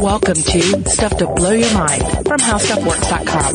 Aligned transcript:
Welcome 0.00 0.34
to 0.34 0.90
Stuff 0.90 1.16
to 1.18 1.26
Blow 1.36 1.52
Your 1.52 1.72
Mind 1.72 2.02
from 2.26 2.40
HowStuffWorks.com. 2.40 3.54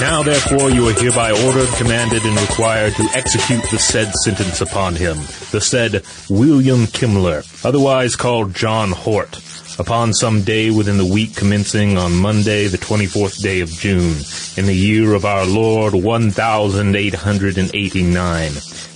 Now 0.00 0.22
therefore 0.22 0.70
you 0.70 0.88
are 0.88 0.92
hereby 0.94 1.32
ordered, 1.32 1.68
commanded, 1.74 2.24
and 2.24 2.40
required 2.40 2.94
to 2.94 3.02
execute 3.14 3.62
the 3.70 3.78
said 3.78 4.10
sentence 4.14 4.62
upon 4.62 4.94
him, 4.94 5.18
the 5.50 5.60
said 5.60 6.02
William 6.30 6.86
Kemmler, 6.86 7.44
otherwise 7.62 8.16
called 8.16 8.54
John 8.54 8.92
Hort, 8.92 9.36
upon 9.78 10.12
some 10.12 10.42
day 10.42 10.70
within 10.70 10.98
the 10.98 11.06
week 11.06 11.36
commencing 11.36 11.96
on 11.96 12.16
Monday, 12.16 12.66
the 12.66 12.78
24th 12.78 13.40
day 13.42 13.60
of 13.60 13.70
June, 13.70 14.16
in 14.56 14.66
the 14.66 14.74
year 14.74 15.14
of 15.14 15.24
our 15.24 15.46
Lord 15.46 15.94
1889, 15.94 18.52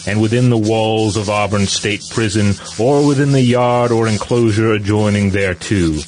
and 0.06 0.20
within 0.20 0.50
the 0.50 0.58
walls 0.58 1.16
of 1.16 1.30
Auburn 1.30 1.66
State 1.66 2.04
Prison, 2.10 2.54
or 2.78 3.06
within 3.06 3.32
the 3.32 3.40
yard 3.40 3.90
or 3.92 4.08
enclosure 4.08 4.72
adjoining 4.72 5.30
thereto, 5.30 5.98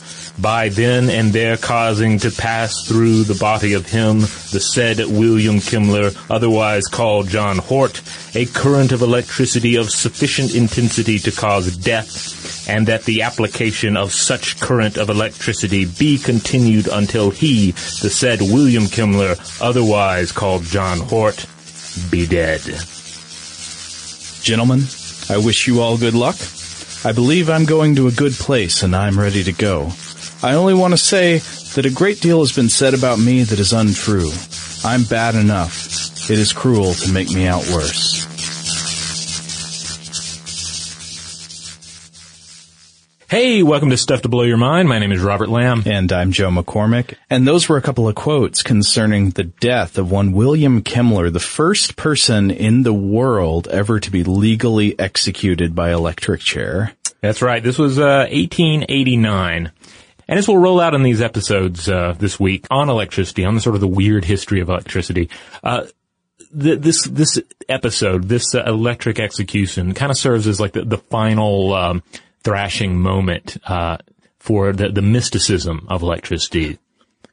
by 0.41 0.69
then 0.69 1.11
and 1.11 1.33
there 1.33 1.57
causing 1.57 2.19
to 2.19 2.31
pass 2.31 2.89
through 2.89 3.23
the 3.23 3.37
body 3.37 3.75
of 3.75 3.87
him, 3.87 4.21
the 4.21 4.61
said 4.61 4.99
William 4.99 5.61
Kemmler, 5.61 6.17
otherwise 6.29 6.87
called 6.87 7.29
John 7.29 7.59
Hort, 7.59 8.03
a 8.35 8.47
current 8.47 8.91
of 8.91 9.03
electricity 9.03 9.77
of 9.77 9.91
sufficient 9.91 10.55
intensity 10.55 11.21
to 11.21 11.31
cause 11.31 11.77
death, 11.77 12.44
and 12.69 12.87
that 12.87 13.05
the 13.05 13.23
application 13.23 13.97
of 13.97 14.13
such 14.13 14.61
current 14.61 14.97
of 14.97 15.11
electricity 15.11 15.85
be 15.85 16.19
continued 16.19 16.89
until 16.89 17.31
he, 17.31 17.71
the 17.73 18.11
said 18.11 18.41
William 18.41 18.85
Kemmler, 18.85 19.37
otherwise 19.61 20.33
called 20.33 20.63
John 20.65 20.99
Hort, 20.99 21.47
be 22.11 22.27
dead. 22.27 22.61
Gentlemen, 24.43 24.81
I 25.31 25.39
wish 25.39 25.67
you 25.67 25.81
all 25.81 25.97
good 25.97 26.15
luck. 26.15 26.37
I 27.05 27.13
believe 27.13 27.51
I'm 27.51 27.65
going 27.65 27.97
to 27.97 28.09
a 28.09 28.13
good 28.13 28.33
place 28.33 28.83
and 28.83 28.95
I'm 28.97 29.19
ready 29.19 29.45
to 29.45 29.53
go. 29.53 29.91
I 30.43 30.55
only 30.55 30.75
want 30.75 30.93
to 30.93 30.99
say 30.99 31.39
that 31.75 31.87
a 31.87 31.91
great 31.91 32.21
deal 32.21 32.41
has 32.41 32.55
been 32.55 32.69
said 32.69 32.95
about 32.95 33.19
me 33.19 33.43
that 33.43 33.59
is 33.59 33.73
untrue. 33.73 34.31
I'm 34.85 35.05
bad 35.05 35.35
enough. 35.35 36.31
It 36.31 36.39
is 36.39 36.53
cruel 36.53 36.95
to 36.95 37.13
make 37.13 37.31
me 37.31 37.47
out 37.47 37.67
worse. 37.73 38.34
Hey, 43.31 43.63
welcome 43.63 43.89
to 43.89 43.97
Stuff 43.97 44.21
to 44.23 44.29
Blow 44.29 44.43
Your 44.43 44.59
Mind. 44.59 44.87
My 44.87 44.99
name 44.99 45.11
is 45.11 45.23
Robert 45.23 45.49
Lamb. 45.49 45.83
And 45.87 46.13
I'm 46.13 46.31
Joe 46.31 46.51
McCormick. 46.51 47.15
And 47.31 47.49
those 47.49 47.71
were 47.71 47.79
a 47.79 47.83
couple 47.83 48.07
of 48.07 48.15
quotes 48.15 48.63
concerning 48.63 49.31
the 49.31 49.45
death 49.45 49.97
of 49.97 50.11
one 50.11 50.33
William 50.33 50.83
Kemmler, 50.83 51.33
the 51.33 51.41
first 51.41 51.97
person 51.97 52.51
in 52.51 52.83
the 52.83 52.93
world 52.93 53.67
ever 53.69 53.99
to 53.99 54.11
be 54.11 54.25
legally 54.25 54.97
executed 54.99 55.75
by 55.75 55.91
electric 55.91 56.43
chair. 56.43 56.93
That's 57.23 57.41
right. 57.41 57.63
This 57.63 57.79
was 57.79 57.99
uh, 57.99 58.29
1889. 58.31 59.73
And 60.29 60.39
as 60.39 60.47
we'll 60.47 60.59
roll 60.59 60.79
out 60.79 60.95
in 60.95 61.03
these 61.03 61.23
episodes 61.23 61.89
uh, 61.89 62.15
this 62.19 62.39
week 62.39 62.67
on 62.71 62.91
electricity, 62.91 63.47
on 63.47 63.55
the 63.55 63.61
sort 63.63 63.75
of 63.75 63.81
the 63.81 63.89
weird 63.89 64.27
history 64.27 64.61
of 64.61 64.69
electricity, 64.69 65.31
uh, 65.63 65.87
th- 66.59 66.79
this 66.79 67.05
this 67.05 67.39
episode, 67.71 68.25
this 68.25 68.55
uh, 68.55 68.63
electric 68.67 69.19
execution, 69.19 69.95
kind 69.95 70.11
of 70.11 70.19
serves 70.19 70.47
as 70.47 70.61
like 70.61 70.73
the, 70.73 70.85
the 70.85 70.99
final 70.99 71.73
um, 71.73 72.03
thrashing 72.45 73.01
moment 73.01 73.57
uh, 73.65 73.97
for 74.39 74.73
the, 74.73 74.91
the 74.91 75.03
mysticism 75.03 75.87
of 75.89 76.03
electricity, 76.03 76.79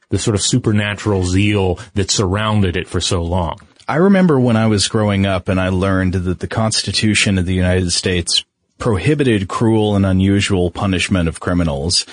the 0.09 0.17
sort 0.17 0.35
of 0.35 0.41
supernatural 0.41 1.23
zeal 1.25 1.79
that 1.93 2.09
surrounded 2.09 2.75
it 2.75 2.87
for 2.87 3.01
so 3.01 3.21
long. 3.21 3.59
I 3.87 3.97
remember 3.97 4.39
when 4.39 4.55
I 4.55 4.67
was 4.67 4.87
growing 4.87 5.25
up 5.25 5.49
and 5.49 5.59
I 5.59 5.69
learned 5.69 6.13
that 6.13 6.39
the 6.39 6.47
Constitution 6.47 7.37
of 7.37 7.45
the 7.45 7.53
United 7.53 7.91
States 7.91 8.45
prohibited 8.77 9.47
cruel 9.47 9.95
and 9.95 10.05
unusual 10.05 10.71
punishment 10.71 11.27
of 11.27 11.39
criminals. 11.39 12.05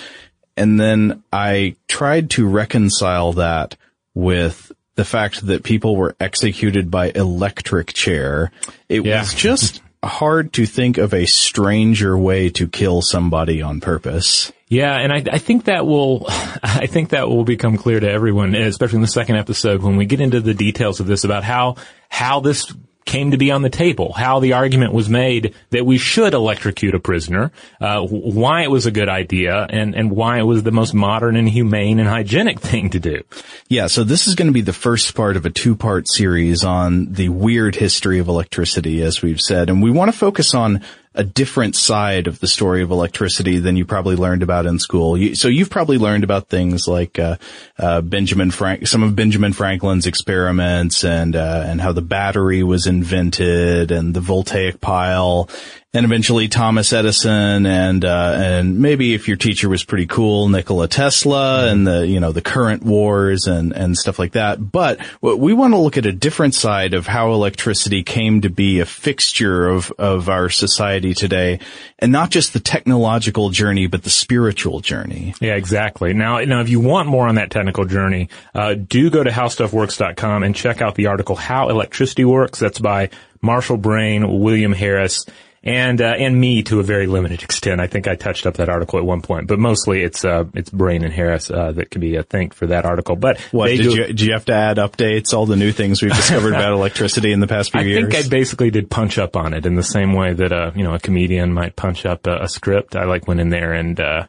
And 0.56 0.78
then 0.78 1.22
I 1.32 1.76
tried 1.86 2.30
to 2.30 2.46
reconcile 2.46 3.34
that 3.34 3.76
with 4.14 4.72
the 4.96 5.04
fact 5.04 5.46
that 5.46 5.62
people 5.62 5.94
were 5.94 6.16
executed 6.18 6.90
by 6.90 7.12
electric 7.14 7.92
chair. 7.92 8.50
It 8.88 9.04
yeah. 9.04 9.20
was 9.20 9.32
just 9.32 9.80
hard 10.02 10.52
to 10.54 10.66
think 10.66 10.98
of 10.98 11.12
a 11.12 11.26
stranger 11.26 12.16
way 12.16 12.50
to 12.50 12.68
kill 12.68 13.02
somebody 13.02 13.62
on 13.62 13.80
purpose. 13.80 14.52
Yeah, 14.68 14.94
and 14.94 15.12
I, 15.12 15.24
I, 15.32 15.38
think 15.38 15.64
that 15.64 15.86
will, 15.86 16.26
I 16.28 16.86
think 16.86 17.10
that 17.10 17.28
will 17.28 17.44
become 17.44 17.76
clear 17.76 17.98
to 17.98 18.10
everyone, 18.10 18.54
especially 18.54 18.96
in 18.96 19.02
the 19.02 19.08
second 19.08 19.36
episode 19.36 19.82
when 19.82 19.96
we 19.96 20.06
get 20.06 20.20
into 20.20 20.40
the 20.40 20.54
details 20.54 21.00
of 21.00 21.06
this 21.06 21.24
about 21.24 21.42
how, 21.42 21.76
how 22.08 22.40
this 22.40 22.72
came 23.08 23.30
to 23.30 23.38
be 23.38 23.50
on 23.50 23.62
the 23.62 23.70
table, 23.70 24.12
how 24.12 24.38
the 24.38 24.52
argument 24.52 24.92
was 24.92 25.08
made 25.08 25.54
that 25.70 25.86
we 25.86 25.96
should 25.96 26.34
electrocute 26.34 26.94
a 26.94 27.00
prisoner, 27.00 27.50
uh, 27.80 28.02
why 28.02 28.62
it 28.62 28.70
was 28.70 28.84
a 28.84 28.90
good 28.90 29.08
idea, 29.08 29.66
and, 29.68 29.94
and 29.94 30.10
why 30.10 30.38
it 30.38 30.42
was 30.42 30.62
the 30.62 30.70
most 30.70 30.92
modern 30.92 31.34
and 31.34 31.48
humane 31.48 31.98
and 32.00 32.08
hygienic 32.08 32.60
thing 32.70 32.90
to 32.90 33.00
do. 33.00 33.22
Yeah, 33.68 33.86
so 33.86 34.04
this 34.04 34.28
is 34.28 34.34
going 34.34 34.48
to 34.48 34.52
be 34.52 34.60
the 34.60 34.74
first 34.74 35.14
part 35.14 35.36
of 35.36 35.46
a 35.46 35.50
two-part 35.50 36.06
series 36.06 36.64
on 36.64 37.10
the 37.10 37.30
weird 37.30 37.74
history 37.74 38.18
of 38.18 38.28
electricity, 38.28 39.02
as 39.02 39.22
we've 39.22 39.40
said, 39.40 39.70
and 39.70 39.82
we 39.82 39.90
want 39.90 40.12
to 40.12 40.16
focus 40.16 40.54
on 40.54 40.84
a 41.14 41.24
different 41.24 41.74
side 41.74 42.26
of 42.26 42.38
the 42.40 42.46
story 42.46 42.82
of 42.82 42.90
electricity 42.90 43.58
than 43.58 43.76
you 43.76 43.84
probably 43.84 44.16
learned 44.16 44.42
about 44.42 44.66
in 44.66 44.78
school. 44.78 45.16
You, 45.16 45.34
so 45.34 45.48
you've 45.48 45.70
probably 45.70 45.98
learned 45.98 46.24
about 46.24 46.48
things 46.48 46.86
like 46.86 47.18
uh, 47.18 47.36
uh, 47.78 48.00
Benjamin 48.02 48.50
Frank, 48.50 48.86
some 48.86 49.02
of 49.02 49.16
Benjamin 49.16 49.52
Franklin's 49.52 50.06
experiments, 50.06 51.04
and 51.04 51.34
uh, 51.34 51.64
and 51.66 51.80
how 51.80 51.92
the 51.92 52.02
battery 52.02 52.62
was 52.62 52.86
invented, 52.86 53.90
and 53.90 54.14
the 54.14 54.20
voltaic 54.20 54.80
pile, 54.80 55.48
and 55.94 56.04
eventually 56.04 56.48
Thomas 56.48 56.92
Edison 56.92 57.64
and 57.64 58.04
uh, 58.04 58.34
and 58.36 58.78
maybe 58.78 59.14
if 59.14 59.26
your 59.26 59.38
teacher 59.38 59.70
was 59.70 59.84
pretty 59.84 60.06
cool, 60.06 60.48
Nikola 60.48 60.86
Tesla 60.86 61.68
and 61.68 61.86
the 61.86 62.06
you 62.06 62.20
know 62.20 62.30
the 62.30 62.42
current 62.42 62.82
wars 62.82 63.46
and 63.46 63.72
and 63.72 63.96
stuff 63.96 64.18
like 64.18 64.32
that. 64.32 64.58
But 64.70 65.00
we 65.22 65.54
want 65.54 65.72
to 65.72 65.78
look 65.78 65.96
at 65.96 66.04
a 66.04 66.12
different 66.12 66.54
side 66.54 66.92
of 66.92 67.06
how 67.06 67.32
electricity 67.32 68.02
came 68.02 68.42
to 68.42 68.50
be 68.50 68.80
a 68.80 68.86
fixture 68.86 69.66
of 69.66 69.90
of 69.98 70.28
our 70.28 70.50
society 70.50 71.14
today, 71.14 71.60
and 71.98 72.12
not 72.12 72.30
just 72.30 72.52
the 72.52 72.60
technological 72.60 73.48
journey, 73.48 73.86
but 73.86 74.02
the 74.02 74.10
spiritual 74.10 74.80
journey. 74.80 75.34
Yeah, 75.40 75.54
exactly. 75.54 76.12
Now, 76.12 76.40
now 76.40 76.60
if 76.60 76.68
you 76.68 76.80
want 76.80 77.08
more 77.08 77.26
on 77.26 77.36
that 77.36 77.50
technical 77.50 77.86
journey, 77.86 78.28
uh, 78.54 78.74
do 78.74 79.08
go 79.08 79.24
to 79.24 79.30
howstuffworks.com 79.30 80.42
and 80.42 80.54
check 80.54 80.82
out 80.82 80.96
the 80.96 81.06
article 81.06 81.34
"How 81.34 81.70
Electricity 81.70 82.26
Works." 82.26 82.58
That's 82.58 82.78
by 82.78 83.08
Marshall 83.40 83.78
Brain, 83.78 84.40
William 84.40 84.72
Harris 84.74 85.24
and 85.62 86.00
uh, 86.00 86.14
and 86.18 86.38
me 86.38 86.62
to 86.64 86.80
a 86.80 86.82
very 86.82 87.06
limited 87.06 87.42
extent. 87.42 87.80
I 87.80 87.86
think 87.86 88.06
I 88.06 88.14
touched 88.14 88.46
up 88.46 88.54
that 88.54 88.68
article 88.68 88.98
at 88.98 89.04
one 89.04 89.22
point, 89.22 89.46
but 89.46 89.58
mostly 89.58 90.02
it's 90.02 90.24
uh, 90.24 90.44
it's 90.54 90.70
Brain 90.70 91.04
and 91.04 91.12
Harris 91.12 91.50
uh, 91.50 91.72
that 91.72 91.90
can 91.90 92.00
be 92.00 92.16
uh, 92.16 92.22
thanked 92.22 92.54
for 92.54 92.66
that 92.66 92.84
article. 92.84 93.16
But 93.16 93.40
what 93.52 93.68
did 93.68 93.82
do, 93.82 93.90
you 93.90 94.06
did 94.06 94.20
you 94.20 94.32
have 94.32 94.44
to 94.46 94.54
add 94.54 94.76
updates, 94.76 95.32
all 95.32 95.46
the 95.46 95.56
new 95.56 95.72
things 95.72 96.00
we've 96.02 96.14
discovered 96.14 96.54
about 96.54 96.72
electricity 96.74 97.32
in 97.32 97.40
the 97.40 97.46
past 97.46 97.72
few 97.72 97.80
I 97.80 97.84
years? 97.84 98.04
I 98.06 98.10
think 98.10 98.26
I 98.26 98.28
basically 98.28 98.70
did 98.70 98.90
punch 98.90 99.18
up 99.18 99.36
on 99.36 99.54
it 99.54 99.66
in 99.66 99.74
the 99.74 99.82
same 99.82 100.12
way 100.12 100.32
that 100.32 100.52
a 100.52 100.68
uh, 100.68 100.72
you 100.74 100.84
know 100.84 100.94
a 100.94 101.00
comedian 101.00 101.52
might 101.52 101.76
punch 101.76 102.06
up 102.06 102.26
a, 102.26 102.42
a 102.42 102.48
script. 102.48 102.96
I 102.96 103.04
like 103.04 103.26
went 103.26 103.40
in 103.40 103.50
there 103.50 103.72
and 103.72 103.98
uh, 103.98 104.26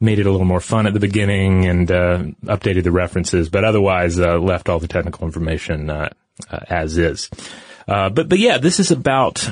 made 0.00 0.18
it 0.18 0.26
a 0.26 0.30
little 0.30 0.46
more 0.46 0.60
fun 0.60 0.86
at 0.86 0.94
the 0.94 1.00
beginning 1.00 1.66
and 1.66 1.90
uh, 1.90 2.18
updated 2.44 2.84
the 2.84 2.92
references, 2.92 3.48
but 3.48 3.64
otherwise 3.64 4.18
uh, 4.18 4.38
left 4.38 4.68
all 4.68 4.78
the 4.78 4.88
technical 4.88 5.26
information 5.26 5.90
uh, 5.90 6.08
uh 6.50 6.60
as 6.68 6.98
is. 6.98 7.30
Uh, 7.88 8.08
but 8.10 8.28
but 8.28 8.38
yeah, 8.38 8.58
this 8.58 8.78
is 8.78 8.90
about 8.90 9.50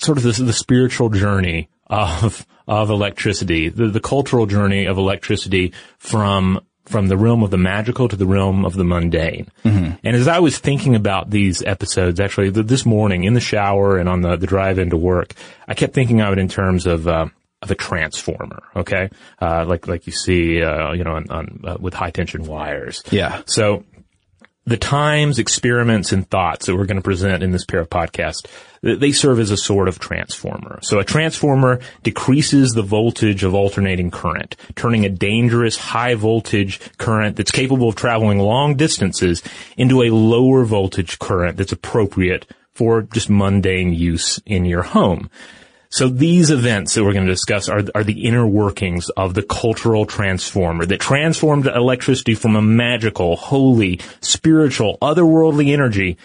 sort 0.00 0.18
of 0.18 0.24
the, 0.24 0.32
the 0.42 0.52
spiritual 0.52 1.10
journey 1.10 1.68
of 1.86 2.46
of 2.66 2.88
electricity, 2.88 3.68
the, 3.68 3.88
the 3.88 4.00
cultural 4.00 4.46
journey 4.46 4.86
of 4.86 4.96
electricity 4.96 5.72
from 5.98 6.60
from 6.86 7.08
the 7.08 7.16
realm 7.16 7.42
of 7.42 7.50
the 7.50 7.58
magical 7.58 8.08
to 8.08 8.16
the 8.16 8.26
realm 8.26 8.64
of 8.64 8.74
the 8.74 8.84
mundane. 8.84 9.46
Mm-hmm. 9.64 9.92
And 10.02 10.16
as 10.16 10.26
I 10.26 10.40
was 10.40 10.58
thinking 10.58 10.96
about 10.96 11.30
these 11.30 11.62
episodes, 11.62 12.18
actually 12.18 12.50
this 12.50 12.84
morning 12.84 13.24
in 13.24 13.34
the 13.34 13.40
shower 13.40 13.98
and 13.98 14.08
on 14.08 14.22
the, 14.22 14.36
the 14.36 14.46
drive 14.46 14.78
into 14.78 14.96
work, 14.96 15.34
I 15.68 15.74
kept 15.74 15.94
thinking 15.94 16.20
of 16.20 16.32
it 16.32 16.38
in 16.38 16.48
terms 16.48 16.86
of, 16.86 17.06
uh, 17.06 17.26
of 17.62 17.70
a 17.70 17.74
transformer, 17.76 18.62
okay? 18.74 19.10
Uh, 19.40 19.66
like, 19.68 19.86
like 19.86 20.06
you 20.06 20.12
see, 20.12 20.62
uh, 20.62 20.92
you 20.92 21.04
know, 21.04 21.14
on, 21.14 21.30
on 21.30 21.60
uh, 21.64 21.76
with 21.78 21.94
high 21.94 22.10
tension 22.10 22.44
wires. 22.44 23.04
Yeah. 23.10 23.42
So 23.46 23.84
the 24.66 24.76
times, 24.76 25.38
experiments, 25.38 26.12
and 26.12 26.28
thoughts 26.28 26.66
that 26.66 26.76
we're 26.76 26.86
going 26.86 26.96
to 26.96 27.02
present 27.02 27.42
in 27.42 27.50
this 27.50 27.64
pair 27.64 27.80
of 27.80 27.88
podcasts, 27.90 28.46
they 28.82 29.12
serve 29.12 29.40
as 29.40 29.50
a 29.50 29.56
sort 29.56 29.88
of 29.88 29.98
transformer. 29.98 30.78
So 30.82 30.98
a 30.98 31.04
transformer 31.04 31.80
decreases 32.02 32.72
the 32.72 32.82
voltage 32.82 33.42
of 33.42 33.54
alternating 33.54 34.10
current, 34.10 34.56
turning 34.76 35.04
a 35.04 35.10
dangerous 35.10 35.76
high 35.76 36.14
voltage 36.14 36.80
current 36.98 37.36
that's 37.36 37.50
capable 37.50 37.88
of 37.88 37.96
traveling 37.96 38.38
long 38.38 38.76
distances 38.76 39.42
into 39.76 40.02
a 40.02 40.10
lower 40.10 40.64
voltage 40.64 41.18
current 41.18 41.56
that's 41.56 41.72
appropriate 41.72 42.46
for 42.72 43.02
just 43.02 43.28
mundane 43.28 43.92
use 43.92 44.40
in 44.46 44.64
your 44.64 44.82
home. 44.82 45.30
So 45.90 46.08
these 46.08 46.50
events 46.50 46.94
that 46.94 47.04
we're 47.04 47.12
going 47.12 47.26
to 47.26 47.32
discuss 47.32 47.68
are, 47.68 47.82
are 47.96 48.04
the 48.04 48.24
inner 48.24 48.46
workings 48.46 49.08
of 49.10 49.34
the 49.34 49.42
cultural 49.42 50.06
transformer 50.06 50.86
that 50.86 51.00
transformed 51.00 51.66
electricity 51.66 52.36
from 52.36 52.54
a 52.54 52.62
magical, 52.62 53.34
holy, 53.34 54.00
spiritual, 54.20 54.98
otherworldly 55.02 55.72
energy 55.72 56.16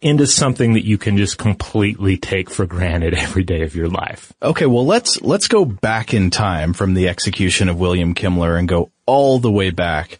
into 0.00 0.26
something 0.26 0.72
that 0.72 0.86
you 0.86 0.96
can 0.96 1.18
just 1.18 1.36
completely 1.36 2.16
take 2.16 2.48
for 2.48 2.64
granted 2.64 3.12
every 3.14 3.44
day 3.44 3.62
of 3.62 3.76
your 3.76 3.88
life. 3.88 4.32
Okay, 4.42 4.64
well 4.64 4.86
let's 4.86 5.20
let's 5.20 5.48
go 5.48 5.66
back 5.66 6.14
in 6.14 6.30
time 6.30 6.72
from 6.72 6.94
the 6.94 7.08
execution 7.08 7.68
of 7.68 7.78
William 7.78 8.14
Kemmler 8.14 8.58
and 8.58 8.66
go 8.66 8.90
all 9.04 9.38
the 9.38 9.52
way 9.52 9.68
back 9.68 10.18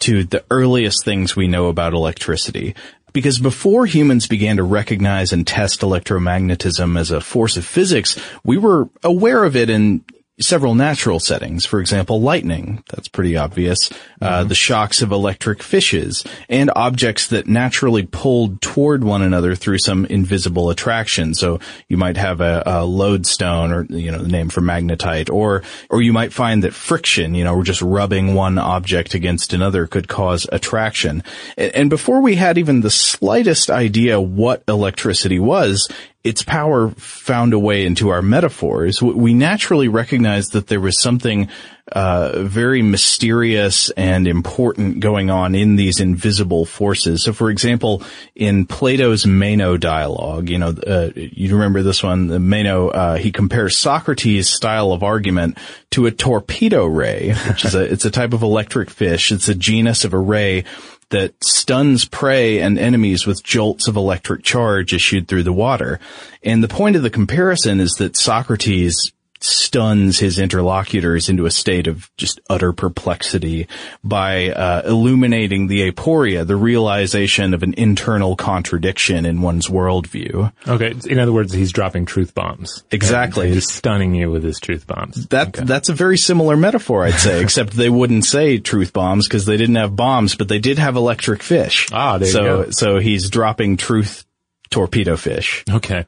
to 0.00 0.24
the 0.24 0.44
earliest 0.50 1.04
things 1.04 1.36
we 1.36 1.46
know 1.46 1.68
about 1.68 1.92
electricity. 1.92 2.74
Because 3.12 3.38
before 3.38 3.86
humans 3.86 4.26
began 4.26 4.56
to 4.56 4.62
recognize 4.62 5.32
and 5.32 5.46
test 5.46 5.80
electromagnetism 5.80 6.98
as 6.98 7.10
a 7.10 7.20
force 7.20 7.56
of 7.56 7.64
physics, 7.64 8.20
we 8.44 8.56
were 8.56 8.88
aware 9.02 9.44
of 9.44 9.56
it 9.56 9.70
in 9.70 10.04
several 10.40 10.74
natural 10.74 11.20
settings. 11.20 11.66
For 11.66 11.80
example, 11.80 12.20
lightning. 12.20 12.82
That's 12.90 13.08
pretty 13.08 13.36
obvious. 13.36 13.90
Uh, 14.20 14.44
the 14.44 14.54
shocks 14.54 15.02
of 15.02 15.12
electric 15.12 15.62
fishes 15.62 16.24
and 16.48 16.70
objects 16.74 17.28
that 17.28 17.46
naturally 17.46 18.04
pulled 18.04 18.60
toward 18.60 19.04
one 19.04 19.22
another 19.22 19.54
through 19.54 19.78
some 19.78 20.04
invisible 20.06 20.70
attraction. 20.70 21.34
So 21.34 21.60
you 21.88 21.96
might 21.96 22.16
have 22.16 22.40
a, 22.40 22.62
a 22.66 22.84
lodestone 22.84 23.72
or, 23.72 23.84
you 23.84 24.10
know, 24.10 24.18
the 24.18 24.28
name 24.28 24.48
for 24.48 24.60
magnetite 24.60 25.30
or, 25.30 25.62
or 25.88 26.02
you 26.02 26.12
might 26.12 26.32
find 26.32 26.64
that 26.64 26.74
friction, 26.74 27.34
you 27.34 27.44
know, 27.44 27.62
just 27.62 27.82
rubbing 27.82 28.34
one 28.34 28.58
object 28.58 29.14
against 29.14 29.52
another 29.52 29.86
could 29.86 30.08
cause 30.08 30.46
attraction. 30.52 31.22
And, 31.56 31.74
and 31.74 31.90
before 31.90 32.20
we 32.20 32.36
had 32.36 32.58
even 32.58 32.80
the 32.80 32.90
slightest 32.90 33.70
idea 33.70 34.20
what 34.20 34.62
electricity 34.68 35.38
was, 35.38 35.88
its 36.22 36.42
power 36.42 36.90
found 36.90 37.54
a 37.54 37.58
way 37.58 37.86
into 37.86 38.10
our 38.10 38.20
metaphors. 38.20 39.00
We 39.00 39.32
naturally 39.32 39.88
recognized 39.88 40.52
that 40.52 40.66
there 40.66 40.80
was 40.80 41.00
something 41.00 41.48
uh, 41.92 42.42
very 42.42 42.82
mysterious 42.82 43.90
and 43.90 44.28
important 44.28 45.00
going 45.00 45.30
on 45.30 45.54
in 45.54 45.76
these 45.76 45.98
invisible 45.98 46.66
forces. 46.66 47.24
So, 47.24 47.32
for 47.32 47.50
example, 47.50 48.02
in 48.34 48.66
Plato's 48.66 49.26
Meno 49.26 49.78
dialogue, 49.78 50.50
you 50.50 50.58
know, 50.58 50.74
uh, 50.86 51.10
you 51.14 51.54
remember 51.54 51.82
this 51.82 52.02
one, 52.02 52.26
the 52.26 52.38
Meno, 52.38 52.88
uh, 52.90 53.16
he 53.16 53.32
compares 53.32 53.78
Socrates' 53.78 54.48
style 54.48 54.92
of 54.92 55.02
argument 55.02 55.56
to 55.92 56.04
a 56.04 56.10
torpedo 56.10 56.84
ray, 56.84 57.32
which 57.48 57.64
is 57.64 57.74
a, 57.74 57.82
it's 57.82 58.04
a 58.04 58.10
type 58.10 58.34
of 58.34 58.42
electric 58.42 58.90
fish. 58.90 59.32
It's 59.32 59.48
a 59.48 59.54
genus 59.54 60.04
of 60.04 60.12
a 60.12 60.18
ray 60.18 60.64
that 61.10 61.34
stuns 61.44 62.04
prey 62.04 62.60
and 62.60 62.78
enemies 62.78 63.26
with 63.26 63.44
jolts 63.44 63.86
of 63.86 63.96
electric 63.96 64.42
charge 64.42 64.92
issued 64.92 65.28
through 65.28 65.42
the 65.42 65.52
water. 65.52 66.00
And 66.42 66.62
the 66.62 66.68
point 66.68 66.96
of 66.96 67.02
the 67.02 67.10
comparison 67.10 67.80
is 67.80 67.92
that 67.98 68.16
Socrates 68.16 69.12
stuns 69.42 70.18
his 70.18 70.38
interlocutors 70.38 71.28
into 71.28 71.46
a 71.46 71.50
state 71.50 71.86
of 71.86 72.10
just 72.16 72.40
utter 72.50 72.72
perplexity 72.72 73.66
by 74.04 74.50
uh, 74.50 74.82
illuminating 74.84 75.66
the 75.66 75.90
aporia, 75.90 76.46
the 76.46 76.56
realization 76.56 77.54
of 77.54 77.62
an 77.62 77.74
internal 77.74 78.36
contradiction 78.36 79.24
in 79.24 79.40
one's 79.40 79.68
worldview. 79.68 80.52
Okay. 80.68 80.94
In 81.08 81.18
other 81.18 81.32
words, 81.32 81.52
he's 81.52 81.72
dropping 81.72 82.06
truth 82.06 82.34
bombs. 82.34 82.84
Exactly. 82.90 83.50
he's 83.50 83.70
stunning 83.70 84.14
you 84.14 84.30
with 84.30 84.42
his 84.42 84.60
truth 84.60 84.86
bombs. 84.86 85.26
That 85.28 85.48
okay. 85.48 85.64
that's 85.64 85.88
a 85.88 85.94
very 85.94 86.18
similar 86.18 86.56
metaphor, 86.56 87.04
I'd 87.04 87.14
say, 87.14 87.40
except 87.42 87.72
they 87.72 87.90
wouldn't 87.90 88.24
say 88.24 88.58
truth 88.58 88.92
bombs 88.92 89.26
because 89.26 89.46
they 89.46 89.56
didn't 89.56 89.76
have 89.76 89.96
bombs, 89.96 90.34
but 90.34 90.48
they 90.48 90.58
did 90.58 90.78
have 90.78 90.96
electric 90.96 91.42
fish. 91.42 91.88
Ah, 91.92 92.18
there 92.18 92.28
so, 92.28 92.40
you 92.40 92.64
go. 92.64 92.70
So 92.70 92.98
he's 92.98 93.30
dropping 93.30 93.78
truth 93.78 94.26
torpedo 94.70 95.16
fish. 95.16 95.64
Okay. 95.68 96.04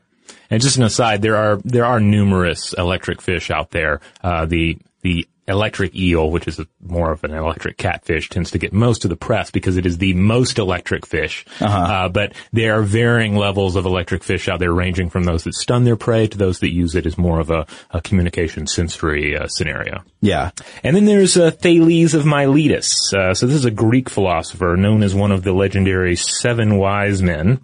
And 0.52 0.60
just 0.60 0.76
an 0.76 0.82
aside, 0.82 1.22
there 1.22 1.36
are 1.36 1.56
there 1.64 1.86
are 1.86 1.98
numerous 1.98 2.74
electric 2.74 3.22
fish 3.22 3.50
out 3.50 3.70
there. 3.70 4.02
Uh, 4.22 4.44
the 4.44 4.76
the 5.00 5.26
electric 5.48 5.94
eel, 5.94 6.30
which 6.30 6.46
is 6.46 6.58
a, 6.58 6.66
more 6.80 7.12
of 7.12 7.24
an 7.24 7.32
electric 7.32 7.76
catfish, 7.76 8.28
tends 8.28 8.50
to 8.52 8.58
get 8.58 8.72
most 8.72 9.04
of 9.04 9.10
the 9.10 9.16
press 9.16 9.50
because 9.50 9.76
it 9.76 9.86
is 9.86 9.98
the 9.98 10.14
most 10.14 10.58
electric 10.58 11.06
fish. 11.06 11.44
Uh-huh. 11.60 11.78
Uh, 11.78 12.08
but 12.08 12.32
there 12.52 12.78
are 12.78 12.82
varying 12.82 13.36
levels 13.36 13.76
of 13.76 13.84
electric 13.84 14.22
fish 14.22 14.48
out 14.48 14.60
there, 14.60 14.72
ranging 14.72 15.10
from 15.10 15.24
those 15.24 15.44
that 15.44 15.54
stun 15.54 15.84
their 15.84 15.96
prey 15.96 16.26
to 16.26 16.38
those 16.38 16.60
that 16.60 16.72
use 16.72 16.94
it 16.94 17.06
as 17.06 17.18
more 17.18 17.40
of 17.40 17.50
a, 17.50 17.66
a 17.90 18.00
communication 18.00 18.66
sensory 18.66 19.36
uh, 19.36 19.46
scenario. 19.48 20.02
Yeah. 20.20 20.50
And 20.84 20.94
then 20.94 21.04
there's 21.04 21.36
uh, 21.36 21.50
Thales 21.50 22.14
of 22.14 22.24
Miletus. 22.24 23.12
Uh, 23.12 23.34
so 23.34 23.46
this 23.46 23.56
is 23.56 23.64
a 23.64 23.70
Greek 23.70 24.08
philosopher 24.08 24.76
known 24.76 25.02
as 25.02 25.14
one 25.14 25.32
of 25.32 25.42
the 25.42 25.52
legendary 25.52 26.16
seven 26.16 26.78
wise 26.78 27.20
men. 27.22 27.60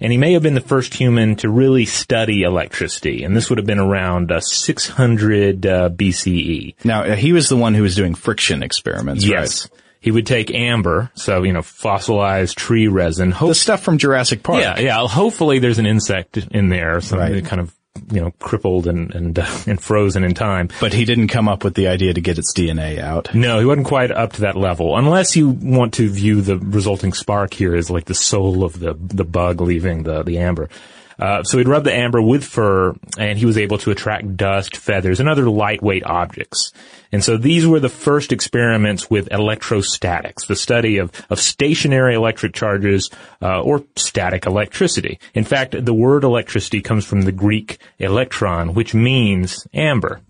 And 0.00 0.12
he 0.12 0.18
may 0.18 0.34
have 0.34 0.42
been 0.42 0.54
the 0.54 0.60
first 0.60 0.94
human 0.94 1.36
to 1.36 1.50
really 1.50 1.86
study 1.86 2.42
electricity. 2.42 3.24
And 3.24 3.36
this 3.36 3.48
would 3.48 3.58
have 3.58 3.66
been 3.66 3.78
around 3.78 4.30
uh, 4.30 4.40
600 4.40 5.66
uh, 5.66 5.88
BCE. 5.88 6.84
Now, 6.84 7.15
he 7.16 7.32
was 7.32 7.48
the 7.48 7.56
one 7.56 7.74
who 7.74 7.82
was 7.82 7.96
doing 7.96 8.14
friction 8.14 8.62
experiments, 8.62 9.24
yes. 9.24 9.68
right? 9.70 9.80
He 10.00 10.10
would 10.10 10.26
take 10.26 10.54
amber, 10.54 11.10
so, 11.14 11.42
you 11.42 11.52
know, 11.52 11.62
fossilized 11.62 12.56
tree 12.56 12.86
resin. 12.86 13.32
Hope- 13.32 13.48
the 13.48 13.54
stuff 13.54 13.82
from 13.82 13.98
Jurassic 13.98 14.42
Park. 14.42 14.60
Yeah, 14.60 14.78
yeah. 14.78 15.08
Hopefully 15.08 15.58
there's 15.58 15.78
an 15.78 15.86
insect 15.86 16.36
in 16.36 16.68
there, 16.68 17.00
some 17.00 17.18
right. 17.18 17.44
kind 17.44 17.60
of 17.60 17.74
you 18.10 18.20
know, 18.20 18.30
crippled 18.38 18.86
and 18.86 19.14
and 19.14 19.38
uh, 19.38 19.58
and 19.66 19.80
frozen 19.80 20.24
in 20.24 20.34
time. 20.34 20.68
But 20.80 20.92
he 20.92 21.04
didn't 21.04 21.28
come 21.28 21.48
up 21.48 21.64
with 21.64 21.74
the 21.74 21.88
idea 21.88 22.14
to 22.14 22.20
get 22.20 22.38
its 22.38 22.52
DNA 22.54 22.98
out. 22.98 23.34
No, 23.34 23.58
he 23.58 23.64
wasn't 23.64 23.86
quite 23.86 24.10
up 24.10 24.34
to 24.34 24.42
that 24.42 24.56
level. 24.56 24.96
Unless 24.96 25.36
you 25.36 25.48
want 25.48 25.94
to 25.94 26.08
view 26.08 26.40
the 26.40 26.58
resulting 26.58 27.12
spark 27.12 27.54
here 27.54 27.74
as 27.74 27.90
like 27.90 28.04
the 28.04 28.14
soul 28.14 28.64
of 28.64 28.78
the 28.78 28.94
the 28.98 29.24
bug 29.24 29.60
leaving 29.60 30.02
the 30.02 30.22
the 30.22 30.38
amber. 30.38 30.68
Uh, 31.18 31.42
so 31.42 31.58
he'd 31.58 31.68
rub 31.68 31.84
the 31.84 31.94
amber 31.94 32.20
with 32.20 32.44
fur, 32.44 32.94
and 33.18 33.38
he 33.38 33.46
was 33.46 33.56
able 33.56 33.78
to 33.78 33.90
attract 33.90 34.36
dust, 34.36 34.76
feathers, 34.76 35.20
and 35.20 35.28
other 35.28 35.48
lightweight 35.48 36.04
objects. 36.04 36.72
And 37.12 37.22
so 37.24 37.36
these 37.36 37.66
were 37.66 37.80
the 37.80 37.88
first 37.88 38.32
experiments 38.32 39.08
with 39.08 39.32
electrostatics, 39.32 40.46
the 40.46 40.56
study 40.56 40.98
of, 40.98 41.12
of 41.30 41.40
stationary 41.40 42.14
electric 42.14 42.52
charges 42.52 43.10
uh, 43.40 43.62
or 43.62 43.84
static 43.96 44.44
electricity. 44.44 45.18
In 45.32 45.44
fact, 45.44 45.84
the 45.84 45.94
word 45.94 46.24
electricity 46.24 46.82
comes 46.82 47.04
from 47.04 47.22
the 47.22 47.32
Greek 47.32 47.78
electron, 47.98 48.74
which 48.74 48.92
means 48.92 49.66
amber. 49.72 50.20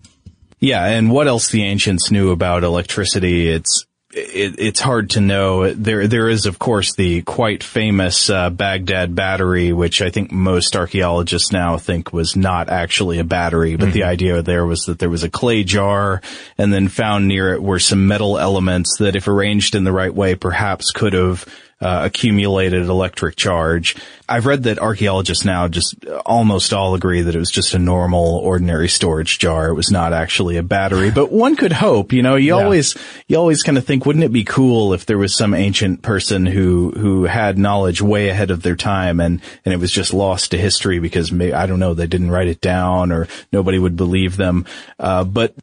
Yeah, 0.59 0.85
and 0.85 1.11
what 1.11 1.27
else 1.27 1.49
the 1.49 1.63
ancients 1.63 2.09
knew 2.09 2.31
about 2.31 2.63
electricity? 2.63 3.49
It's 3.49 3.86
it, 4.13 4.55
it's 4.59 4.79
hard 4.79 5.11
to 5.11 5.21
know. 5.21 5.73
There, 5.73 6.07
there 6.07 6.29
is 6.29 6.45
of 6.45 6.59
course 6.59 6.95
the 6.95 7.21
quite 7.23 7.63
famous 7.63 8.29
uh, 8.29 8.49
Baghdad 8.49 9.15
battery, 9.15 9.73
which 9.73 10.01
I 10.01 10.09
think 10.09 10.31
most 10.31 10.75
archaeologists 10.75 11.51
now 11.51 11.77
think 11.77 12.13
was 12.13 12.35
not 12.35 12.69
actually 12.69 13.19
a 13.19 13.23
battery, 13.23 13.75
but 13.75 13.85
mm-hmm. 13.85 13.93
the 13.93 14.03
idea 14.03 14.41
there 14.41 14.65
was 14.65 14.81
that 14.85 14.99
there 14.99 15.09
was 15.09 15.23
a 15.23 15.29
clay 15.29 15.63
jar, 15.63 16.21
and 16.57 16.71
then 16.71 16.87
found 16.87 17.27
near 17.27 17.53
it 17.53 17.61
were 17.61 17.79
some 17.79 18.07
metal 18.07 18.37
elements 18.37 18.97
that, 18.99 19.15
if 19.15 19.27
arranged 19.27 19.75
in 19.75 19.83
the 19.83 19.91
right 19.91 20.13
way, 20.13 20.35
perhaps 20.35 20.91
could 20.91 21.13
have 21.13 21.45
uh, 21.79 22.01
accumulated 22.05 22.85
electric 22.87 23.35
charge. 23.35 23.95
I've 24.27 24.45
read 24.45 24.63
that 24.63 24.79
archaeologists 24.79 25.45
now 25.45 25.67
just 25.67 25.95
almost 26.25 26.73
all 26.73 26.95
agree 26.95 27.21
that 27.21 27.35
it 27.35 27.39
was 27.39 27.51
just 27.51 27.73
a 27.73 27.79
normal, 27.79 28.37
ordinary 28.37 28.89
storage 28.89 29.39
jar. 29.39 29.69
It 29.69 29.75
was 29.75 29.91
not 29.91 30.11
actually 30.11 30.57
a 30.57 30.63
battery, 30.63 31.11
but 31.11 31.31
one 31.31 31.55
could 31.55 31.71
hope, 31.71 32.13
you 32.13 32.23
know, 32.23 32.35
you 32.35 32.55
yeah. 32.55 32.63
always, 32.63 32.97
you 33.27 33.37
always 33.37 33.61
kind 33.61 33.77
of 33.77 33.85
think, 33.85 34.05
wouldn't 34.05 34.25
it 34.25 34.33
be 34.33 34.43
cool 34.43 34.93
if 34.93 35.05
there 35.05 35.17
was 35.17 35.37
some 35.37 35.53
ancient 35.53 36.01
person 36.01 36.45
who, 36.45 36.91
who 36.91 37.25
had 37.25 37.57
knowledge 37.57 38.01
way 38.01 38.29
ahead 38.29 38.51
of 38.51 38.63
their 38.63 38.75
time 38.75 39.19
and, 39.19 39.41
and 39.63 39.73
it 39.73 39.77
was 39.77 39.91
just 39.91 40.13
lost 40.13 40.51
to 40.51 40.57
history 40.57 40.99
because 40.99 41.31
maybe, 41.31 41.53
I 41.53 41.67
don't 41.67 41.79
know, 41.79 41.93
they 41.93 42.07
didn't 42.07 42.31
write 42.31 42.47
it 42.47 42.59
down 42.59 43.11
or 43.11 43.27
nobody 43.51 43.77
would 43.77 43.95
believe 43.95 44.35
them. 44.35 44.65
Uh, 44.99 45.23
but 45.23 45.53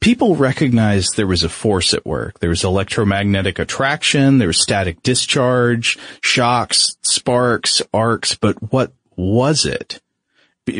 people 0.00 0.36
recognized 0.36 1.16
there 1.16 1.26
was 1.26 1.44
a 1.44 1.48
force 1.48 1.94
at 1.94 2.06
work. 2.06 2.40
There 2.40 2.50
was 2.50 2.64
electromagnetic 2.64 3.58
attraction, 3.58 4.38
there 4.38 4.48
was 4.48 4.60
static 4.60 5.02
discharge, 5.02 5.98
shocks, 6.22 6.96
sparks, 7.02 7.82
arcs, 7.92 8.34
but 8.34 8.72
what 8.72 8.92
was 9.16 9.64
it? 9.66 10.00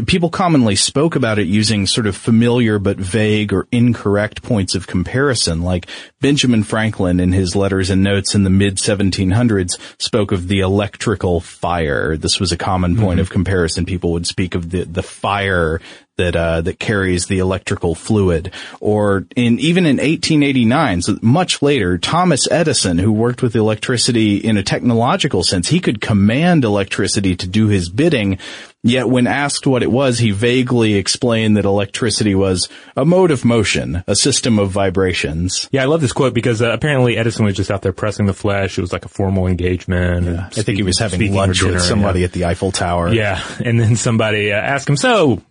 People 0.06 0.30
commonly 0.30 0.76
spoke 0.76 1.16
about 1.16 1.38
it 1.38 1.48
using 1.48 1.86
sort 1.86 2.06
of 2.06 2.16
familiar 2.16 2.78
but 2.78 2.98
vague 2.98 3.52
or 3.52 3.66
incorrect 3.72 4.40
points 4.42 4.76
of 4.76 4.86
comparison, 4.86 5.62
like 5.62 5.86
Benjamin 6.20 6.62
Franklin 6.62 7.18
in 7.18 7.32
his 7.32 7.56
letters 7.56 7.90
and 7.90 8.02
notes 8.02 8.34
in 8.34 8.44
the 8.44 8.50
mid 8.50 8.76
1700s 8.76 9.78
spoke 9.98 10.30
of 10.30 10.46
the 10.46 10.60
electrical 10.60 11.40
fire. 11.40 12.16
This 12.16 12.38
was 12.38 12.52
a 12.52 12.56
common 12.56 12.94
point 12.94 13.14
mm-hmm. 13.14 13.20
of 13.20 13.30
comparison. 13.30 13.84
People 13.84 14.12
would 14.12 14.26
speak 14.26 14.54
of 14.54 14.70
the, 14.70 14.84
the 14.84 15.02
fire 15.02 15.80
that 16.20 16.36
uh, 16.36 16.60
that 16.60 16.78
carries 16.78 17.26
the 17.26 17.38
electrical 17.38 17.94
fluid. 17.94 18.52
Or 18.80 19.26
in 19.34 19.58
even 19.58 19.86
in 19.86 19.96
1889, 19.96 21.02
so 21.02 21.18
much 21.22 21.62
later, 21.62 21.98
Thomas 21.98 22.50
Edison, 22.50 22.98
who 22.98 23.12
worked 23.12 23.42
with 23.42 23.56
electricity 23.56 24.36
in 24.36 24.56
a 24.56 24.62
technological 24.62 25.42
sense, 25.42 25.68
he 25.68 25.80
could 25.80 26.00
command 26.00 26.64
electricity 26.64 27.34
to 27.36 27.46
do 27.46 27.68
his 27.68 27.88
bidding. 27.88 28.38
Yet 28.82 29.10
when 29.10 29.26
asked 29.26 29.66
what 29.66 29.82
it 29.82 29.90
was, 29.90 30.18
he 30.18 30.30
vaguely 30.30 30.94
explained 30.94 31.58
that 31.58 31.66
electricity 31.66 32.34
was 32.34 32.70
a 32.96 33.04
mode 33.04 33.30
of 33.30 33.44
motion, 33.44 34.02
a 34.06 34.16
system 34.16 34.58
of 34.58 34.70
vibrations. 34.70 35.68
Yeah, 35.70 35.82
I 35.82 35.84
love 35.84 36.00
this 36.00 36.14
quote 36.14 36.32
because 36.32 36.62
uh, 36.62 36.70
apparently 36.70 37.18
Edison 37.18 37.44
was 37.44 37.54
just 37.56 37.70
out 37.70 37.82
there 37.82 37.92
pressing 37.92 38.24
the 38.24 38.32
flesh. 38.32 38.78
It 38.78 38.80
was 38.80 38.92
like 38.92 39.04
a 39.04 39.08
formal 39.08 39.46
engagement. 39.48 40.26
Yeah, 40.26 40.46
I 40.46 40.62
think 40.62 40.76
he 40.78 40.82
was 40.82 40.98
having 40.98 41.34
lunch 41.34 41.60
dinner, 41.60 41.74
with 41.74 41.82
somebody 41.82 42.20
yeah. 42.20 42.26
at 42.26 42.32
the 42.32 42.46
Eiffel 42.46 42.72
Tower. 42.72 43.12
Yeah, 43.12 43.42
and 43.62 43.78
then 43.78 43.96
somebody 43.96 44.50
uh, 44.50 44.56
asked 44.56 44.88
him, 44.88 44.96
"So, 44.96 45.42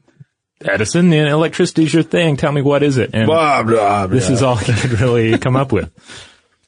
Edison, 0.62 1.12
you 1.12 1.24
know, 1.24 1.36
electricity's 1.36 1.94
your 1.94 2.04
thing. 2.04 2.36
Tell 2.36 2.51
me 2.51 2.62
what 2.62 2.84
is 2.84 2.98
it? 2.98 3.12
And 3.13 3.25
Blah, 3.25 3.63
blah, 3.63 4.08
this 4.08 4.30
is 4.30 4.44
all 4.44 4.56
he 4.56 4.74
could 4.74 5.00
really 5.00 5.38
come 5.38 5.56
up 5.56 5.72
with. 5.72 5.92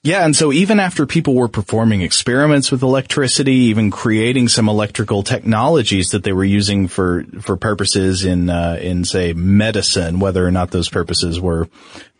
Yeah, 0.03 0.25
and 0.25 0.35
so 0.35 0.51
even 0.51 0.79
after 0.79 1.05
people 1.05 1.35
were 1.35 1.47
performing 1.47 2.01
experiments 2.01 2.71
with 2.71 2.81
electricity, 2.81 3.53
even 3.53 3.91
creating 3.91 4.47
some 4.47 4.67
electrical 4.67 5.21
technologies 5.21 6.09
that 6.09 6.23
they 6.23 6.33
were 6.33 6.43
using 6.43 6.87
for 6.87 7.23
for 7.41 7.55
purposes 7.55 8.25
in 8.25 8.49
uh, 8.49 8.79
in 8.81 9.05
say 9.05 9.33
medicine, 9.33 10.19
whether 10.19 10.45
or 10.45 10.49
not 10.49 10.71
those 10.71 10.89
purposes 10.89 11.39
were 11.39 11.67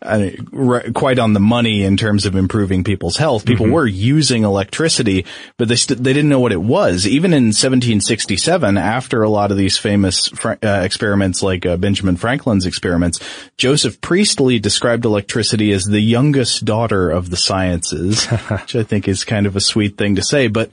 uh, 0.02 0.30
re- 0.50 0.92
quite 0.92 1.18
on 1.18 1.32
the 1.32 1.40
money 1.40 1.84
in 1.84 1.96
terms 1.96 2.26
of 2.26 2.34
improving 2.36 2.84
people's 2.84 3.16
health, 3.16 3.44
people 3.44 3.68
were 3.68 3.86
using 3.86 4.44
electricity, 4.44 5.24
but 5.56 5.68
they 5.68 5.76
st- 5.76 6.02
they 6.02 6.12
didn't 6.12 6.28
know 6.28 6.40
what 6.40 6.52
it 6.52 6.60
was. 6.60 7.06
Even 7.06 7.32
in 7.32 7.46
1767, 7.46 8.76
after 8.76 9.22
a 9.22 9.30
lot 9.30 9.50
of 9.50 9.56
these 9.56 9.78
famous 9.78 10.28
fr- 10.28 10.52
uh, 10.62 10.82
experiments 10.82 11.42
like 11.42 11.64
uh, 11.64 11.76
Benjamin 11.76 12.16
Franklin's 12.16 12.66
experiments, 12.66 13.20
Joseph 13.56 14.00
Priestley 14.00 14.58
described 14.58 15.04
electricity 15.04 15.72
as 15.72 15.84
the 15.84 16.00
youngest 16.00 16.64
daughter 16.64 17.10
of 17.10 17.30
the 17.30 17.36
sciences, 17.36 18.26
which 18.48 18.76
I 18.76 18.82
think 18.82 19.08
is 19.08 19.24
kind 19.24 19.46
of 19.46 19.56
a 19.56 19.60
sweet 19.60 19.96
thing 19.96 20.16
to 20.16 20.22
say. 20.22 20.48
But 20.48 20.70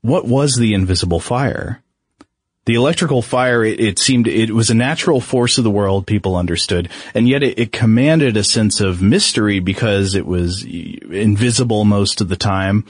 what 0.00 0.26
was 0.26 0.56
the 0.56 0.74
invisible 0.74 1.20
fire? 1.20 1.82
The 2.66 2.74
electrical 2.74 3.20
fire, 3.20 3.62
it, 3.62 3.78
it, 3.78 3.98
seemed, 3.98 4.26
it 4.26 4.50
was 4.50 4.70
a 4.70 4.74
natural 4.74 5.20
force 5.20 5.58
of 5.58 5.64
the 5.64 5.70
world, 5.70 6.06
people 6.06 6.34
understood, 6.34 6.88
and 7.12 7.28
yet 7.28 7.42
it, 7.42 7.58
it, 7.58 7.72
commanded 7.72 8.36
a 8.36 8.44
sense 8.44 8.80
of 8.80 9.02
mystery 9.02 9.60
because 9.60 10.14
it 10.14 10.24
was 10.24 10.64
invisible 10.64 11.84
most 11.84 12.22
of 12.22 12.28
the 12.28 12.36
time. 12.36 12.86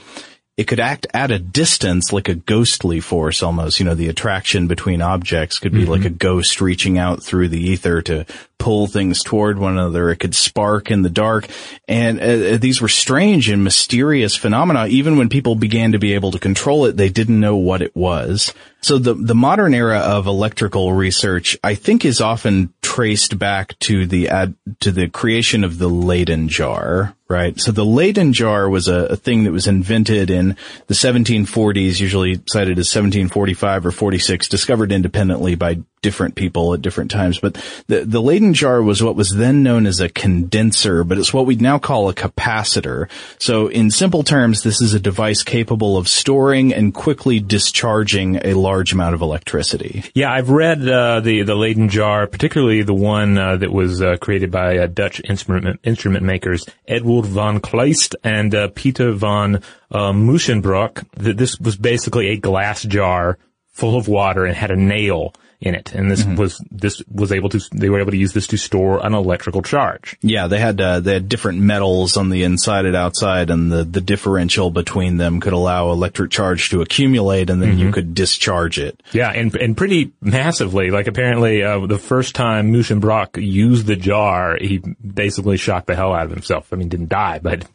It 0.55 0.67
could 0.67 0.79
act 0.79 1.05
at 1.13 1.31
a 1.31 1.39
distance 1.39 2.13
like 2.13 2.29
a 2.29 2.35
ghostly 2.35 3.01
force 3.01 3.43
almost, 3.43 3.77
you 3.77 3.85
know, 3.85 3.95
the 3.95 4.07
attraction 4.07 4.67
between 4.67 5.01
objects 5.01 5.59
could 5.59 5.73
be 5.73 5.81
mm-hmm. 5.81 5.91
like 5.91 6.05
a 6.05 6.09
ghost 6.09 6.61
reaching 6.61 6.97
out 6.97 7.21
through 7.21 7.49
the 7.49 7.59
ether 7.59 8.01
to 8.03 8.25
pull 8.57 8.87
things 8.87 9.21
toward 9.21 9.59
one 9.59 9.73
another. 9.73 10.09
It 10.09 10.21
could 10.21 10.33
spark 10.33 10.91
in 10.91 11.01
the 11.01 11.09
dark. 11.09 11.49
And 11.89 12.21
uh, 12.21 12.57
these 12.57 12.79
were 12.79 12.87
strange 12.87 13.49
and 13.49 13.65
mysterious 13.65 14.37
phenomena. 14.37 14.87
Even 14.87 15.17
when 15.17 15.27
people 15.27 15.55
began 15.55 15.91
to 15.91 15.99
be 15.99 16.13
able 16.13 16.31
to 16.31 16.39
control 16.39 16.85
it, 16.85 16.95
they 16.95 17.09
didn't 17.09 17.41
know 17.41 17.57
what 17.57 17.81
it 17.81 17.93
was. 17.93 18.53
So 18.85 18.99
the, 18.99 19.15
the 19.15 19.33
modern 19.33 19.73
era 19.73 19.97
of 19.97 20.27
electrical 20.27 20.93
research, 20.93 21.57
I 21.63 21.73
think 21.73 22.05
is 22.05 22.21
often 22.21 22.71
traced 22.83 23.39
back 23.39 23.79
to 23.79 24.05
the 24.05 24.29
ad, 24.29 24.53
to 24.81 24.91
the 24.91 25.09
creation 25.09 25.63
of 25.63 25.79
the 25.79 25.87
Leyden 25.87 26.49
jar, 26.49 27.15
right? 27.27 27.59
So 27.59 27.71
the 27.71 27.83
Leyden 27.83 28.31
jar 28.31 28.69
was 28.69 28.87
a, 28.87 29.05
a 29.05 29.15
thing 29.15 29.45
that 29.45 29.51
was 29.51 29.65
invented 29.65 30.29
in 30.29 30.55
the 30.85 30.93
1740s, 30.93 31.99
usually 31.99 32.35
cited 32.45 32.77
as 32.77 32.93
1745 32.93 33.87
or 33.87 33.91
46, 33.91 34.49
discovered 34.49 34.91
independently 34.91 35.55
by 35.55 35.79
different 36.05 36.35
people 36.35 36.75
at 36.75 36.83
different 36.83 37.09
times. 37.09 37.39
But 37.39 37.55
the, 37.87 38.05
the 38.05 38.21
Leyden 38.21 38.53
jar 38.53 38.79
was 38.83 39.01
what 39.01 39.15
was 39.15 39.35
then 39.35 39.63
known 39.63 39.87
as 39.87 39.99
a 39.99 40.07
condenser, 40.07 41.03
but 41.03 41.17
it's 41.17 41.33
what 41.33 41.47
we'd 41.47 41.63
now 41.63 41.79
call 41.79 42.09
a 42.09 42.13
capacitor. 42.13 43.09
So 43.39 43.69
in 43.69 43.89
simple 43.89 44.21
terms, 44.21 44.61
this 44.61 44.81
is 44.81 44.93
a 44.93 44.99
device 44.99 45.41
capable 45.41 45.97
of 45.97 46.07
storing 46.07 46.75
and 46.75 46.93
quickly 46.93 47.39
discharging 47.39 48.39
a 48.43 48.53
large 48.53 48.93
amount 48.93 49.15
of 49.15 49.21
electricity. 49.21 50.03
Yeah, 50.13 50.31
I've 50.31 50.51
read 50.51 50.87
uh, 50.87 51.21
the 51.21 51.41
the 51.41 51.55
Leyden 51.55 51.89
jar, 51.89 52.27
particularly 52.27 52.83
the 52.83 52.93
one 52.93 53.35
uh, 53.39 53.57
that 53.57 53.71
was 53.71 53.99
uh, 53.99 54.17
created 54.21 54.51
by 54.51 54.77
uh, 54.77 54.85
Dutch 54.85 55.21
instrument 55.27 55.79
instrument 55.83 56.23
makers 56.23 56.67
Eduard 56.87 57.25
van 57.25 57.61
Kleist 57.61 58.13
and 58.23 58.53
uh, 58.53 58.69
Peter 58.75 59.11
van 59.11 59.55
uh, 59.89 60.11
Musschenbroek. 60.11 61.03
This 61.15 61.59
was 61.59 61.77
basically 61.77 62.27
a 62.27 62.37
glass 62.37 62.83
jar 62.83 63.39
full 63.75 63.97
of 63.97 64.07
water 64.07 64.45
and 64.45 64.55
had 64.55 64.71
a 64.71 64.75
nail 64.75 65.33
in 65.61 65.75
it. 65.75 65.93
And 65.93 66.11
this 66.11 66.23
mm-hmm. 66.23 66.35
was, 66.35 66.63
this 66.71 67.01
was 67.11 67.31
able 67.31 67.49
to, 67.49 67.59
they 67.73 67.89
were 67.89 67.99
able 67.99 68.11
to 68.11 68.17
use 68.17 68.33
this 68.33 68.47
to 68.47 68.57
store 68.57 69.05
an 69.05 69.13
electrical 69.13 69.61
charge. 69.61 70.17
Yeah, 70.21 70.47
they 70.47 70.59
had, 70.59 70.79
uh, 70.79 70.99
they 70.99 71.13
had 71.13 71.29
different 71.29 71.59
metals 71.59 72.17
on 72.17 72.29
the 72.29 72.43
inside 72.43 72.85
and 72.85 72.95
outside 72.95 73.49
and 73.49 73.71
the, 73.71 73.83
the 73.83 74.01
differential 74.01 74.71
between 74.71 75.17
them 75.17 75.39
could 75.39 75.53
allow 75.53 75.91
electric 75.91 76.31
charge 76.31 76.69
to 76.69 76.81
accumulate 76.81 77.49
and 77.49 77.61
then 77.61 77.71
mm-hmm. 77.71 77.79
you 77.79 77.91
could 77.91 78.13
discharge 78.13 78.79
it. 78.79 79.01
Yeah, 79.11 79.29
and, 79.29 79.55
and 79.55 79.75
pretty 79.77 80.11
massively. 80.21 80.91
Like 80.91 81.07
apparently, 81.07 81.63
uh, 81.63 81.85
the 81.85 81.97
first 81.97 82.35
time 82.35 82.71
Musschenbroek 82.71 83.41
used 83.43 83.85
the 83.85 83.95
jar, 83.95 84.57
he 84.59 84.77
basically 84.79 85.57
shocked 85.57 85.87
the 85.87 85.95
hell 85.95 86.13
out 86.13 86.25
of 86.25 86.31
himself. 86.31 86.71
I 86.71 86.75
mean, 86.75 86.89
didn't 86.89 87.09
die, 87.09 87.39
but 87.39 87.65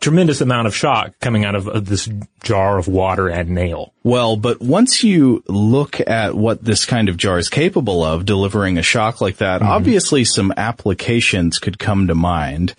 tremendous 0.00 0.40
amount 0.40 0.66
of 0.66 0.74
shock 0.74 1.12
coming 1.20 1.44
out 1.44 1.54
of, 1.54 1.68
of, 1.68 1.86
this 1.86 2.08
jar 2.42 2.78
of 2.78 2.88
water 2.88 3.28
and 3.28 3.50
nail. 3.50 3.92
Well, 4.02 4.36
but 4.36 4.60
once 4.60 5.04
you 5.04 5.44
look 5.46 6.00
at 6.00 6.34
what 6.34 6.64
this 6.64 6.84
kind 6.84 7.08
of 7.08 7.16
jar 7.16 7.38
is 7.38 7.48
capable 7.48 8.02
of, 8.02 8.24
delivering 8.24 8.78
a 8.78 8.82
shock 8.82 9.20
like 9.20 9.36
that, 9.36 9.60
mm-hmm. 9.60 9.70
obviously 9.70 10.24
some 10.24 10.52
applications 10.56 11.58
could 11.58 11.78
come 11.78 12.08
to 12.08 12.14
mind. 12.14 12.74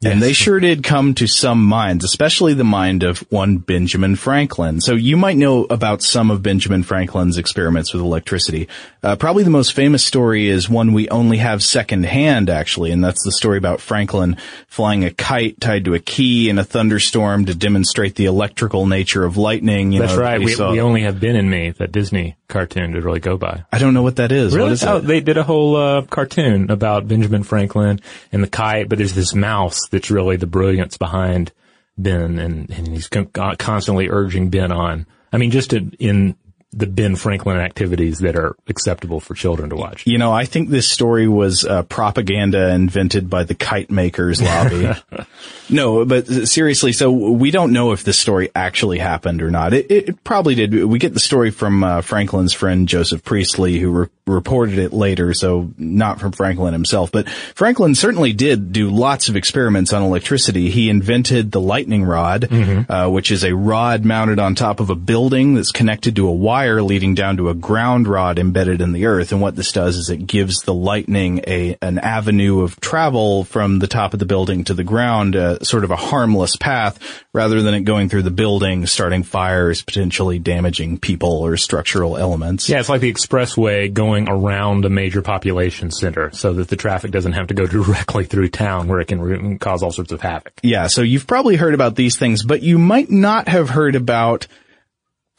Yes. 0.00 0.12
And 0.12 0.22
they 0.22 0.32
sure 0.32 0.60
did 0.60 0.84
come 0.84 1.14
to 1.14 1.26
some 1.26 1.64
minds, 1.64 2.04
especially 2.04 2.54
the 2.54 2.62
mind 2.62 3.02
of 3.02 3.18
one 3.30 3.58
Benjamin 3.58 4.14
Franklin. 4.14 4.80
So 4.80 4.94
you 4.94 5.16
might 5.16 5.36
know 5.36 5.64
about 5.64 6.02
some 6.02 6.30
of 6.30 6.40
Benjamin 6.40 6.84
Franklin's 6.84 7.36
experiments 7.36 7.92
with 7.92 8.00
electricity. 8.00 8.68
Uh, 9.02 9.16
probably 9.16 9.42
the 9.42 9.50
most 9.50 9.72
famous 9.72 10.04
story 10.04 10.46
is 10.46 10.68
one 10.68 10.92
we 10.92 11.08
only 11.08 11.38
have 11.38 11.64
secondhand, 11.64 12.48
actually, 12.48 12.92
and 12.92 13.02
that's 13.02 13.24
the 13.24 13.32
story 13.32 13.58
about 13.58 13.80
Franklin 13.80 14.36
flying 14.68 15.04
a 15.04 15.10
kite 15.10 15.60
tied 15.60 15.84
to 15.86 15.94
a 15.94 15.98
key 15.98 16.48
in 16.48 16.60
a 16.60 16.64
thunderstorm 16.64 17.46
to 17.46 17.54
demonstrate 17.54 18.14
the 18.14 18.26
electrical 18.26 18.86
nature 18.86 19.24
of 19.24 19.36
lightning. 19.36 19.90
You 19.90 20.00
that's 20.00 20.14
know, 20.14 20.22
right. 20.22 20.38
We, 20.38 20.54
we, 20.54 20.80
only 20.80 21.02
have 21.02 21.18
Ben 21.18 21.34
and 21.34 21.50
Me, 21.50 21.70
that 21.70 21.90
Disney 21.90 22.36
cartoon 22.48 22.92
to 22.92 23.00
really 23.00 23.20
go 23.20 23.36
by. 23.36 23.64
I 23.70 23.78
don't 23.78 23.94
know 23.94 24.02
what 24.02 24.16
that 24.16 24.32
is. 24.32 24.54
Really? 24.54 24.66
What 24.66 24.72
is 24.72 24.84
oh, 24.84 25.00
They 25.00 25.20
did 25.20 25.36
a 25.36 25.42
whole 25.42 25.76
uh, 25.76 26.02
cartoon 26.02 26.70
about 26.70 27.06
Benjamin 27.06 27.42
Franklin 27.42 28.00
and 28.32 28.42
the 28.42 28.48
kite, 28.48 28.88
but 28.88 28.98
there's 28.98 29.14
this 29.14 29.34
mouse 29.34 29.86
that's 29.90 30.10
really 30.10 30.36
the 30.36 30.46
brilliance 30.46 30.96
behind 30.96 31.52
Ben, 31.96 32.38
and, 32.38 32.70
and 32.70 32.88
he's 32.88 33.08
con- 33.08 33.30
constantly 33.58 34.08
urging 34.08 34.50
Ben 34.50 34.72
on. 34.72 35.06
I 35.32 35.36
mean, 35.36 35.50
just 35.50 35.70
to, 35.70 35.90
in 35.98 36.36
the 36.72 36.86
Ben 36.86 37.16
Franklin 37.16 37.56
activities 37.56 38.18
that 38.18 38.36
are 38.36 38.54
acceptable 38.68 39.20
for 39.20 39.34
children 39.34 39.70
to 39.70 39.76
watch. 39.76 40.06
You 40.06 40.18
know, 40.18 40.32
I 40.32 40.44
think 40.44 40.68
this 40.68 40.90
story 40.90 41.26
was 41.26 41.64
uh, 41.64 41.82
propaganda 41.84 42.68
invented 42.70 43.30
by 43.30 43.44
the 43.44 43.54
kite 43.54 43.90
makers 43.90 44.42
lobby. 44.42 44.92
no, 45.70 46.04
but 46.04 46.26
seriously, 46.26 46.92
so 46.92 47.10
we 47.10 47.50
don't 47.50 47.72
know 47.72 47.92
if 47.92 48.04
this 48.04 48.18
story 48.18 48.50
actually 48.54 48.98
happened 48.98 49.40
or 49.40 49.50
not. 49.50 49.72
It, 49.72 49.90
it, 49.90 50.08
it 50.10 50.24
probably 50.24 50.54
did. 50.54 50.84
We 50.84 50.98
get 50.98 51.14
the 51.14 51.20
story 51.20 51.50
from 51.50 51.82
uh, 51.82 52.02
Franklin's 52.02 52.52
friend 52.52 52.86
Joseph 52.86 53.24
Priestley, 53.24 53.78
who 53.78 53.90
re- 53.90 54.08
reported 54.28 54.78
it 54.78 54.92
later, 54.92 55.34
so 55.34 55.70
not 55.76 56.20
from 56.20 56.32
Franklin 56.32 56.72
himself. 56.72 57.10
But 57.10 57.28
Franklin 57.28 57.94
certainly 57.94 58.32
did 58.32 58.72
do 58.72 58.90
lots 58.90 59.28
of 59.28 59.36
experiments 59.36 59.92
on 59.92 60.02
electricity. 60.02 60.70
He 60.70 60.90
invented 60.90 61.50
the 61.50 61.60
lightning 61.60 62.04
rod, 62.04 62.42
mm-hmm. 62.42 62.90
uh, 62.90 63.08
which 63.08 63.30
is 63.30 63.44
a 63.44 63.54
rod 63.54 64.04
mounted 64.04 64.38
on 64.38 64.54
top 64.54 64.80
of 64.80 64.90
a 64.90 64.94
building 64.94 65.54
that's 65.54 65.72
connected 65.72 66.16
to 66.16 66.28
a 66.28 66.32
wire 66.32 66.82
leading 66.82 67.14
down 67.14 67.36
to 67.38 67.48
a 67.48 67.54
ground 67.54 68.06
rod 68.06 68.38
embedded 68.38 68.80
in 68.80 68.92
the 68.92 69.06
earth. 69.06 69.32
And 69.32 69.40
what 69.40 69.56
this 69.56 69.72
does 69.72 69.96
is 69.96 70.10
it 70.10 70.26
gives 70.26 70.60
the 70.60 70.74
lightning 70.74 71.40
a 71.46 71.76
an 71.82 71.98
avenue 71.98 72.60
of 72.60 72.78
travel 72.80 73.44
from 73.44 73.78
the 73.78 73.86
top 73.86 74.12
of 74.12 74.18
the 74.18 74.26
building 74.26 74.64
to 74.64 74.74
the 74.74 74.84
ground, 74.84 75.36
uh, 75.36 75.58
sort 75.60 75.84
of 75.84 75.90
a 75.90 75.96
harmless 75.96 76.56
path, 76.56 76.98
rather 77.38 77.62
than 77.62 77.72
it 77.72 77.82
going 77.82 78.08
through 78.08 78.22
the 78.22 78.32
building, 78.32 78.84
starting 78.86 79.22
fires, 79.22 79.80
potentially 79.80 80.40
damaging 80.40 80.98
people 80.98 81.30
or 81.30 81.56
structural 81.56 82.16
elements. 82.16 82.68
Yeah, 82.68 82.80
it's 82.80 82.88
like 82.88 83.00
the 83.00 83.12
expressway 83.12 83.92
going 83.92 84.28
around 84.28 84.84
a 84.84 84.90
major 84.90 85.22
population 85.22 85.92
center, 85.92 86.32
so 86.32 86.52
that 86.54 86.66
the 86.66 86.74
traffic 86.74 87.12
doesn't 87.12 87.34
have 87.34 87.46
to 87.46 87.54
go 87.54 87.66
directly 87.78 88.24
through 88.24 88.48
town, 88.48 88.88
where 88.88 88.98
it 88.98 89.06
can 89.06 89.56
cause 89.60 89.84
all 89.84 89.92
sorts 89.92 90.10
of 90.10 90.20
havoc. 90.20 90.52
Yeah, 90.64 90.88
so 90.88 91.02
you've 91.02 91.28
probably 91.28 91.54
heard 91.54 91.74
about 91.74 91.94
these 91.94 92.18
things, 92.18 92.42
but 92.42 92.64
you 92.64 92.76
might 92.76 93.08
not 93.08 93.46
have 93.46 93.70
heard 93.70 93.94
about 93.94 94.48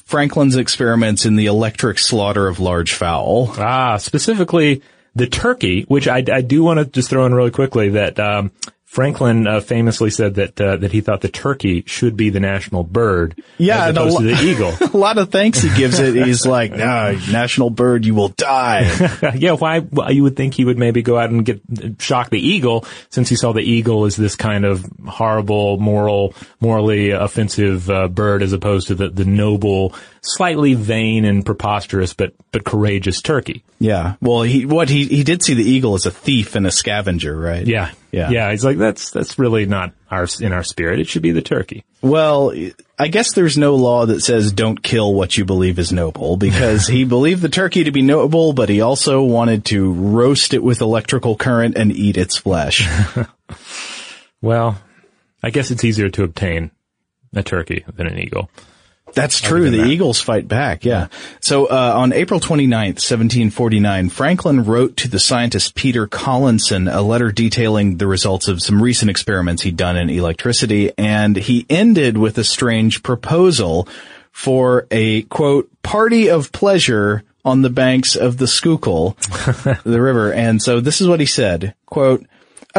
Franklin's 0.06 0.56
experiments 0.56 1.25
in 1.25 1.36
the 1.36 1.48
electric 1.48 2.00
slaughter 2.00 2.48
of 2.48 2.62
large 2.62 2.94
fowl. 2.94 3.53
Ah, 3.58 3.98
specifically 3.98 4.82
the 5.15 5.27
turkey, 5.27 5.84
which 5.89 6.08
I, 6.08 6.24
I 6.32 6.39
do 6.39 6.63
want 6.63 6.79
to 6.79 6.86
just 6.86 7.10
throw 7.10 7.25
in 7.25 7.36
really 7.36 7.51
quickly 7.51 7.89
that 7.89 8.18
um, 8.22 8.51
Franklin 8.89 9.46
uh, 9.46 9.60
famously 9.60 10.10
said 10.10 10.34
that 10.36 10.60
uh, 10.60 10.77
that 10.77 10.91
he 10.91 11.01
thought 11.01 11.22
the 11.22 11.29
turkey 11.29 11.84
should 11.86 12.17
be 12.17 12.31
the 12.31 12.39
national 12.39 12.84
bird, 12.84 13.39
yeah, 13.60 13.86
as 13.86 13.96
opposed 13.96 14.15
lo- 14.15 14.22
to 14.22 14.36
the 14.36 14.43
eagle. 14.50 14.74
a 14.81 14.98
lot 14.98 15.19
of 15.19 15.29
thanks 15.29 15.62
he 15.62 15.69
gives 15.77 16.00
it. 16.00 16.15
He's 16.15 16.43
like, 16.43 16.72
"Nah, 16.72 17.12
national 17.31 17.69
bird, 17.69 18.03
you 18.03 18.15
will 18.15 18.29
die." 18.29 18.89
yeah, 19.36 19.51
why? 19.51 19.81
Why 19.81 20.10
you 20.10 20.24
would 20.24 20.36
think 20.36 20.55
he 20.55 20.65
would 20.65 20.79
maybe 20.79 21.03
go 21.03 21.19
out 21.19 21.29
and 21.29 21.46
get 21.46 21.62
shock 22.00 22.31
the 22.31 22.39
eagle, 22.39 22.84
since 23.12 23.29
he 23.29 23.36
saw 23.36 23.53
the 23.53 23.62
eagle 23.62 24.05
as 24.05 24.15
this 24.15 24.36
kind 24.36 24.65
of 24.65 24.84
horrible, 25.08 25.77
moral, 25.77 26.34
morally 26.60 27.12
offensive 27.12 27.91
uh, 27.91 28.08
bird, 28.08 28.41
as 28.41 28.53
opposed 28.53 28.88
to 28.88 28.96
the 28.96 29.10
the 29.10 29.24
noble 29.25 29.93
slightly 30.21 30.73
vain 30.73 31.25
and 31.25 31.45
preposterous, 31.45 32.13
but 32.13 32.33
but 32.51 32.63
courageous 32.63 33.21
turkey. 33.21 33.63
Yeah. 33.79 34.15
Well, 34.21 34.41
he 34.43 34.65
what 34.65 34.89
he 34.89 35.05
he 35.05 35.23
did 35.23 35.43
see 35.43 35.53
the 35.53 35.63
eagle 35.63 35.95
as 35.95 36.05
a 36.05 36.11
thief 36.11 36.55
and 36.55 36.65
a 36.67 36.71
scavenger, 36.71 37.35
right? 37.39 37.65
Yeah, 37.65 37.91
Yeah. 38.11 38.29
yeah. 38.29 38.51
He's 38.51 38.65
like, 38.65 38.77
that's 38.77 39.11
that's 39.11 39.39
really 39.39 39.65
not 39.65 39.93
our 40.11 40.27
in 40.41 40.51
our 40.53 40.63
spirit. 40.63 40.99
It 40.99 41.07
should 41.07 41.21
be 41.21 41.31
the 41.31 41.41
turkey. 41.41 41.83
Well, 42.01 42.53
I 42.97 43.07
guess 43.09 43.33
there's 43.33 43.57
no 43.57 43.75
law 43.75 44.05
that 44.05 44.21
says 44.21 44.51
don't 44.51 44.81
kill 44.81 45.13
what 45.13 45.38
you 45.38 45.45
believe 45.45 45.79
is 45.79 45.91
noble 45.91 46.38
because 46.38 46.88
he 46.88 47.03
believed 47.05 47.41
the 47.41 47.49
turkey 47.49 47.83
to 47.85 47.91
be 47.91 48.01
noble, 48.01 48.53
but 48.53 48.69
he 48.69 48.81
also 48.81 49.21
wanted 49.23 49.65
to 49.65 49.91
roast 49.93 50.53
it 50.53 50.63
with 50.63 50.81
electrical 50.81 51.35
current 51.35 51.75
and 51.77 51.91
eat 51.91 52.17
its 52.17 52.38
flesh. 52.38 52.88
Well, 54.41 54.77
I 55.43 55.49
guess 55.49 55.71
it's 55.71 55.83
easier 55.83 56.09
to 56.11 56.23
obtain 56.23 56.71
a 57.35 57.43
turkey 57.43 57.83
than 57.93 58.07
an 58.07 58.17
eagle. 58.17 58.49
That's 59.13 59.41
true. 59.41 59.69
The 59.69 59.77
that. 59.77 59.87
Eagles 59.87 60.19
fight 60.21 60.47
back. 60.47 60.85
Yeah. 60.85 61.07
So, 61.39 61.65
uh, 61.65 61.93
on 61.95 62.13
April 62.13 62.39
29th, 62.39 62.99
1749, 62.99 64.09
Franklin 64.09 64.63
wrote 64.65 64.97
to 64.97 65.07
the 65.07 65.19
scientist 65.19 65.75
Peter 65.75 66.07
Collinson 66.07 66.87
a 66.87 67.01
letter 67.01 67.31
detailing 67.31 67.97
the 67.97 68.07
results 68.07 68.47
of 68.47 68.61
some 68.61 68.81
recent 68.81 69.09
experiments 69.09 69.63
he'd 69.63 69.77
done 69.77 69.97
in 69.97 70.09
electricity. 70.09 70.91
And 70.97 71.35
he 71.35 71.65
ended 71.69 72.17
with 72.17 72.37
a 72.37 72.43
strange 72.43 73.03
proposal 73.03 73.87
for 74.31 74.87
a 74.91 75.23
quote, 75.23 75.69
party 75.83 76.29
of 76.29 76.51
pleasure 76.51 77.23
on 77.43 77.61
the 77.61 77.69
banks 77.69 78.15
of 78.15 78.37
the 78.37 78.47
Schuylkill, 78.47 79.11
the 79.83 80.01
river. 80.01 80.31
And 80.31 80.61
so 80.61 80.79
this 80.79 81.01
is 81.01 81.07
what 81.07 81.19
he 81.19 81.25
said, 81.25 81.73
quote, 81.85 82.25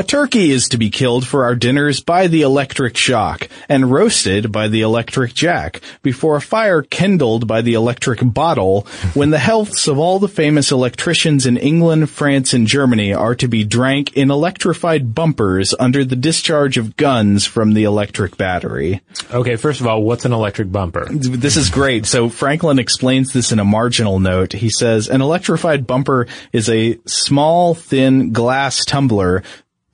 a 0.00 0.02
turkey 0.02 0.50
is 0.50 0.70
to 0.70 0.78
be 0.78 0.88
killed 0.88 1.26
for 1.26 1.44
our 1.44 1.54
dinners 1.54 2.00
by 2.00 2.26
the 2.26 2.40
electric 2.40 2.96
shock 2.96 3.46
and 3.68 3.92
roasted 3.92 4.50
by 4.50 4.66
the 4.66 4.80
electric 4.80 5.34
jack 5.34 5.82
before 6.02 6.36
a 6.36 6.40
fire 6.40 6.80
kindled 6.80 7.46
by 7.46 7.60
the 7.60 7.74
electric 7.74 8.20
bottle 8.22 8.86
when 9.12 9.28
the 9.28 9.38
healths 9.38 9.88
of 9.88 9.98
all 9.98 10.18
the 10.18 10.26
famous 10.26 10.72
electricians 10.72 11.44
in 11.44 11.58
England, 11.58 12.08
France, 12.08 12.54
and 12.54 12.66
Germany 12.66 13.12
are 13.12 13.34
to 13.34 13.46
be 13.46 13.62
drank 13.62 14.16
in 14.16 14.30
electrified 14.30 15.14
bumpers 15.14 15.74
under 15.78 16.02
the 16.02 16.16
discharge 16.16 16.78
of 16.78 16.96
guns 16.96 17.44
from 17.44 17.74
the 17.74 17.84
electric 17.84 18.38
battery. 18.38 19.02
Okay, 19.30 19.56
first 19.56 19.82
of 19.82 19.86
all, 19.86 20.02
what's 20.02 20.24
an 20.24 20.32
electric 20.32 20.72
bumper? 20.72 21.08
This 21.10 21.58
is 21.58 21.68
great. 21.68 22.06
So 22.06 22.30
Franklin 22.30 22.78
explains 22.78 23.34
this 23.34 23.52
in 23.52 23.58
a 23.58 23.66
marginal 23.66 24.18
note. 24.18 24.54
He 24.54 24.70
says, 24.70 25.10
an 25.10 25.20
electrified 25.20 25.86
bumper 25.86 26.26
is 26.54 26.70
a 26.70 26.98
small, 27.04 27.74
thin 27.74 28.32
glass 28.32 28.86
tumbler 28.86 29.42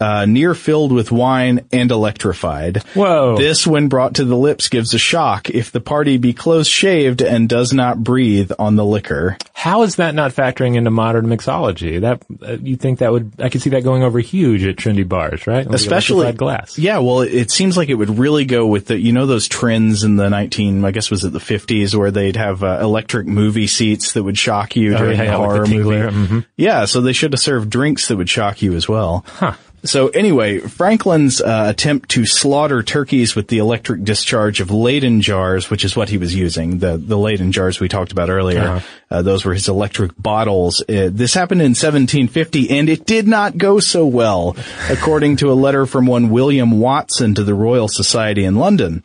uh, 0.01 0.27
near 0.27 0.55
filled 0.55 0.93
with 0.93 1.11
wine 1.11 1.67
and 1.73 1.91
electrified. 1.91 2.83
Whoa. 2.95 3.37
This, 3.37 3.67
when 3.67 3.89
brought 3.89 4.15
to 4.17 4.25
the 4.25 4.37
lips, 4.37 4.69
gives 4.69 4.93
a 4.95 4.99
shock 4.99 5.49
if 5.51 5.73
the 5.73 5.81
party 5.81 6.19
be 6.19 6.33
close 6.33 6.67
shaved 6.69 7.23
and 7.23 7.49
does 7.49 7.73
not 7.73 8.03
breathe 8.03 8.53
on 8.59 8.77
the 8.77 8.85
liquor. 8.85 9.37
How 9.55 9.83
is 9.83 9.97
that 9.97 10.15
not 10.15 10.33
factoring 10.33 10.77
into 10.77 10.91
modern 10.91 11.27
mixology? 11.27 12.01
That 12.01 12.23
uh, 12.47 12.57
you 12.63 12.77
think 12.77 12.99
that 13.01 13.11
would? 13.13 13.33
I 13.41 13.49
could 13.49 13.63
see 13.63 13.71
that 13.71 13.85
going 13.85 14.03
over 14.03 14.19
huge 14.21 14.65
at 14.65 14.77
trendy 14.77 15.07
bars, 15.09 15.47
right? 15.47 15.67
Like 15.67 15.75
Especially 15.75 16.31
glass. 16.33 16.79
Yeah, 16.79 16.99
well, 16.99 17.21
it 17.23 17.51
seems 17.51 17.77
like 17.77 17.89
it 17.89 17.95
would 17.95 18.19
really 18.19 18.45
go 18.45 18.67
with 18.67 18.87
the, 18.87 18.99
you 18.99 19.13
know, 19.13 19.27
those 19.27 19.49
trends 19.49 20.05
in 20.05 20.17
the 20.17 20.29
19, 20.29 20.85
I 20.85 20.91
guess 20.91 21.11
was 21.11 21.25
it 21.25 21.33
the 21.33 21.39
50s 21.39 21.95
where 21.95 22.11
they'd 22.11 22.37
have 22.37 22.63
uh, 22.63 22.79
electric 22.83 23.27
movie 23.27 23.67
seats 23.67 24.13
that 24.13 24.23
would 24.23 24.39
shock 24.39 24.77
you 24.77 24.95
Oh, 24.95 24.99
during 24.99 25.17
the 25.19 25.25
yeah, 25.25 25.31
the 25.33 25.37
horror 25.37 25.67
movie. 25.67 25.75
tingler, 25.97 26.11
mhm. 26.11 26.47
Yeah, 26.57 26.85
so 26.85 27.01
they 27.01 27.13
should 27.13 27.33
have 27.33 27.41
served 27.41 27.71
drinks 27.71 28.09
that 28.09 28.17
would 28.17 28.29
shock 28.29 28.63
you 28.63 28.75
as 28.75 28.89
well. 28.89 29.25
Huh. 29.29 29.55
So 29.87 30.09
anyway, 30.09 30.59
Franklin's 30.59 31.41
uh, 31.41 31.67
attempt 31.69 32.11
to 32.11 32.27
slaughter 32.27 32.83
turkeys 32.83 33.35
with 33.35 33.49
the 33.49 33.59
electric 33.59 34.05
discharge 34.05 34.61
of 34.61 34.71
Leyden 34.71 35.21
jars, 35.23 35.71
which 35.71 35.85
is 35.85 35.97
what 35.97 36.09
he 36.09 36.19
was 36.19 36.35
using, 36.35 36.79
the 36.79 36.97
the 36.99 37.17
Leyden 37.17 37.53
jars 37.53 37.81
we 37.81 37.89
talked 37.89 38.13
about 38.13 38.29
earlier, 38.29 38.61
Uh-huh. 38.61 38.81
uh, 39.11 39.23
those 39.23 39.45
were 39.45 39.55
his 39.55 39.69
electric 39.69 40.13
bottles. 40.21 40.83
Uh, 40.89 41.09
this 41.13 41.35
happened 41.35 41.61
in 41.63 41.71
1750, 41.75 42.71
and 42.71 42.89
it 42.89 43.07
did 43.07 43.27
not 43.27 43.57
go 43.57 43.81
so 43.81 44.07
well, 44.07 44.57
according 44.91 45.37
to 45.37 45.51
a 45.51 45.55
letter 45.55 45.87
from 45.87 46.07
one 46.07 46.31
William 46.31 46.79
Watson 46.81 47.35
to 47.35 47.45
the 47.45 47.55
Royal 47.55 47.89
Society 47.89 48.45
in 48.45 48.57
London. 48.57 49.03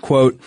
Quote, 0.00 0.40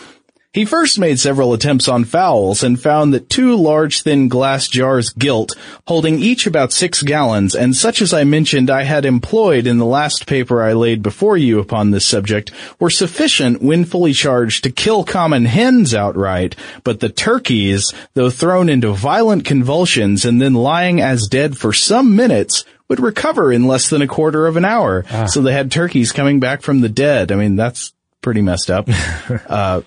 he 0.54 0.66
first 0.66 1.00
made 1.00 1.20
several 1.20 1.54
attempts 1.54 1.88
on 1.88 2.06
fowls 2.06 2.62
and 2.62 2.80
found 2.80 3.14
that 3.14 3.30
two 3.30 3.56
large 3.56 4.04
thin 4.04 4.28
glass 4.28 4.68
jars 4.68 5.10
gilt, 5.10 5.58
holding 5.88 6.20
each 6.20 6.46
about 6.46 6.72
six 6.72 7.02
gallons, 7.02 7.56
and 7.56 7.76
such 7.76 8.02
as 8.02 8.14
I 8.14 8.24
mentioned 8.24 8.70
I 8.70 8.84
had 8.84 9.04
employed 9.04 9.66
in 9.66 9.80
the 9.80 9.86
last 9.86 10.28
paper 10.28 10.62
I 10.62 10.74
laid 10.74 11.02
before 11.02 11.38
you 11.38 11.60
upon 11.60 11.90
this 11.90 12.06
subject, 12.06 12.52
were 12.80 12.92
sufficient 12.92 13.64
when 13.64 13.84
fully 13.84 14.14
charged 14.14 14.64
to 14.64 14.72
kill 14.72 15.04
common 15.04 15.46
hens 15.46 15.96
outright, 15.96 16.56
but 16.84 17.00
the 17.00 17.10
turkeys, 17.10 17.92
though 18.14 18.30
thrown 18.30 18.70
into 18.70 18.94
violent 18.94 19.46
convulsions 19.46 20.24
and 20.24 20.40
then 20.40 20.54
lying 20.54 21.02
as 21.02 21.28
dead 21.28 21.58
for 21.58 21.74
some 21.74 22.16
minutes, 22.16 22.64
would 22.90 23.00
recover 23.00 23.52
in 23.52 23.66
less 23.66 23.90
than 23.90 24.04
a 24.04 24.08
quarter 24.08 24.46
of 24.46 24.56
an 24.56 24.66
hour. 24.66 25.04
So 25.28 25.42
they 25.42 25.54
had 25.54 25.72
turkeys 25.72 26.12
coming 26.12 26.40
back 26.40 26.62
from 26.62 26.82
the 26.82 26.90
dead. 26.90 27.32
I 27.32 27.36
mean, 27.38 27.56
that's 27.56 27.92
pretty 28.22 28.42
messed 28.42 28.70
up. 28.70 28.88
uh, 29.50 29.82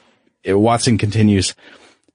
Watson 0.47 0.99
continues, 0.99 1.55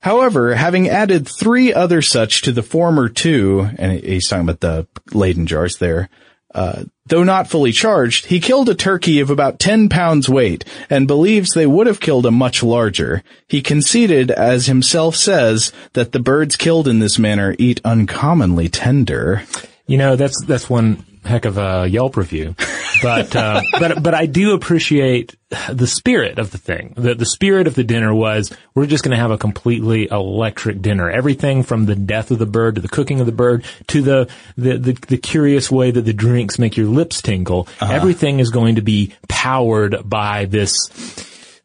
However, 0.01 0.55
having 0.55 0.89
added 0.89 1.27
three 1.27 1.73
other 1.73 2.01
such 2.01 2.41
to 2.43 2.51
the 2.51 2.63
former 2.63 3.07
two, 3.07 3.69
and 3.77 4.03
he's 4.03 4.27
talking 4.27 4.49
about 4.49 4.59
the 4.59 4.87
Leyden 5.13 5.45
jars 5.45 5.77
there, 5.77 6.09
uh, 6.55 6.83
though 7.05 7.23
not 7.23 7.47
fully 7.47 7.71
charged, 7.71 8.25
he 8.25 8.39
killed 8.39 8.67
a 8.67 8.75
turkey 8.75 9.19
of 9.19 9.29
about 9.29 9.59
10 9.59 9.89
pounds 9.89 10.27
weight 10.27 10.65
and 10.89 11.07
believes 11.07 11.51
they 11.51 11.67
would 11.67 11.87
have 11.87 11.99
killed 11.99 12.25
a 12.25 12.31
much 12.31 12.63
larger. 12.63 13.23
He 13.47 13.61
conceded, 13.61 14.31
as 14.31 14.65
himself 14.65 15.15
says, 15.15 15.71
that 15.93 16.11
the 16.11 16.19
birds 16.19 16.57
killed 16.57 16.87
in 16.87 16.99
this 16.99 17.19
manner 17.19 17.55
eat 17.59 17.79
uncommonly 17.85 18.69
tender. 18.69 19.43
You 19.85 19.97
know, 19.97 20.15
that's 20.15 20.43
that's 20.45 20.69
one 20.69 21.05
heck 21.23 21.45
of 21.45 21.57
a 21.57 21.87
Yelp 21.87 22.17
review. 22.17 22.55
But 23.01 23.35
uh, 23.35 23.61
but 23.79 24.03
but 24.03 24.13
I 24.13 24.25
do 24.25 24.53
appreciate 24.53 25.35
the 25.69 25.87
spirit 25.87 26.39
of 26.39 26.51
the 26.51 26.57
thing. 26.57 26.93
The 26.97 27.15
the 27.15 27.25
spirit 27.25 27.67
of 27.67 27.75
the 27.75 27.83
dinner 27.83 28.13
was 28.13 28.51
we're 28.73 28.85
just 28.85 29.03
going 29.03 29.15
to 29.15 29.21
have 29.21 29.31
a 29.31 29.37
completely 29.37 30.09
electric 30.09 30.81
dinner. 30.81 31.09
Everything 31.09 31.63
from 31.63 31.85
the 31.85 31.95
death 31.95 32.31
of 32.31 32.39
the 32.39 32.45
bird 32.45 32.75
to 32.75 32.81
the 32.81 32.87
cooking 32.87 33.19
of 33.19 33.25
the 33.25 33.31
bird 33.31 33.65
to 33.87 34.01
the 34.01 34.29
the 34.55 34.77
the, 34.77 34.93
the 35.07 35.17
curious 35.17 35.71
way 35.71 35.91
that 35.91 36.01
the 36.01 36.13
drinks 36.13 36.59
make 36.59 36.77
your 36.77 36.87
lips 36.87 37.21
tingle. 37.21 37.67
Everything 37.81 38.39
is 38.39 38.49
going 38.49 38.75
to 38.75 38.81
be 38.81 39.13
powered 39.27 40.07
by 40.07 40.45
this 40.45 40.89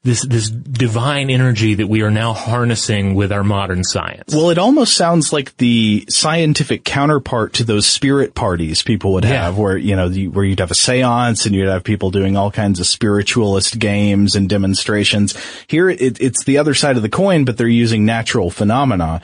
this 0.06 0.22
this 0.24 0.48
divine 0.48 1.28
energy 1.28 1.74
that 1.74 1.88
we 1.88 2.00
are 2.02 2.10
now 2.10 2.32
harnessing 2.32 3.14
with 3.14 3.32
our 3.32 3.44
modern 3.44 3.84
science. 3.84 4.34
Well, 4.34 4.50
it 4.50 4.56
almost 4.58 4.94
sounds 4.94 5.32
like 5.32 5.56
the 5.58 6.06
scientific 6.08 6.84
counterpart 6.84 7.52
to 7.54 7.64
those 7.64 7.86
spirit 7.86 8.34
parties 8.34 8.82
people 8.82 9.12
would 9.14 9.24
Yeah. 9.24 9.44
have, 9.44 9.58
where 9.58 9.76
you 9.76 9.96
know, 9.96 10.08
the, 10.08 10.28
where 10.28 10.44
you'd 10.44 10.60
have 10.60 10.70
a 10.70 10.74
séance 10.74 11.44
and 11.44 11.54
you'd 11.54 11.68
have 11.68 11.84
people 11.84 12.10
doing 12.10 12.36
all 12.36 12.50
kinds 12.50 12.80
of 12.80 12.86
spiritualist 12.86 13.78
games 13.78 14.36
and 14.36 14.48
demonstrations. 14.48 15.34
Here, 15.66 15.90
it, 15.90 16.20
it's 16.20 16.44
the 16.44 16.58
other 16.58 16.72
side 16.74 16.96
of 16.96 17.02
the 17.02 17.08
coin, 17.08 17.44
but 17.44 17.58
they're 17.58 17.66
using 17.68 18.04
natural 18.06 18.50
phenomena. 18.50 19.20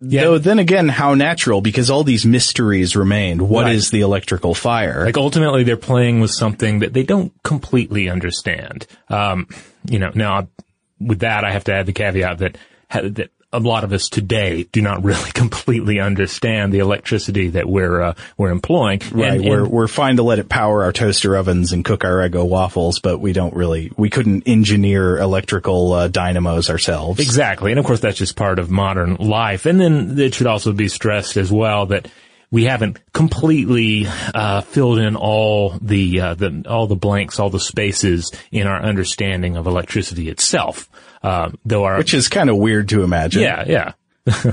Yeah. 0.00 0.24
Though 0.24 0.38
then 0.38 0.58
again, 0.58 0.88
how 0.88 1.14
natural? 1.14 1.60
Because 1.60 1.88
all 1.88 2.04
these 2.04 2.26
mysteries 2.26 2.94
remained. 2.96 3.40
What 3.40 3.70
is 3.70 3.86
Right. 3.86 3.92
the 3.92 4.00
electrical 4.02 4.54
fire? 4.54 5.04
Like 5.04 5.16
ultimately, 5.16 5.62
they're 5.64 5.76
playing 5.76 6.20
with 6.20 6.30
something 6.30 6.80
that 6.80 6.92
they 6.92 7.04
don't 7.04 7.32
completely 7.42 8.08
understand. 8.10 8.86
Um, 9.08 9.46
you 9.88 9.98
know, 9.98 10.10
now 10.14 10.48
with 11.00 11.20
that, 11.20 11.44
I 11.44 11.52
have 11.52 11.64
to 11.64 11.74
add 11.74 11.86
the 11.86 11.92
caveat 11.92 12.38
that 12.38 12.58
that 12.90 13.30
a 13.54 13.60
lot 13.60 13.84
of 13.84 13.92
us 13.92 14.08
today 14.08 14.64
do 14.72 14.82
not 14.82 15.04
really 15.04 15.30
completely 15.34 16.00
understand 16.00 16.72
the 16.72 16.80
electricity 16.80 17.50
that 17.50 17.68
we're 17.68 18.02
uh, 18.02 18.14
we're 18.36 18.50
employing. 18.50 19.00
Right, 19.12 19.40
And- 19.40 19.48
we're 19.48 19.66
we're 19.66 19.88
fine 19.88 20.16
to 20.16 20.22
let 20.22 20.38
it 20.38 20.48
power 20.48 20.84
our 20.84 20.92
toaster 20.92 21.36
ovens 21.36 21.72
and 21.72 21.84
cook 21.84 22.04
our 22.04 22.16
Eggo 22.28 22.46
waffles, 22.46 22.98
but 22.98 23.18
we 23.18 23.32
don't 23.32 23.54
really 23.54 23.92
we 23.96 24.10
couldn't 24.10 24.44
engineer 24.46 25.18
electrical 25.18 25.92
uh, 25.92 26.08
dynamos 26.08 26.70
ourselves. 26.70 27.20
Exactly. 27.20 27.70
And 27.72 27.78
of 27.78 27.86
course, 27.86 28.00
that's 28.00 28.18
just 28.18 28.36
part 28.36 28.58
of 28.58 28.70
modern 28.70 29.16
life. 29.16 29.66
And 29.66 29.80
then 29.80 30.18
it 30.18 30.34
should 30.34 30.46
also 30.46 30.72
be 30.72 30.88
stressed 30.88 31.36
as 31.36 31.50
well 31.50 31.86
that 31.86 32.08
we 32.50 32.64
haven't 32.64 33.00
completely 33.12 34.06
uh, 34.32 34.60
filled 34.60 34.98
in 34.98 35.16
all 35.16 35.70
the, 35.82 36.20
uh, 36.20 36.34
the 36.34 36.64
all 36.68 36.86
the 36.86 36.94
blanks, 36.94 37.40
all 37.40 37.50
the 37.50 37.58
spaces 37.58 38.30
in 38.52 38.68
our 38.68 38.80
understanding 38.80 39.56
of 39.56 39.66
electricity 39.66 40.28
itself. 40.28 40.88
Uh, 41.24 41.50
though 41.64 41.84
our 41.84 41.96
which 41.98 42.12
is 42.12 42.28
kind 42.28 42.50
of 42.50 42.56
weird 42.58 42.88
to 42.90 43.02
imagine. 43.02 43.42
yeah, 43.42 43.64
yeah. 44.26 44.52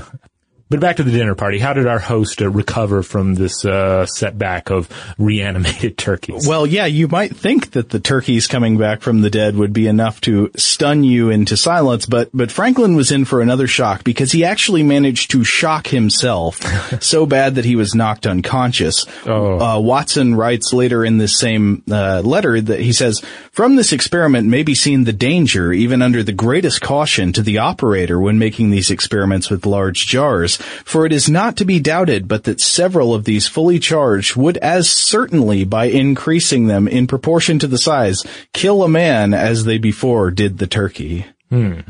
But 0.72 0.80
back 0.80 0.96
to 0.96 1.02
the 1.02 1.10
dinner 1.10 1.34
party. 1.34 1.58
How 1.58 1.74
did 1.74 1.86
our 1.86 1.98
host 1.98 2.40
uh, 2.40 2.48
recover 2.48 3.02
from 3.02 3.34
this 3.34 3.62
uh, 3.62 4.06
setback 4.06 4.70
of 4.70 4.88
reanimated 5.18 5.98
turkeys? 5.98 6.48
Well, 6.48 6.66
yeah, 6.66 6.86
you 6.86 7.08
might 7.08 7.36
think 7.36 7.72
that 7.72 7.90
the 7.90 8.00
turkeys 8.00 8.46
coming 8.46 8.78
back 8.78 9.02
from 9.02 9.20
the 9.20 9.28
dead 9.28 9.54
would 9.54 9.74
be 9.74 9.86
enough 9.86 10.22
to 10.22 10.50
stun 10.56 11.04
you 11.04 11.28
into 11.28 11.58
silence, 11.58 12.06
but 12.06 12.30
but 12.32 12.50
Franklin 12.50 12.94
was 12.94 13.12
in 13.12 13.26
for 13.26 13.42
another 13.42 13.66
shock 13.66 14.02
because 14.02 14.32
he 14.32 14.46
actually 14.46 14.82
managed 14.82 15.32
to 15.32 15.44
shock 15.44 15.88
himself 15.88 16.62
so 17.02 17.26
bad 17.26 17.56
that 17.56 17.66
he 17.66 17.76
was 17.76 17.94
knocked 17.94 18.26
unconscious. 18.26 19.04
Oh. 19.26 19.60
Uh, 19.60 19.78
Watson 19.78 20.34
writes 20.36 20.72
later 20.72 21.04
in 21.04 21.18
this 21.18 21.38
same 21.38 21.82
uh, 21.90 22.22
letter 22.24 22.58
that 22.58 22.80
he 22.80 22.94
says, 22.94 23.20
"From 23.50 23.76
this 23.76 23.92
experiment 23.92 24.48
may 24.48 24.62
be 24.62 24.74
seen 24.74 25.04
the 25.04 25.12
danger, 25.12 25.70
even 25.70 26.00
under 26.00 26.22
the 26.22 26.32
greatest 26.32 26.80
caution, 26.80 27.34
to 27.34 27.42
the 27.42 27.58
operator 27.58 28.18
when 28.18 28.38
making 28.38 28.70
these 28.70 28.90
experiments 28.90 29.50
with 29.50 29.66
large 29.66 30.06
jars." 30.06 30.58
For 30.84 31.06
it 31.06 31.12
is 31.12 31.28
not 31.28 31.56
to 31.56 31.64
be 31.64 31.80
doubted 31.80 32.28
but 32.28 32.44
that 32.44 32.60
several 32.60 33.14
of 33.14 33.24
these 33.24 33.48
fully 33.48 33.78
charged 33.78 34.36
would 34.36 34.56
as 34.58 34.88
certainly 34.88 35.64
by 35.64 35.86
increasing 35.86 36.66
them 36.66 36.88
in 36.88 37.06
proportion 37.06 37.58
to 37.60 37.66
the 37.66 37.78
size 37.78 38.24
kill 38.52 38.82
a 38.82 38.88
man 38.88 39.34
as 39.34 39.64
they 39.64 39.78
before 39.78 40.30
did 40.30 40.58
the 40.58 40.66
turkey. 40.66 41.26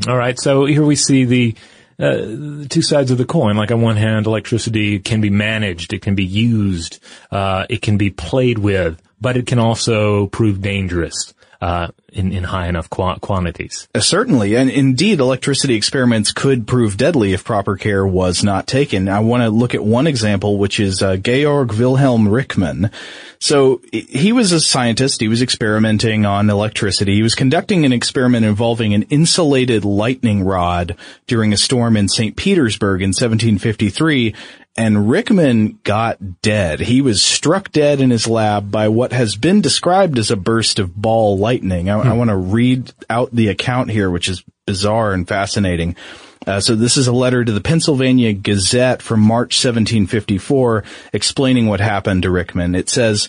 All 0.09 0.17
right. 0.17 0.39
So 0.39 0.65
here 0.65 0.85
we 0.85 0.97
see 0.97 1.25
the, 1.25 1.55
uh, 1.99 2.67
two 2.69 2.83
sides 2.83 3.11
of 3.11 3.19
the 3.19 3.25
coin. 3.25 3.57
Like 3.57 3.71
on 3.71 3.81
one 3.81 3.97
hand, 3.97 4.27
electricity 4.27 4.99
can 4.99 5.21
be 5.21 5.31
managed, 5.31 5.93
it 5.93 6.03
can 6.03 6.15
be 6.15 6.25
used, 6.25 6.99
uh, 7.31 7.67
it 7.69 7.81
can 7.83 7.97
be 7.97 8.11
played 8.11 8.59
with, 8.59 9.01
but 9.21 9.37
it 9.37 9.47
can 9.47 9.61
also 9.61 10.27
prove 10.27 10.61
dangerous. 10.61 11.33
Uh, 11.63 11.93
in, 12.13 12.33
in 12.33 12.43
high 12.43 12.67
enough 12.67 12.91
qua- 12.91 13.19
quantities. 13.19 13.87
Uh, 13.95 14.01
Certainly, 14.01 14.57
and 14.57 14.69
indeed, 14.69 15.21
electricity 15.21 15.77
experiments 15.77 16.33
could 16.33 16.67
prove 16.67 16.97
deadly 16.97 17.35
if 17.35 17.45
proper 17.45 17.77
care 17.77 18.05
was 18.05 18.43
not 18.43 18.67
taken. 18.67 19.09
I 19.09 19.21
want 19.21 19.45
to 19.45 19.49
look 19.49 19.73
at 19.73 19.85
one 19.85 20.09
example, 20.09 20.59
which 20.59 20.81
is 20.81 21.03
uh, 21.03 21.17
Georg 21.19 21.73
Wilhelm 21.73 22.27
Richmann. 22.27 22.91
So 23.39 23.81
he 23.93 24.33
was 24.33 24.51
a 24.51 24.61
scientist. 24.61 25.21
He 25.21 25.29
was 25.29 25.41
experimenting 25.41 26.27
on 26.27 26.51
electricity. 26.51 27.15
He 27.15 27.23
was 27.23 27.37
conducting 27.37 27.85
an 27.85 27.93
experiment 27.93 28.45
involving 28.45 28.93
an 28.93 29.05
insulated 29.05 29.85
lightning 29.85 30.43
rod 30.43 30.97
during 31.29 31.53
a 31.53 31.57
storm 31.57 31.97
in 31.97 32.09
St. 32.09 32.35
Petersburg 32.37 33.03
in 33.03 33.11
1753. 33.11 34.35
And 34.75 35.11
Richmann 35.11 35.79
got 35.85 36.41
dead. 36.41 36.81
He 36.81 37.03
was 37.03 37.23
struck 37.23 37.73
dead 37.73 38.01
in 38.01 38.11
his 38.11 38.27
lab 38.27 38.71
by 38.71 38.89
what 38.89 39.13
has 39.13 39.37
been 39.37 39.61
described 39.61 40.19
as 40.19 40.31
a 40.31 40.37
burst 40.37 40.79
of 40.79 40.97
ball 40.97 41.37
lightning. 41.37 41.91
I, 41.91 41.99
I 41.99 42.13
want 42.15 42.31
to 42.31 42.37
read 42.37 42.91
out 43.11 43.35
the 43.35 43.49
account 43.49 43.91
here, 43.91 44.11
which 44.11 44.31
is 44.31 44.43
bizarre 44.67 45.13
and 45.13 45.29
fascinating. 45.29 45.95
Uh, 46.47 46.61
so 46.61 46.75
this 46.75 46.97
is 46.97 47.07
a 47.07 47.13
letter 47.13 47.45
to 47.45 47.53
the 47.53 47.61
Pennsylvania 47.61 48.33
Gazette 48.33 49.03
from 49.03 49.21
March 49.21 49.63
1754 49.63 50.85
explaining 51.13 51.67
what 51.67 51.81
happened 51.81 52.23
to 52.23 52.31
Richmann. 52.31 52.75
It 52.75 52.89
says, 52.89 53.29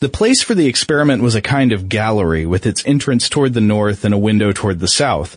the 0.00 0.08
place 0.08 0.42
for 0.42 0.54
the 0.54 0.66
experiment 0.66 1.22
was 1.22 1.34
a 1.34 1.42
kind 1.42 1.72
of 1.72 1.88
gallery 1.88 2.46
with 2.46 2.66
its 2.66 2.84
entrance 2.86 3.28
toward 3.28 3.52
the 3.52 3.60
north 3.60 4.04
and 4.04 4.14
a 4.14 4.18
window 4.18 4.50
toward 4.50 4.80
the 4.80 4.88
south. 4.88 5.36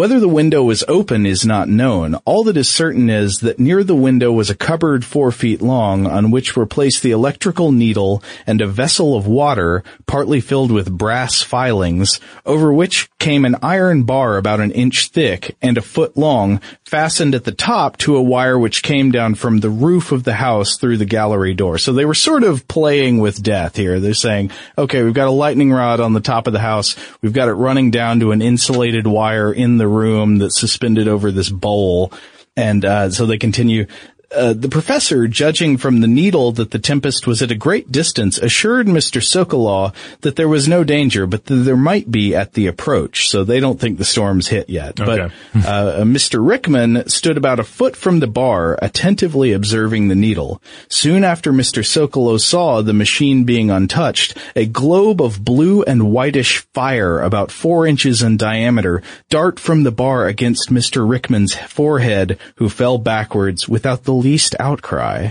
Whether 0.00 0.18
the 0.18 0.28
window 0.28 0.62
was 0.62 0.82
open 0.88 1.26
is 1.26 1.44
not 1.44 1.68
known. 1.68 2.14
All 2.24 2.42
that 2.44 2.56
is 2.56 2.70
certain 2.70 3.10
is 3.10 3.40
that 3.40 3.58
near 3.60 3.84
the 3.84 3.94
window 3.94 4.32
was 4.32 4.48
a 4.48 4.54
cupboard 4.54 5.04
four 5.04 5.30
feet 5.30 5.60
long 5.60 6.06
on 6.06 6.30
which 6.30 6.56
were 6.56 6.64
placed 6.64 7.02
the 7.02 7.10
electrical 7.10 7.70
needle 7.70 8.22
and 8.46 8.62
a 8.62 8.66
vessel 8.66 9.14
of 9.14 9.26
water 9.26 9.84
partly 10.06 10.40
filled 10.40 10.70
with 10.70 10.90
brass 10.90 11.42
filings 11.42 12.18
over 12.46 12.72
which 12.72 13.10
came 13.18 13.44
an 13.44 13.56
iron 13.62 14.04
bar 14.04 14.38
about 14.38 14.60
an 14.60 14.70
inch 14.70 15.08
thick 15.08 15.54
and 15.60 15.76
a 15.76 15.82
foot 15.82 16.16
long 16.16 16.62
fastened 16.90 17.36
at 17.36 17.44
the 17.44 17.52
top 17.52 17.96
to 17.98 18.16
a 18.16 18.22
wire 18.22 18.58
which 18.58 18.82
came 18.82 19.12
down 19.12 19.36
from 19.36 19.60
the 19.60 19.70
roof 19.70 20.10
of 20.10 20.24
the 20.24 20.32
house 20.32 20.76
through 20.76 20.96
the 20.96 21.04
gallery 21.04 21.54
door. 21.54 21.78
So 21.78 21.92
they 21.92 22.04
were 22.04 22.14
sort 22.14 22.42
of 22.42 22.66
playing 22.66 23.18
with 23.18 23.40
death 23.40 23.76
here. 23.76 24.00
They're 24.00 24.12
saying, 24.12 24.50
okay, 24.76 25.04
we've 25.04 25.14
got 25.14 25.28
a 25.28 25.30
lightning 25.30 25.70
rod 25.70 26.00
on 26.00 26.14
the 26.14 26.20
top 26.20 26.48
of 26.48 26.52
the 26.52 26.58
house. 26.58 26.96
We've 27.22 27.32
got 27.32 27.46
it 27.46 27.52
running 27.52 27.92
down 27.92 28.18
to 28.20 28.32
an 28.32 28.42
insulated 28.42 29.06
wire 29.06 29.52
in 29.52 29.78
the 29.78 29.86
room 29.86 30.38
that's 30.38 30.58
suspended 30.58 31.06
over 31.06 31.30
this 31.30 31.48
bowl. 31.48 32.12
And, 32.56 32.84
uh, 32.84 33.10
so 33.10 33.24
they 33.24 33.38
continue. 33.38 33.86
Uh, 34.32 34.52
the 34.52 34.68
professor, 34.68 35.26
judging 35.26 35.76
from 35.76 36.00
the 36.00 36.06
needle 36.06 36.52
that 36.52 36.70
the 36.70 36.78
tempest 36.78 37.26
was 37.26 37.42
at 37.42 37.50
a 37.50 37.56
great 37.56 37.90
distance, 37.90 38.38
assured 38.38 38.86
Mr. 38.86 39.20
Sokolow 39.20 39.92
that 40.20 40.36
there 40.36 40.48
was 40.48 40.68
no 40.68 40.84
danger, 40.84 41.26
but 41.26 41.46
that 41.46 41.56
there 41.56 41.76
might 41.76 42.12
be 42.12 42.32
at 42.36 42.52
the 42.52 42.68
approach. 42.68 43.28
So 43.28 43.42
they 43.42 43.58
don't 43.58 43.80
think 43.80 43.98
the 43.98 44.04
storm's 44.04 44.46
hit 44.46 44.70
yet. 44.70 45.00
Okay. 45.00 45.34
But 45.52 45.64
uh, 45.66 46.02
Mr. 46.02 46.46
Richmann 46.46 47.08
stood 47.08 47.36
about 47.36 47.58
a 47.58 47.64
foot 47.64 47.96
from 47.96 48.20
the 48.20 48.28
bar, 48.28 48.78
attentively 48.80 49.52
observing 49.52 50.06
the 50.06 50.14
needle. 50.14 50.62
Soon 50.88 51.24
after 51.24 51.52
Mr. 51.52 51.82
Sokolow 51.82 52.40
saw 52.40 52.82
the 52.82 52.92
machine 52.92 53.42
being 53.42 53.70
untouched, 53.72 54.38
a 54.54 54.64
globe 54.64 55.20
of 55.20 55.44
blue 55.44 55.82
and 55.82 56.12
whitish 56.12 56.58
fire 56.72 57.20
about 57.20 57.50
four 57.50 57.84
inches 57.84 58.22
in 58.22 58.36
diameter 58.36 59.02
dart 59.28 59.58
from 59.58 59.82
the 59.82 59.90
bar 59.90 60.26
against 60.26 60.70
Mr. 60.70 61.08
Richmann's 61.08 61.56
forehead, 61.56 62.38
who 62.56 62.68
fell 62.68 62.96
backwards 62.96 63.68
without 63.68 64.04
the 64.04 64.19
least 64.20 64.54
outcry. 64.60 65.30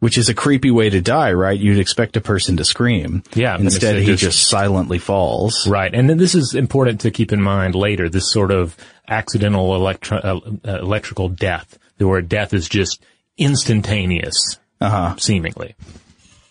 Which 0.00 0.18
is 0.18 0.28
a 0.28 0.34
creepy 0.34 0.70
way 0.70 0.90
to 0.90 1.00
die, 1.00 1.32
right? 1.32 1.58
You'd 1.58 1.78
expect 1.78 2.14
a 2.18 2.20
person 2.20 2.58
to 2.58 2.64
scream. 2.64 3.22
Yeah, 3.34 3.56
Instead, 3.56 3.96
he 4.00 4.04
just- 4.08 4.22
just 4.22 4.48
silently 4.48 4.98
falls. 4.98 5.66
Right. 5.66 5.94
And 5.94 6.10
then 6.10 6.18
this 6.18 6.34
is 6.34 6.54
important 6.54 7.00
to 7.02 7.10
keep 7.10 7.32
in 7.32 7.40
mind 7.40 7.74
later, 7.74 8.10
this 8.10 8.30
sort 8.30 8.50
of 8.50 8.76
accidental 9.08 9.74
electro- 9.74 10.18
uh, 10.66 10.78
electrical 10.82 11.30
death, 11.30 11.78
where 11.96 12.20
death 12.20 12.52
is 12.52 12.68
just 12.68 13.00
instantaneous, 13.38 14.58
Uh-huh. 14.80 15.14
seemingly. 15.18 15.74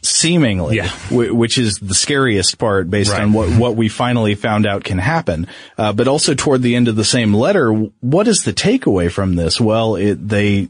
seemingly, 0.05 0.75
Yeah. 0.77 0.89
wh- 1.09 1.33
which 1.33 1.57
is 1.57 1.75
the 1.75 1.93
scariest 1.93 2.57
part 2.57 2.89
based 2.89 3.11
Right. 3.11 3.21
on 3.21 3.31
what, 3.31 3.47
what 3.51 3.75
we 3.77 3.87
finally 3.87 4.35
found 4.35 4.65
out 4.65 4.83
can 4.83 4.97
happen. 4.97 5.47
Uh, 5.77 5.93
but 5.93 6.09
also 6.09 6.33
toward 6.33 6.61
the 6.61 6.75
end 6.75 6.89
of 6.89 6.97
the 6.97 7.05
same 7.05 7.33
letter, 7.33 7.71
what 8.01 8.27
is 8.27 8.43
the 8.43 8.51
takeaway 8.51 9.09
from 9.09 9.35
this? 9.35 9.61
Well, 9.61 9.95
it, 9.95 10.15
they 10.27 10.67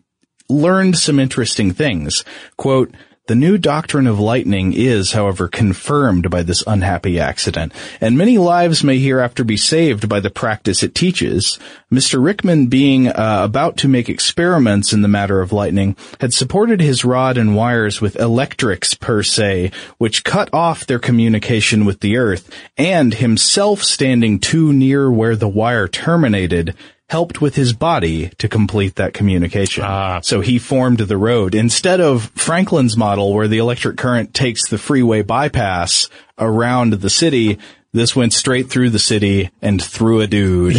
learned 0.53 0.97
some 0.97 1.19
interesting 1.19 1.73
things. 1.73 2.23
Quote, 2.57 2.93
the 3.25 3.35
new 3.35 3.57
doctrine 3.57 4.05
of 4.05 4.19
lightning 4.19 4.73
is, 4.73 5.13
however, 5.13 5.47
confirmed 5.47 6.29
by 6.29 6.43
this 6.43 6.61
unhappy 6.67 7.21
accident, 7.21 7.71
and 8.01 8.17
many 8.17 8.37
lives 8.37 8.83
may 8.83 8.99
hereafter 8.99 9.45
be 9.45 9.55
saved 9.55 10.09
by 10.09 10.19
the 10.19 10.29
practice 10.29 10.83
it 10.83 10.93
teaches. 10.93 11.57
Mr. 11.89 12.21
Richmann, 12.21 12.67
being 12.67 13.07
uh, 13.07 13.39
about 13.45 13.77
to 13.77 13.87
make 13.87 14.09
experiments 14.09 14.91
in 14.91 15.03
the 15.03 15.07
matter 15.07 15.39
of 15.39 15.53
lightning, 15.53 15.95
had 16.19 16.33
supported 16.33 16.81
his 16.81 17.05
rod 17.05 17.37
and 17.37 17.55
wires 17.55 18.01
with 18.01 18.17
electrics 18.17 18.93
per 18.93 19.23
se, 19.23 19.71
which 19.99 20.25
cut 20.25 20.49
off 20.53 20.85
their 20.85 20.99
communication 20.99 21.85
with 21.85 22.01
the 22.01 22.17
earth, 22.17 22.53
and 22.75 23.13
himself 23.13 23.81
standing 23.81 24.37
too 24.37 24.73
near 24.73 25.09
where 25.09 25.37
the 25.37 25.47
wire 25.47 25.87
terminated, 25.87 26.75
helped 27.13 27.41
with 27.41 27.53
his 27.53 27.73
body 27.73 28.29
to 28.39 28.49
complete 28.49 28.95
that 28.95 29.13
communication. 29.13 29.83
Ah. 29.85 30.19
So 30.23 30.41
he 30.41 30.57
formed 30.57 30.97
the 30.97 31.15
road. 31.15 31.53
Instead 31.53 32.01
of 32.01 32.31
Franklin's 32.33 32.97
model 32.97 33.35
where 33.35 33.47
the 33.47 33.59
electric 33.59 33.97
current 33.97 34.33
takes 34.33 34.67
the 34.67 34.79
freeway 34.79 35.21
bypass 35.21 36.09
around 36.39 36.93
the 36.93 37.11
city, 37.11 37.59
this 37.91 38.15
went 38.15 38.33
straight 38.33 38.67
through 38.71 38.89
the 38.89 38.97
city 38.97 39.51
and 39.61 39.79
through 39.79 40.21
a 40.21 40.27
dude 40.27 40.73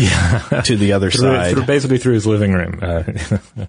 to 0.64 0.76
the 0.76 0.92
other 0.92 1.08
Through- 1.08 1.20
side. 1.36 1.54
through- 1.54 1.66
basically 1.66 1.98
through 1.98 2.14
his 2.14 2.26
living 2.26 2.52
room. 2.52 2.80
Uh, 2.82 3.04
all 3.60 3.68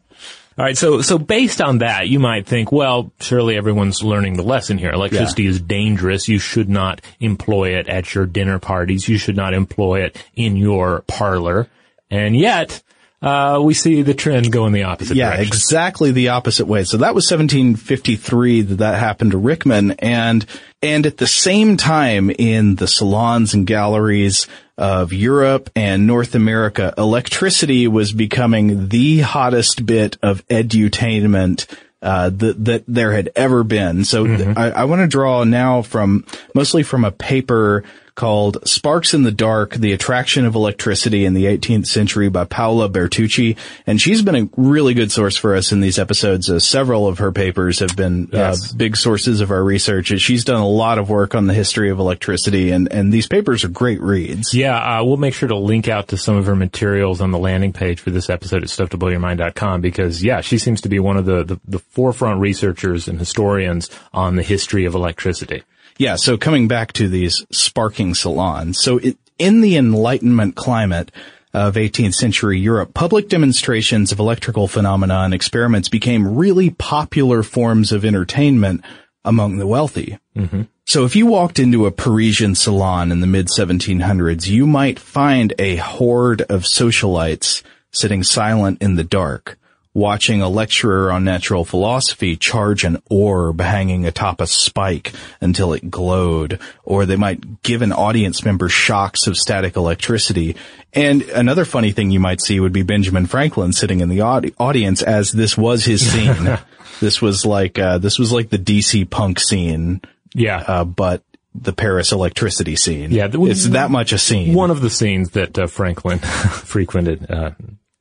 right. 0.57 0.75
So, 0.75 1.01
so 1.03 1.19
based 1.19 1.61
on 1.61 1.77
that, 1.79 2.07
you 2.09 2.17
might 2.19 2.47
think, 2.47 2.71
well, 2.71 3.11
surely 3.19 3.57
everyone's 3.57 4.01
learning 4.01 4.37
the 4.37 4.43
lesson 4.43 4.79
here. 4.79 4.89
Electricity 4.89 5.45
is 5.45 5.61
dangerous. 5.61 6.27
You 6.27 6.39
should 6.39 6.67
not 6.69 6.99
employ 7.19 7.77
it 7.77 7.87
at 7.89 8.15
your 8.15 8.25
dinner 8.25 8.57
parties. 8.57 9.07
You 9.07 9.19
should 9.19 9.35
not 9.37 9.53
employ 9.53 10.01
it 10.05 10.17
in 10.33 10.57
your 10.57 11.03
parlor. 11.07 11.67
And 12.11 12.35
yet, 12.37 12.81
uh, 13.21 13.59
we 13.63 13.73
see 13.73 14.01
the 14.03 14.13
trend 14.13 14.51
go 14.51 14.65
in 14.67 14.73
the 14.73 14.83
opposite 14.83 15.17
Yeah, 15.17 15.31
direction. 15.31 15.47
exactly 15.47 16.11
the 16.11 16.29
opposite 16.29 16.65
way. 16.67 16.83
So 16.83 16.97
that 16.97 17.15
was 17.15 17.29
1753 17.31 18.61
that 18.61 18.75
that 18.75 18.99
happened 18.99 19.31
to 19.31 19.37
Richmann 19.37 19.91
and, 19.99 20.45
and 20.81 21.05
at 21.05 21.17
the 21.17 21.25
same 21.27 21.77
time 21.77 22.29
in 22.29 22.75
the 22.75 22.87
salons 22.87 23.53
and 23.53 23.65
galleries 23.65 24.47
of 24.77 25.13
Europe 25.13 25.69
and 25.75 26.05
North 26.05 26.35
America, 26.35 26.93
electricity 26.97 27.87
was 27.87 28.11
becoming 28.11 28.89
the 28.89 29.21
hottest 29.21 29.85
bit 29.85 30.17
of 30.21 30.45
edutainment 30.47 31.65
uh, 32.01 32.29
that, 32.29 32.63
that 32.65 32.83
there 32.87 33.13
had 33.13 33.31
ever 33.35 33.63
been. 33.63 34.05
So 34.05 34.27
th- 34.27 34.55
I, 34.57 34.69
I 34.71 34.83
want 34.83 35.01
to 35.01 35.07
draw 35.07 35.43
now 35.45 35.81
from, 35.81 36.25
mostly 36.53 36.83
from 36.83 37.03
a 37.05 37.11
paper 37.11 37.83
called 38.15 38.65
Sparks 38.67 39.13
in 39.13 39.23
the 39.23 39.31
Dark, 39.31 39.71
The 39.75 39.91
Attraction 39.91 40.45
of 40.45 40.55
Electricity 40.55 41.25
in 41.25 41.33
the 41.33 41.45
18th 41.45 41.85
Century 41.87 42.29
by 42.29 42.45
Paola 42.45 42.87
Bertucci. 42.89 43.57
And 43.85 43.99
she's 43.99 44.21
been 44.21 44.35
a 44.35 44.49
really 44.55 44.93
good 44.93 45.11
source 45.11 45.35
for 45.35 45.53
us 45.55 45.71
in 45.73 45.81
these 45.81 45.99
episodes. 45.99 46.49
Uh, 46.49 46.59
several 46.59 47.07
of 47.07 47.17
her 47.19 47.31
papers 47.33 47.79
have 47.79 47.95
been 47.95 48.29
Yes. 48.31 48.71
uh, 48.71 48.77
big 48.77 48.95
sources 48.95 49.41
of 49.41 49.51
our 49.51 49.61
research. 49.63 50.07
She's 50.19 50.45
done 50.45 50.61
a 50.61 50.67
lot 50.67 50.97
of 50.97 51.09
work 51.09 51.35
on 51.35 51.47
the 51.47 51.53
history 51.53 51.89
of 51.89 51.99
electricity 51.99 52.71
and, 52.71 52.91
and 52.91 53.11
these 53.11 53.27
papers 53.27 53.63
are 53.65 53.69
great 53.69 53.99
reads. 54.01 54.53
Yeah, 54.53 54.99
uh, 54.99 55.03
we'll 55.03 55.17
make 55.17 55.33
sure 55.33 55.49
to 55.49 55.57
link 55.57 55.87
out 55.89 56.07
to 56.09 56.17
some 56.17 56.37
of 56.37 56.45
her 56.45 56.55
materials 56.55 57.19
on 57.19 57.31
the 57.31 57.37
landing 57.39 57.73
page 57.73 57.99
for 57.99 58.11
this 58.11 58.29
episode 58.29 58.63
at 58.63 58.69
stufftoblowyourmind.com 58.69 59.81
because, 59.81 60.23
yeah, 60.23 60.39
she 60.41 60.57
seems 60.57 60.81
to 60.81 60.89
be 60.89 60.99
one 60.99 61.17
of 61.17 61.25
the, 61.25 61.43
the, 61.43 61.59
the 61.67 61.79
forefront 61.79 62.39
researchers 62.39 63.07
and 63.09 63.19
historians 63.19 63.89
on 64.13 64.35
the 64.37 64.43
history 64.43 64.85
of 64.85 64.95
electricity. 64.95 65.63
Yeah, 65.97 66.15
so 66.15 66.37
coming 66.37 66.67
back 66.67 66.93
to 66.93 67.07
these 67.07 67.45
sparking 67.51 68.15
salons. 68.15 68.79
So 68.79 68.97
it, 68.97 69.17
in 69.37 69.61
the 69.61 69.77
Enlightenment 69.77 70.55
climate 70.55 71.11
of 71.53 71.75
18th 71.75 72.15
century 72.15 72.59
Europe, 72.59 72.93
public 72.93 73.29
demonstrations 73.29 74.11
of 74.11 74.19
electrical 74.19 74.67
phenomena 74.67 75.19
and 75.19 75.33
experiments 75.33 75.87
became 75.87 76.35
really 76.35 76.69
popular 76.69 77.43
forms 77.43 77.91
of 77.91 78.03
entertainment 78.03 78.83
among 79.23 79.57
the 79.57 79.67
wealthy. 79.67 80.19
Mm-hmm. 80.35 80.63
So 80.85 81.05
if 81.05 81.15
you 81.15 81.25
walked 81.25 81.57
into 81.57 81.85
a 81.85 81.91
Parisian 81.91 82.55
salon 82.55 83.11
in 83.11 83.21
the 83.21 83.27
mid 83.27 83.47
1700s, 83.47 84.47
you 84.47 84.67
might 84.67 84.99
find 84.99 85.53
a 85.57 85.77
horde 85.77 86.41
of 86.43 86.63
socialites 86.63 87.63
sitting 87.91 88.21
silent 88.21 88.81
in 88.81 88.95
the 88.95 89.03
dark, 89.03 89.57
watching 89.95 90.41
a 90.41 90.49
lecturer 90.49 91.09
on 91.11 91.23
natural 91.23 91.63
philosophy 91.65 92.35
charge 92.35 92.83
an 92.83 93.01
orb 93.09 93.61
hanging 93.61 94.05
atop 94.05 94.41
a 94.41 94.45
spike 94.45 95.13
until 95.41 95.73
it 95.73 95.89
glowed, 95.89 96.59
or 96.83 97.05
they 97.07 97.15
might 97.15 97.63
give 97.63 97.81
an 97.81 97.93
audience 97.93 98.43
member 98.45 98.67
shocks 98.69 99.25
of 99.25 99.37
static 99.37 99.75
electricity. 99.77 100.55
And 100.93 101.21
another 101.23 101.63
funny 101.65 101.91
thing 101.93 102.11
you 102.11 102.19
might 102.19 102.41
see 102.41 102.59
would 102.59 102.73
be 102.73 102.83
Benjamin 102.83 103.25
Franklin 103.25 103.71
sitting 103.73 104.01
in 104.01 104.09
the 104.09 104.21
audi- 104.21 104.53
audience 104.59 105.01
as 105.01 105.31
this 105.31 105.57
was 105.57 105.85
his 105.85 106.05
scene. 106.05 106.59
this 106.99 107.21
was 107.21 107.45
like, 107.45 107.79
uh, 107.79 107.97
this 107.97 108.19
was 108.19 108.31
like 108.33 108.49
the 108.49 108.59
DC 108.59 109.09
punk 109.09 109.39
scene, 109.39 110.01
Yeah. 110.33 110.57
uh, 110.67 110.83
but 110.83 111.23
the 111.57 111.71
Paris 111.71 112.11
electricity 112.11 112.75
scene. 112.75 113.11
Yeah, 113.11 113.29
it's 113.31 113.67
that 113.69 113.89
much 113.89 114.11
a 114.11 114.17
scene. 114.17 114.53
one 114.53 114.71
of 114.71 114.81
the 114.81 114.89
scenes 114.89 115.29
that 115.31 115.57
uh, 115.57 115.67
Franklin 115.67 116.19
frequented 116.65 117.31
uh, 117.31 117.51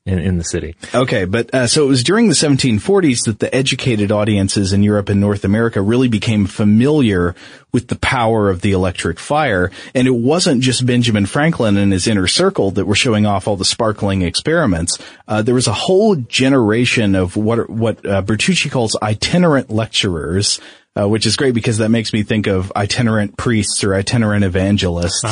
in, 0.06 0.18
in 0.18 0.36
the 0.36 0.44
city. 0.44 0.76
Okay, 0.94 1.24
but 1.24 1.52
uh, 1.54 1.66
so 1.66 1.84
it 1.84 1.88
was 1.88 2.02
during 2.02 2.28
the 2.28 2.34
1740s 2.34 3.24
that 3.24 3.38
the 3.38 3.54
educated 3.54 4.12
audiences 4.12 4.72
in 4.72 4.82
Europe 4.82 5.08
and 5.08 5.20
North 5.20 5.44
America 5.44 5.80
really 5.80 6.08
became 6.08 6.46
familiar 6.46 7.34
with 7.72 7.88
the 7.88 7.96
power 7.96 8.50
of 8.50 8.60
the 8.60 8.72
electric 8.72 9.18
fire, 9.18 9.70
and 9.94 10.06
it 10.06 10.14
wasn't 10.14 10.60
just 10.60 10.84
Benjamin 10.84 11.24
Franklin 11.24 11.76
and 11.76 11.92
his 11.92 12.06
inner 12.06 12.26
circle 12.26 12.70
that 12.72 12.84
were 12.84 12.94
showing 12.94 13.24
off 13.24 13.48
all 13.48 13.56
the 13.56 13.64
sparkling 13.64 14.22
experiments. 14.22 14.98
Uh, 15.26 15.40
there 15.40 15.54
was 15.54 15.66
a 15.66 15.72
whole 15.72 16.16
generation 16.16 17.14
of 17.14 17.36
what 17.36 17.70
what 17.70 18.04
uh, 18.04 18.22
Bertucci 18.22 18.70
calls 18.70 18.96
itinerant 19.02 19.70
lecturers. 19.70 20.60
Uh, 20.96 21.08
which 21.08 21.26
is 21.26 21.34
great 21.34 21.54
because 21.54 21.78
that 21.78 21.88
makes 21.88 22.12
me 22.12 22.22
think 22.22 22.46
of 22.46 22.70
itinerant 22.76 23.36
priests 23.36 23.82
or 23.82 23.96
itinerant 23.96 24.44
evangelists 24.44 25.24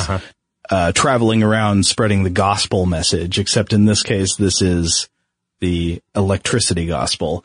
uh, 0.72 0.90
traveling 0.92 1.42
around 1.42 1.85
spreading 1.85 2.22
the 2.22 2.30
gospel 2.30 2.87
message, 2.87 3.38
except 3.38 3.74
in 3.74 3.85
this 3.85 4.02
case, 4.02 4.37
this 4.37 4.62
is 4.62 5.06
the 5.61 6.00
electricity 6.16 6.87
gospel. 6.87 7.44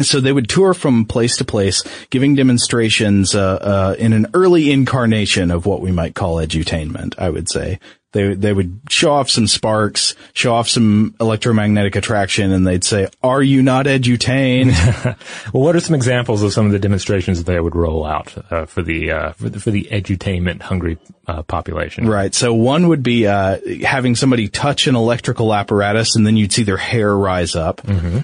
So 0.00 0.18
they 0.18 0.32
would 0.32 0.48
tour 0.48 0.72
from 0.72 1.04
place 1.04 1.36
to 1.36 1.44
place, 1.44 1.84
giving 2.08 2.34
demonstrations 2.34 3.34
uh, 3.34 3.56
uh, 3.60 3.96
in 3.98 4.14
an 4.14 4.28
early 4.32 4.72
incarnation 4.72 5.50
of 5.50 5.66
what 5.66 5.82
we 5.82 5.92
might 5.92 6.14
call 6.14 6.36
edutainment. 6.36 7.14
I 7.18 7.28
would 7.28 7.50
say 7.50 7.80
they 8.14 8.34
they 8.34 8.52
would 8.52 8.80
show 8.88 9.12
off 9.12 9.28
some 9.28 9.48
sparks, 9.48 10.14
show 10.32 10.54
off 10.54 10.68
some 10.68 11.16
electromagnetic 11.20 11.96
attraction, 11.96 12.52
and 12.52 12.66
they'd 12.66 12.84
say, 12.84 13.08
"Are 13.22 13.42
you 13.42 13.62
not 13.62 13.86
edutained?" 13.86 14.72
Well, 15.52 15.62
what 15.62 15.76
are 15.76 15.80
some 15.80 15.94
examples 15.94 16.42
of 16.42 16.52
some 16.52 16.66
of 16.66 16.72
the 16.72 16.78
demonstrations 16.78 17.38
that 17.38 17.50
they 17.50 17.58
would 17.58 17.74
roll 17.74 18.04
out 18.04 18.34
uh, 18.50 18.66
for 18.66 18.82
the 18.82 19.10
uh, 19.10 19.32
for 19.32 19.48
the, 19.48 19.60
for 19.60 19.70
the 19.70 19.88
edutainment 19.90 20.62
hungry 20.62 20.96
uh, 21.26 21.42
population? 21.42 22.08
Right. 22.08 22.34
So 22.34 22.54
one 22.54 22.88
would 22.88 23.02
be 23.02 23.26
uh, 23.26 23.58
having 23.82 24.14
somebody 24.14 24.48
touch 24.48 24.86
an 24.86 24.94
electrical 24.94 25.52
apparatus, 25.52 26.16
and 26.16 26.26
then 26.26 26.36
you'd 26.36 26.52
see 26.52 26.62
their 26.62 26.76
hair 26.76 27.16
rise 27.16 27.56
up, 27.56 27.82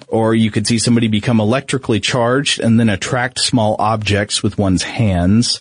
or 0.08 0.34
you 0.34 0.50
could 0.50 0.66
see 0.66 0.78
somebody 0.78 1.08
become 1.08 1.40
electrically 1.40 2.00
charged 2.00 2.60
and 2.60 2.78
then 2.78 2.88
attract 2.88 3.40
small 3.40 3.76
objects 3.78 4.42
with 4.42 4.56
one's 4.56 4.82
hands. 4.82 5.60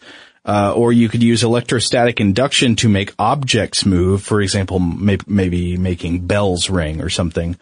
Uh, 0.50 0.74
or 0.74 0.92
you 0.92 1.08
could 1.10 1.22
use 1.22 1.44
electrostatic 1.44 2.20
induction 2.20 2.76
to 2.76 2.90
make 2.90 3.14
objects 3.20 3.86
move, 3.86 4.24
for 4.24 4.42
example, 4.42 4.80
may- 4.80 5.18
maybe 5.28 5.78
making 5.78 6.26
bells 6.26 6.72
ring 6.72 7.02
or 7.02 7.10
something. 7.10 7.56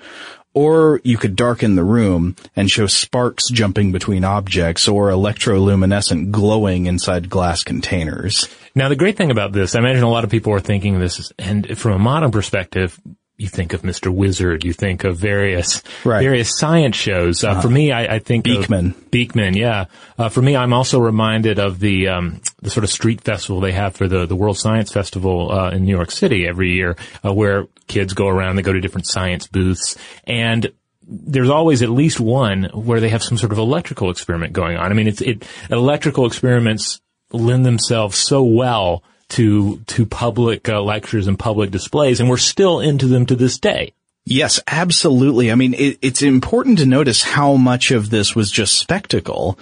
Or 0.53 1.01
you 1.03 1.17
could 1.17 1.35
darken 1.35 1.75
the 1.75 1.83
room 1.83 2.35
and 2.55 2.69
show 2.69 2.87
sparks 2.87 3.49
jumping 3.51 3.91
between 3.91 4.23
objects 4.23 4.87
or 4.87 5.09
electroluminescent 5.09 6.31
glowing 6.31 6.85
inside 6.85 7.29
glass 7.29 7.63
containers. 7.63 8.47
Now, 8.73 8.87
the 8.89 8.95
great 8.95 9.17
thing 9.17 9.31
about 9.31 9.51
this, 9.51 9.75
I 9.75 9.79
imagine 9.79 10.03
a 10.03 10.09
lot 10.09 10.23
of 10.23 10.29
people 10.29 10.53
are 10.53 10.59
thinking 10.61 10.97
this, 10.99 11.19
is, 11.19 11.33
and 11.37 11.77
from 11.77 11.91
a 11.91 11.99
modern 11.99 12.31
perspective, 12.31 12.97
you 13.37 13.47
think 13.47 13.73
of 13.73 13.83
Mr. 13.83 14.09
Wizard, 14.11 14.63
you 14.63 14.73
think 14.73 15.03
of 15.03 15.17
various 15.17 15.83
Right. 16.03 16.23
various 16.23 16.57
science 16.57 16.95
shows. 16.95 17.43
Uh, 17.43 17.61
For 17.61 17.69
me, 17.69 17.91
I, 17.91 18.15
I 18.15 18.19
think 18.19 18.45
Beakman. 18.45 18.95
Beakman, 19.11 19.55
yeah. 19.55 19.85
Uh, 20.17 20.29
for 20.29 20.41
me, 20.41 20.55
I'm 20.55 20.73
also 20.73 20.99
reminded 20.99 21.59
of 21.59 21.79
the 21.79 22.07
um, 22.07 22.41
the 22.67 22.71
sort 22.71 22.83
of 22.83 22.89
street 22.89 23.21
festival 23.21 23.61
they 23.61 23.71
have 23.71 23.95
for 23.95 24.07
the 24.07 24.25
the 24.25 24.35
World 24.35 24.57
Science 24.57 24.91
Festival 24.91 25.51
uh, 25.51 25.71
in 25.71 25.85
New 25.85 25.95
York 25.95 26.11
City 26.11 26.45
every 26.45 26.73
year, 26.73 26.97
uh, 27.23 27.33
where 27.33 27.67
kids 27.87 28.13
go 28.13 28.27
around, 28.27 28.57
they 28.57 28.61
go 28.61 28.73
to 28.73 28.81
different 28.81 29.07
science 29.07 29.47
booths, 29.47 29.97
and 30.25 30.71
there's 31.01 31.49
always 31.49 31.81
at 31.81 31.89
least 31.89 32.19
one 32.19 32.65
where 32.73 32.99
they 32.99 33.09
have 33.09 33.23
some 33.23 33.37
sort 33.37 33.53
of 33.53 33.57
electrical 33.57 34.09
experiment 34.09 34.51
going 34.51 34.75
on. 34.75 34.91
I 34.91 34.93
mean, 34.93 35.07
it's 35.07 35.21
it 35.21 35.47
electrical 35.69 36.25
experiments 36.25 36.99
lend 37.31 37.65
themselves 37.65 38.17
so 38.17 38.43
well 38.43 39.01
to 39.29 39.77
to 39.87 40.05
public 40.05 40.67
uh, 40.67 40.81
lectures 40.81 41.27
and 41.27 41.39
public 41.39 41.71
displays, 41.71 42.19
and 42.19 42.29
we're 42.29 42.37
still 42.37 42.81
into 42.81 43.07
them 43.07 43.25
to 43.27 43.35
this 43.35 43.57
day. 43.57 43.93
Yes, 44.25 44.59
absolutely. 44.67 45.53
I 45.53 45.55
mean, 45.55 45.73
it, 45.73 45.99
it's 46.01 46.21
important 46.21 46.79
to 46.79 46.85
notice 46.85 47.23
how 47.23 47.55
much 47.55 47.91
of 47.91 48.09
this 48.09 48.35
was 48.35 48.51
just 48.51 48.77
spectacle. 48.77 49.57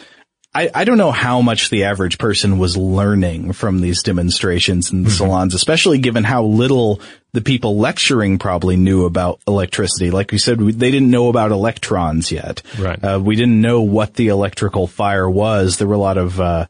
I, 0.55 0.71
I 0.73 0.83
don't 0.85 0.97
know 0.97 1.11
how 1.11 1.41
much 1.41 1.69
the 1.69 1.83
average 1.83 2.17
person 2.17 2.57
was 2.57 2.77
learning 2.77 3.51
from 3.51 3.81
these 3.81 4.03
demonstrations 4.03 4.89
in 4.91 5.03
the 5.03 5.09
salons, 5.11 5.53
especially 5.53 5.97
given 5.97 6.23
how 6.23 6.45
little 6.45 7.01
the 7.33 7.41
people 7.41 7.77
lecturing 7.77 8.39
probably 8.39 8.77
knew 8.77 9.03
about 9.03 9.41
electricity. 9.45 10.11
Like 10.11 10.31
we 10.31 10.37
said, 10.37 10.61
we, 10.61 10.71
they 10.71 10.91
didn't 10.91 11.11
know 11.11 11.27
about 11.27 11.51
electrons 11.51 12.31
yet. 12.31 12.61
Right. 12.79 13.03
Uh, 13.03 13.19
we 13.21 13.35
didn't 13.35 13.59
know 13.59 13.81
what 13.81 14.13
the 14.13 14.29
electrical 14.29 14.87
fire 14.87 15.29
was. 15.29 15.77
There 15.77 15.87
were 15.87 15.95
a 15.95 15.99
lot 15.99 16.17
of, 16.17 16.39
uh, 16.39 16.67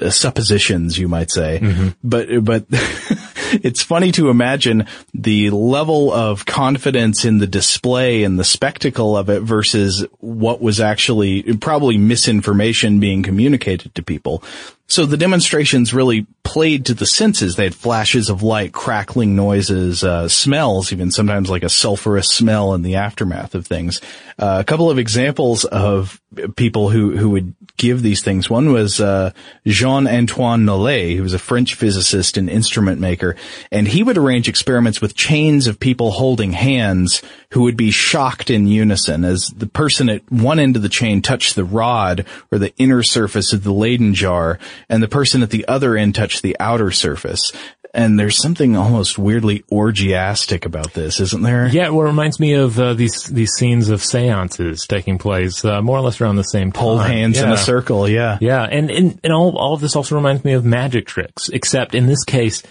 uh, 0.00 0.10
suppositions, 0.10 0.96
you 0.96 1.08
might 1.08 1.32
say. 1.32 1.58
But, 2.04 2.44
but 2.44 2.66
it's 3.62 3.82
funny 3.82 4.12
to 4.12 4.30
imagine 4.30 4.86
the 5.12 5.50
level 5.50 6.12
of 6.12 6.46
confidence 6.46 7.24
in 7.24 7.38
the 7.38 7.46
display 7.46 8.24
and 8.24 8.38
the 8.38 8.44
spectacle 8.44 9.16
of 9.16 9.30
it 9.30 9.42
versus 9.42 10.06
what 10.20 10.60
was 10.60 10.80
actually 10.80 11.42
probably 11.58 11.98
misinformation 11.98 13.00
being 13.00 13.22
communicated 13.22 13.94
to 13.94 14.02
people. 14.02 14.42
So 14.86 15.06
the 15.06 15.16
demonstrations 15.16 15.94
really 15.94 16.26
played 16.42 16.86
to 16.86 16.94
the 16.94 17.06
senses. 17.06 17.56
They 17.56 17.64
had 17.64 17.74
flashes 17.74 18.28
of 18.28 18.42
light, 18.42 18.72
crackling 18.72 19.34
noises, 19.34 20.04
uh, 20.04 20.28
smells, 20.28 20.92
even 20.92 21.10
sometimes 21.10 21.48
like 21.48 21.62
a 21.62 21.66
sulfurous 21.66 22.26
smell 22.26 22.74
in 22.74 22.82
the 22.82 22.96
aftermath 22.96 23.54
of 23.54 23.66
things. 23.66 24.02
Uh, 24.38 24.58
a 24.60 24.64
couple 24.64 24.90
of 24.90 24.98
examples 24.98 25.64
of 25.64 26.20
people 26.56 26.90
who, 26.90 27.16
who 27.16 27.30
would 27.30 27.54
give 27.76 28.02
these 28.02 28.22
things. 28.22 28.48
One 28.48 28.72
was, 28.72 29.00
uh, 29.00 29.32
Jean-Antoine 29.66 30.64
Nollet, 30.64 31.16
who 31.16 31.22
was 31.22 31.34
a 31.34 31.38
French 31.38 31.74
physicist 31.74 32.36
and 32.36 32.48
instrument 32.48 33.00
maker, 33.00 33.36
and 33.72 33.88
he 33.88 34.02
would 34.02 34.16
arrange 34.16 34.48
experiments 34.48 35.00
with 35.00 35.16
chains 35.16 35.66
of 35.66 35.80
people 35.80 36.12
holding 36.12 36.52
hands 36.52 37.22
who 37.50 37.62
would 37.62 37.76
be 37.76 37.90
shocked 37.90 38.50
in 38.50 38.66
unison 38.66 39.24
as 39.24 39.48
the 39.48 39.66
person 39.66 40.08
at 40.08 40.30
one 40.30 40.58
end 40.58 40.76
of 40.76 40.82
the 40.82 40.88
chain 40.88 41.20
touched 41.20 41.56
the 41.56 41.64
rod 41.64 42.24
or 42.52 42.58
the 42.58 42.74
inner 42.76 43.02
surface 43.02 43.52
of 43.52 43.64
the 43.64 43.72
Leyden 43.72 44.14
jar, 44.14 44.58
and 44.88 45.02
the 45.02 45.08
person 45.08 45.42
at 45.42 45.50
the 45.50 45.66
other 45.66 45.96
end 45.96 46.14
touched 46.14 46.42
the 46.42 46.56
outer 46.60 46.90
surface. 46.90 47.52
And 47.96 48.18
there's 48.18 48.42
something 48.42 48.76
almost 48.76 49.18
weirdly 49.18 49.62
orgiastic 49.70 50.66
about 50.66 50.94
this, 50.94 51.20
isn't 51.20 51.42
there? 51.42 51.68
Yeah, 51.68 51.90
well, 51.90 52.06
it 52.06 52.10
reminds 52.10 52.40
me 52.40 52.54
of 52.54 52.76
uh, 52.76 52.94
these 52.94 53.22
these 53.28 53.52
scenes 53.52 53.88
of 53.88 54.02
seances 54.02 54.84
taking 54.88 55.16
place 55.16 55.64
uh, 55.64 55.80
more 55.80 55.98
or 55.98 56.00
less 56.00 56.20
around 56.20 56.34
the 56.34 56.42
same 56.42 56.72
time. 56.72 56.82
Hold 56.82 57.02
hands 57.02 57.38
in 57.38 57.52
a 57.52 57.56
circle, 57.56 58.08
yeah. 58.08 58.38
Yeah, 58.40 58.64
and, 58.64 58.90
and, 58.90 59.20
and 59.22 59.32
all, 59.32 59.56
all 59.56 59.74
of 59.74 59.80
this 59.80 59.94
also 59.94 60.16
reminds 60.16 60.44
me 60.44 60.54
of 60.54 60.64
magic 60.64 61.06
tricks, 61.06 61.48
except 61.50 61.94
in 61.94 62.06
this 62.06 62.24
case, 62.24 62.64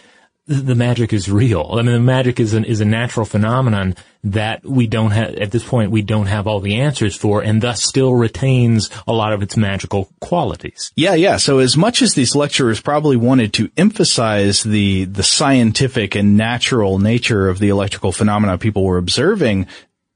the 0.46 0.76
magic 0.76 1.14
is 1.14 1.32
real. 1.32 1.70
I 1.72 1.84
mean, 1.84 1.94
the 1.94 2.00
magic 2.00 2.40
is 2.40 2.54
an, 2.54 2.66
is 2.66 2.82
a 2.82 2.86
natural 2.86 3.26
phenomenon 3.26 3.96
that 4.26 4.66
we 4.66 4.88
don't 4.88 5.12
have, 5.12 5.36
at 5.36 5.52
this 5.52 5.64
point, 5.64 5.92
we 5.92 6.02
don't 6.02 6.26
have 6.26 6.48
all 6.48 6.60
the 6.60 6.76
answers 6.76 7.16
for 7.16 7.42
and 7.42 7.62
thus 7.62 7.82
still 7.82 8.14
retains 8.14 8.90
a 9.08 9.14
lot 9.14 9.32
of 9.32 9.42
its 9.42 9.56
magical 9.56 10.10
qualities. 10.20 10.92
Yeah, 10.96 11.14
yeah. 11.14 11.38
So 11.38 11.60
as 11.60 11.78
much 11.78 12.02
as 12.02 12.14
these 12.14 12.36
lecturers 12.36 12.82
probably 12.82 13.16
wanted 13.16 13.54
to 13.54 13.70
emphasize 13.78 14.64
the, 14.64 15.06
the 15.06 15.24
scientific 15.24 16.14
and 16.16 16.36
natural 16.36 17.00
nature 17.00 17.48
of 17.48 17.60
the 17.60 17.70
electrical 17.70 18.12
phenomena 18.12 18.58
people 18.58 18.84
were 18.84 18.98
observing, 18.98 19.68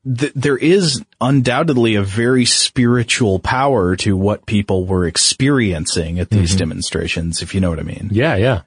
th- 0.04 0.34
there 0.36 0.58
is 0.58 1.04
undoubtedly 1.22 1.96
a 1.96 2.04
very 2.04 2.44
spiritual 2.44 3.40
power 3.40 3.96
to 3.96 4.18
what 4.18 4.46
people 4.46 4.86
were 4.86 5.08
experiencing 5.08 6.20
at 6.20 6.30
these 6.30 6.52
mm-hmm. 6.52 6.60
demonstrations, 6.60 7.42
if 7.42 7.56
you 7.56 7.62
know 7.62 7.70
what 7.70 7.80
I 7.80 7.84
mean. 7.84 8.10
Yeah, 8.12 8.36
yeah. 8.36 8.62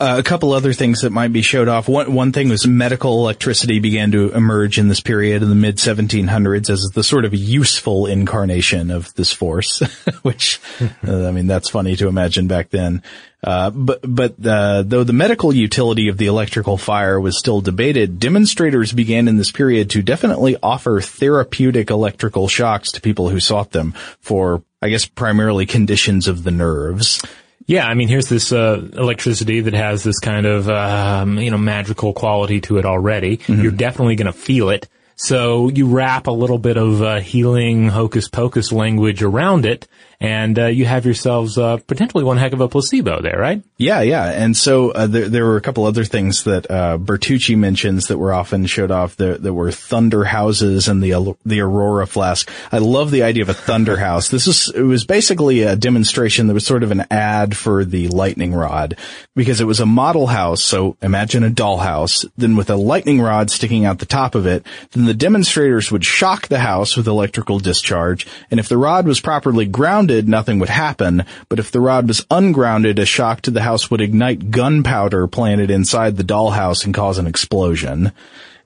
Uh, 0.00 0.16
a 0.18 0.24
couple 0.24 0.52
other 0.52 0.72
things 0.72 1.02
that 1.02 1.10
might 1.10 1.32
be 1.32 1.40
showed 1.40 1.68
off. 1.68 1.88
One, 1.88 2.12
one 2.12 2.32
thing 2.32 2.48
was 2.48 2.66
medical 2.66 3.20
electricity 3.20 3.78
began 3.78 4.10
to 4.10 4.32
emerge 4.32 4.76
in 4.76 4.88
this 4.88 4.98
period 4.98 5.40
in 5.40 5.48
the 5.48 5.54
mid 5.54 5.76
1700s 5.76 6.68
as 6.68 6.90
the 6.92 7.04
sort 7.04 7.24
of 7.24 7.32
useful 7.32 8.06
incarnation 8.06 8.90
of 8.90 9.14
this 9.14 9.32
force, 9.32 9.78
which, 10.22 10.60
uh, 11.06 11.28
I 11.28 11.30
mean, 11.30 11.46
that's 11.46 11.68
funny 11.68 11.94
to 11.94 12.08
imagine 12.08 12.48
back 12.48 12.70
then. 12.70 13.04
Uh, 13.40 13.70
but, 13.70 14.00
but, 14.02 14.34
uh, 14.44 14.82
though 14.82 15.04
the 15.04 15.12
medical 15.12 15.54
utility 15.54 16.08
of 16.08 16.16
the 16.16 16.26
electrical 16.26 16.76
fire 16.76 17.20
was 17.20 17.38
still 17.38 17.60
debated, 17.60 18.18
demonstrators 18.18 18.92
began 18.92 19.28
in 19.28 19.36
this 19.36 19.52
period 19.52 19.90
to 19.90 20.02
definitely 20.02 20.56
offer 20.60 21.00
therapeutic 21.00 21.90
electrical 21.90 22.48
shocks 22.48 22.90
to 22.90 23.00
people 23.00 23.28
who 23.28 23.38
sought 23.38 23.70
them 23.70 23.92
for, 24.18 24.64
I 24.82 24.88
guess, 24.88 25.06
primarily 25.06 25.66
conditions 25.66 26.26
of 26.26 26.42
the 26.42 26.50
nerves. 26.50 27.22
Yeah, 27.66 27.86
I 27.86 27.94
mean, 27.94 28.08
here's 28.08 28.28
this 28.28 28.52
uh, 28.52 28.86
electricity 28.92 29.60
that 29.60 29.74
has 29.74 30.02
this 30.02 30.18
kind 30.18 30.46
of 30.46 30.68
um, 30.68 31.38
you 31.38 31.50
know 31.50 31.58
magical 31.58 32.12
quality 32.12 32.60
to 32.62 32.78
it 32.78 32.84
already. 32.84 33.38
Mm-hmm. 33.38 33.62
You're 33.62 33.72
definitely 33.72 34.16
going 34.16 34.26
to 34.26 34.38
feel 34.38 34.70
it. 34.70 34.88
So 35.16 35.68
you 35.68 35.86
wrap 35.86 36.26
a 36.26 36.32
little 36.32 36.58
bit 36.58 36.76
of 36.76 37.00
uh, 37.00 37.20
healing 37.20 37.88
hocus 37.88 38.28
pocus 38.28 38.72
language 38.72 39.22
around 39.22 39.64
it, 39.64 39.86
and 40.24 40.58
uh, 40.58 40.66
you 40.68 40.86
have 40.86 41.04
yourselves 41.04 41.58
uh, 41.58 41.76
potentially 41.86 42.24
one 42.24 42.38
heck 42.38 42.54
of 42.54 42.60
a 42.62 42.66
placebo 42.66 43.20
there, 43.20 43.38
right? 43.38 43.62
Yeah, 43.76 44.00
yeah. 44.00 44.24
And 44.24 44.56
so 44.56 44.90
uh, 44.90 45.06
there, 45.06 45.28
there 45.28 45.44
were 45.44 45.58
a 45.58 45.60
couple 45.60 45.84
other 45.84 46.06
things 46.06 46.44
that 46.44 46.70
uh, 46.70 46.96
Bertucci 46.96 47.58
mentions 47.58 48.06
that 48.06 48.16
were 48.16 48.32
often 48.32 48.64
showed 48.64 48.90
off. 48.90 49.16
There, 49.16 49.36
there 49.36 49.52
were 49.52 49.70
thunder 49.70 50.24
houses 50.24 50.88
and 50.88 51.02
the 51.02 51.36
the 51.44 51.60
Aurora 51.60 52.06
flask. 52.06 52.50
I 52.72 52.78
love 52.78 53.10
the 53.10 53.22
idea 53.22 53.42
of 53.42 53.50
a 53.50 53.54
thunder 53.54 53.96
house. 54.08 54.30
This 54.30 54.46
was 54.46 54.72
it 54.74 54.80
was 54.80 55.04
basically 55.04 55.60
a 55.60 55.76
demonstration 55.76 56.46
that 56.46 56.54
was 56.54 56.64
sort 56.64 56.84
of 56.84 56.90
an 56.90 57.04
ad 57.10 57.54
for 57.54 57.84
the 57.84 58.08
lightning 58.08 58.54
rod 58.54 58.96
because 59.36 59.60
it 59.60 59.66
was 59.66 59.80
a 59.80 59.86
model 59.86 60.28
house. 60.28 60.64
So 60.64 60.96
imagine 61.02 61.44
a 61.44 61.50
dollhouse, 61.50 62.24
then 62.38 62.56
with 62.56 62.70
a 62.70 62.76
lightning 62.76 63.20
rod 63.20 63.50
sticking 63.50 63.84
out 63.84 63.98
the 63.98 64.06
top 64.06 64.34
of 64.34 64.46
it. 64.46 64.64
Then 64.92 65.04
the 65.04 65.12
demonstrators 65.12 65.92
would 65.92 66.04
shock 66.04 66.48
the 66.48 66.60
house 66.60 66.96
with 66.96 67.08
electrical 67.08 67.58
discharge, 67.58 68.26
and 68.50 68.58
if 68.58 68.70
the 68.70 68.78
rod 68.78 69.06
was 69.06 69.20
properly 69.20 69.66
grounded 69.66 70.13
grounded, 70.14 70.28
nothing 70.28 70.58
would 70.60 70.68
happen, 70.68 71.24
but 71.48 71.58
if 71.58 71.70
the 71.70 71.80
rod 71.80 72.08
was 72.08 72.26
ungrounded, 72.30 72.98
a 72.98 73.06
shock 73.06 73.42
to 73.42 73.50
the 73.50 73.62
house 73.62 73.90
would 73.90 74.00
ignite 74.00 74.50
gunpowder 74.50 75.26
planted 75.26 75.70
inside 75.70 76.16
the 76.16 76.24
dollhouse 76.24 76.84
and 76.84 76.94
cause 76.94 77.18
an 77.18 77.26
explosion. 77.26 78.12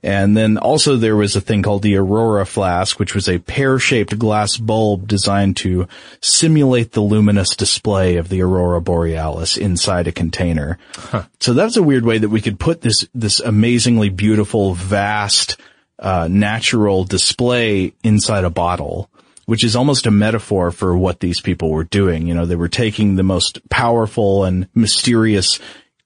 And 0.01 0.37
then 0.37 0.57
also 0.57 0.95
there 0.95 1.17
was 1.17 1.35
a 1.35 1.41
thing 1.41 1.61
called 1.61 1.81
the 1.81 1.97
Aurora 1.97 2.45
flask, 2.45 2.99
which 2.99 3.13
was 3.13 3.27
a 3.27 3.39
pear-shaped 3.39 4.17
glass 4.17 4.55
bulb 4.55 5.07
designed 5.07 5.57
to 5.57 5.87
simulate 6.21 6.93
the 6.93 7.01
luminous 7.01 7.55
display 7.57 8.15
of 8.15 8.29
the 8.29 8.41
Aurora 8.41 8.79
Borealis 8.79 9.57
inside 9.57 10.07
a 10.07 10.13
container. 10.13 10.77
Huh. 10.95 11.23
So 11.41 11.53
that's 11.53 11.75
a 11.75 11.83
weird 11.83 12.05
way 12.05 12.17
that 12.17 12.29
we 12.29 12.39
could 12.39 12.59
put 12.59 12.81
this, 12.81 13.05
this 13.13 13.41
amazingly 13.41 14.07
beautiful, 14.07 14.73
vast, 14.73 15.57
uh, 15.97 16.29
natural 16.31 17.03
display 17.03 17.91
inside 18.01 18.45
a 18.45 18.49
bottle 18.49 19.09
which 19.49 19.63
is 19.63 19.75
almost 19.75 20.05
a 20.05 20.11
metaphor 20.11 20.69
for 20.69 20.95
what 20.95 21.21
these 21.21 21.41
people 21.41 21.71
were 21.71 21.83
doing. 21.83 22.27
You 22.27 22.35
know, 22.35 22.45
they 22.45 22.55
were 22.55 22.67
taking 22.67 23.15
the 23.15 23.23
most 23.23 23.67
powerful 23.67 24.43
and 24.43 24.67
mysterious, 24.75 25.59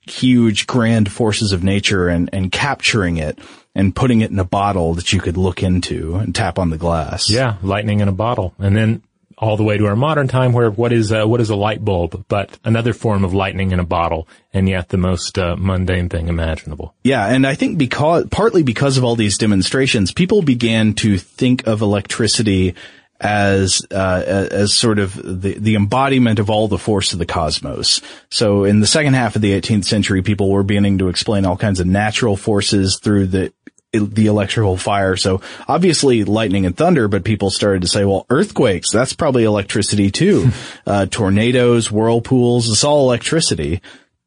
huge, 0.03 0.65
grand 0.65 1.11
forces 1.11 1.51
of 1.51 1.61
nature 1.61 2.07
and, 2.07 2.29
and 2.31 2.53
capturing 2.53 3.17
it 3.17 3.37
and 3.75 3.93
putting 3.93 4.21
it 4.21 4.31
in 4.31 4.39
a 4.39 4.45
bottle 4.45 4.93
that 4.93 5.11
you 5.11 5.19
could 5.19 5.35
look 5.35 5.61
into 5.61 6.15
and 6.15 6.33
tap 6.33 6.57
on 6.57 6.69
the 6.69 6.77
glass. 6.77 7.29
Yeah, 7.29 7.57
lightning 7.61 7.99
in 7.99 8.07
a 8.07 8.13
bottle. 8.13 8.53
And 8.59 8.77
then 8.77 9.03
all 9.37 9.57
the 9.57 9.63
way 9.63 9.77
to 9.77 9.87
our 9.87 9.95
modern 9.97 10.29
time 10.29 10.53
where 10.53 10.71
what 10.71 10.93
is 10.93 11.11
a, 11.11 11.27
what 11.27 11.41
is 11.41 11.49
a 11.49 11.55
light 11.55 11.83
bulb 11.83 12.23
but 12.29 12.57
another 12.63 12.93
form 12.93 13.25
of 13.25 13.33
lightning 13.33 13.71
in 13.71 13.79
a 13.79 13.83
bottle 13.83 14.25
and 14.53 14.69
yet 14.69 14.87
the 14.87 14.97
most 14.97 15.37
uh, 15.37 15.57
mundane 15.57 16.07
thing 16.07 16.29
imaginable. 16.29 16.93
Yeah, 17.03 17.27
and 17.27 17.45
I 17.45 17.55
think 17.55 17.77
because 17.77 18.27
partly 18.31 18.63
because 18.63 18.97
of 18.97 19.03
all 19.03 19.17
these 19.17 19.37
demonstrations 19.37 20.13
people 20.13 20.43
began 20.43 20.93
to 20.93 21.17
think 21.17 21.67
of 21.67 21.81
electricity 21.81 22.75
as 23.23 23.81
uh, 23.89 24.47
as 24.51 24.73
sort 24.73 24.99
of 24.99 25.15
the 25.15 25.57
the 25.57 25.75
embodiment 25.75 26.39
of 26.39 26.49
all 26.49 26.67
the 26.67 26.77
force 26.77 27.13
of 27.13 27.19
the 27.19 27.25
cosmos. 27.25 28.01
So 28.29 28.65
in 28.65 28.81
the 28.81 28.87
second 28.87 29.13
half 29.13 29.37
of 29.37 29.41
the 29.41 29.59
18th 29.59 29.85
century, 29.85 30.21
people 30.21 30.51
were 30.51 30.63
beginning 30.63 30.97
to 30.97 31.07
explain 31.07 31.45
all 31.45 31.55
kinds 31.55 31.79
of 31.79 31.87
natural 31.87 32.35
forces 32.35 32.99
through 33.01 33.27
the 33.27 33.53
the 33.93 34.25
electrical 34.25 34.75
fire. 34.75 35.15
So 35.15 35.41
obviously 35.67 36.23
lightning 36.23 36.65
and 36.65 36.75
thunder, 36.75 37.07
but 37.07 37.23
people 37.23 37.49
started 37.49 37.83
to 37.83 37.87
say, 37.87 38.03
well, 38.03 38.25
earthquakes, 38.29 38.91
that's 38.91 39.13
probably 39.13 39.43
electricity 39.43 40.11
too. 40.11 40.49
uh, 40.87 41.05
tornadoes, 41.05 41.91
whirlpools, 41.91 42.69
it's 42.69 42.83
all 42.83 43.05
electricity. 43.05 43.81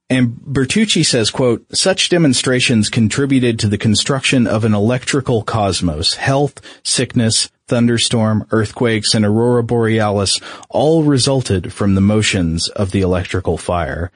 And 0.09 0.37
Bertucci 0.37 1.05
says, 1.05 1.33
quote, 1.33 1.67
such 1.75 2.11
demonstrations 2.11 2.89
contributed 2.89 3.59
to 3.59 3.69
the 3.69 3.77
construction 3.77 4.47
of 4.47 4.65
an 4.65 4.73
electrical 4.73 5.43
cosmos, 5.43 6.15
health, 6.15 6.61
sickness, 6.85 7.51
thunderstorm, 7.69 8.47
earthquakes, 8.51 9.15
and 9.15 9.25
aurora 9.25 9.63
borealis 9.63 10.41
all 10.69 11.03
resulted 11.03 11.73
from 11.73 11.95
the 11.95 12.01
motions 12.01 12.69
of 12.69 12.93
the 12.93 13.01
electrical 13.01 13.59
fire. 13.59 14.11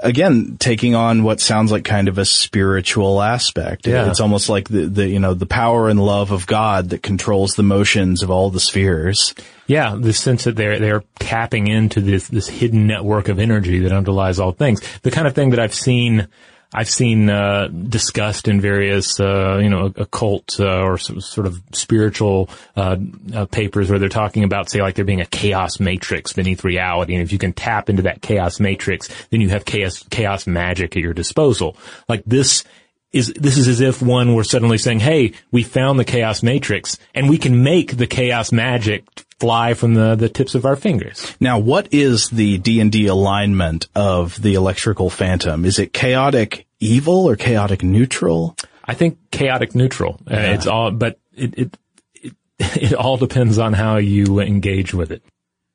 Again, 0.00 0.56
taking 0.58 0.94
on 0.94 1.22
what 1.22 1.40
sounds 1.40 1.70
like 1.70 1.84
kind 1.84 2.08
of 2.08 2.18
a 2.18 2.24
spiritual 2.24 3.22
aspect. 3.22 3.86
Yeah. 3.86 4.10
It's 4.10 4.20
almost 4.20 4.48
like 4.48 4.68
the, 4.68 4.86
the, 4.86 5.08
you 5.08 5.20
know, 5.20 5.34
the 5.34 5.46
power 5.46 5.88
and 5.88 6.04
love 6.04 6.30
of 6.30 6.46
God 6.46 6.90
that 6.90 7.02
controls 7.02 7.52
the 7.54 7.62
motions 7.62 8.22
of 8.22 8.30
all 8.30 8.50
the 8.50 8.60
spheres. 8.60 9.34
Yeah, 9.66 9.96
the 9.98 10.12
sense 10.12 10.44
that 10.44 10.56
they're 10.56 10.78
they're 10.78 11.04
tapping 11.20 11.68
into 11.68 12.00
this 12.02 12.28
this 12.28 12.48
hidden 12.48 12.86
network 12.86 13.28
of 13.28 13.38
energy 13.38 13.78
that 13.78 13.92
underlies 13.92 14.38
all 14.38 14.52
things. 14.52 14.82
The 15.00 15.10
kind 15.10 15.26
of 15.26 15.34
thing 15.34 15.50
that 15.50 15.60
I've 15.60 15.74
seen 15.74 16.28
I've 16.74 16.90
seen 16.90 17.30
uh, 17.30 17.68
discussed 17.68 18.48
in 18.48 18.60
various, 18.60 19.20
uh, 19.20 19.58
you 19.62 19.70
know, 19.70 19.92
occult 19.96 20.58
uh, 20.58 20.82
or 20.82 20.98
sort 20.98 21.46
of 21.46 21.62
spiritual 21.72 22.50
uh, 22.76 22.96
uh, 23.32 23.46
papers 23.46 23.88
where 23.88 24.00
they're 24.00 24.08
talking 24.08 24.42
about, 24.42 24.68
say, 24.68 24.82
like 24.82 24.96
there 24.96 25.04
being 25.04 25.20
a 25.20 25.26
chaos 25.26 25.78
matrix 25.78 26.32
beneath 26.32 26.64
reality, 26.64 27.14
and 27.14 27.22
if 27.22 27.32
you 27.32 27.38
can 27.38 27.52
tap 27.52 27.88
into 27.88 28.02
that 28.02 28.22
chaos 28.22 28.58
matrix, 28.58 29.08
then 29.30 29.40
you 29.40 29.50
have 29.50 29.64
chaos 29.64 30.02
chaos 30.10 30.48
magic 30.48 30.96
at 30.96 31.02
your 31.02 31.14
disposal. 31.14 31.76
Like 32.08 32.24
this 32.26 32.64
is 33.12 33.32
this 33.36 33.56
is 33.56 33.68
as 33.68 33.80
if 33.80 34.02
one 34.02 34.34
were 34.34 34.42
suddenly 34.42 34.76
saying, 34.76 34.98
"Hey, 34.98 35.32
we 35.52 35.62
found 35.62 36.00
the 36.00 36.04
chaos 36.04 36.42
matrix, 36.42 36.98
and 37.14 37.30
we 37.30 37.38
can 37.38 37.62
make 37.62 37.96
the 37.96 38.08
chaos 38.08 38.50
magic 38.50 39.04
fly 39.38 39.74
from 39.74 39.94
the, 39.94 40.14
the 40.14 40.28
tips 40.28 40.54
of 40.54 40.64
our 40.64 40.76
fingers. 40.76 41.34
Now, 41.40 41.58
what 41.58 41.92
is 41.92 42.30
the 42.30 42.58
D&D 42.58 43.06
alignment 43.06 43.88
of 43.94 44.40
the 44.40 44.54
electrical 44.54 45.10
phantom? 45.10 45.64
Is 45.64 45.78
it 45.78 45.92
chaotic 45.92 46.66
evil 46.80 47.28
or 47.28 47.36
chaotic 47.36 47.82
neutral? 47.82 48.56
I 48.84 48.94
think 48.94 49.18
chaotic 49.30 49.74
neutral. 49.74 50.20
Uh, 50.30 50.34
yeah. 50.34 50.50
Uh, 50.50 50.54
it's 50.54 50.66
all, 50.66 50.90
but 50.90 51.18
it, 51.34 51.58
it, 51.58 51.78
it, 52.14 52.34
it 52.58 52.94
all 52.94 53.16
depends 53.16 53.58
on 53.58 53.72
how 53.72 53.96
you 53.96 54.40
engage 54.40 54.94
with 54.94 55.10
it. 55.10 55.22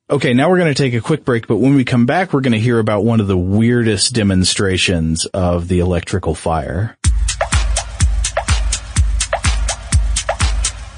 Okay, 0.08 0.34
now 0.34 0.50
we're 0.50 0.58
going 0.58 0.74
to 0.74 0.82
take 0.82 0.94
a 0.94 1.00
quick 1.00 1.24
break, 1.24 1.46
but 1.46 1.58
when 1.58 1.74
we 1.76 1.84
come 1.84 2.04
back, 2.04 2.32
we're 2.32 2.40
going 2.40 2.52
to 2.52 2.58
hear 2.58 2.80
about 2.80 3.04
one 3.04 3.20
of 3.20 3.28
the 3.28 3.38
weirdest 3.38 4.12
demonstrations 4.12 5.24
of 5.26 5.68
the 5.68 5.78
electrical 5.78 6.34
fire. 6.34 6.96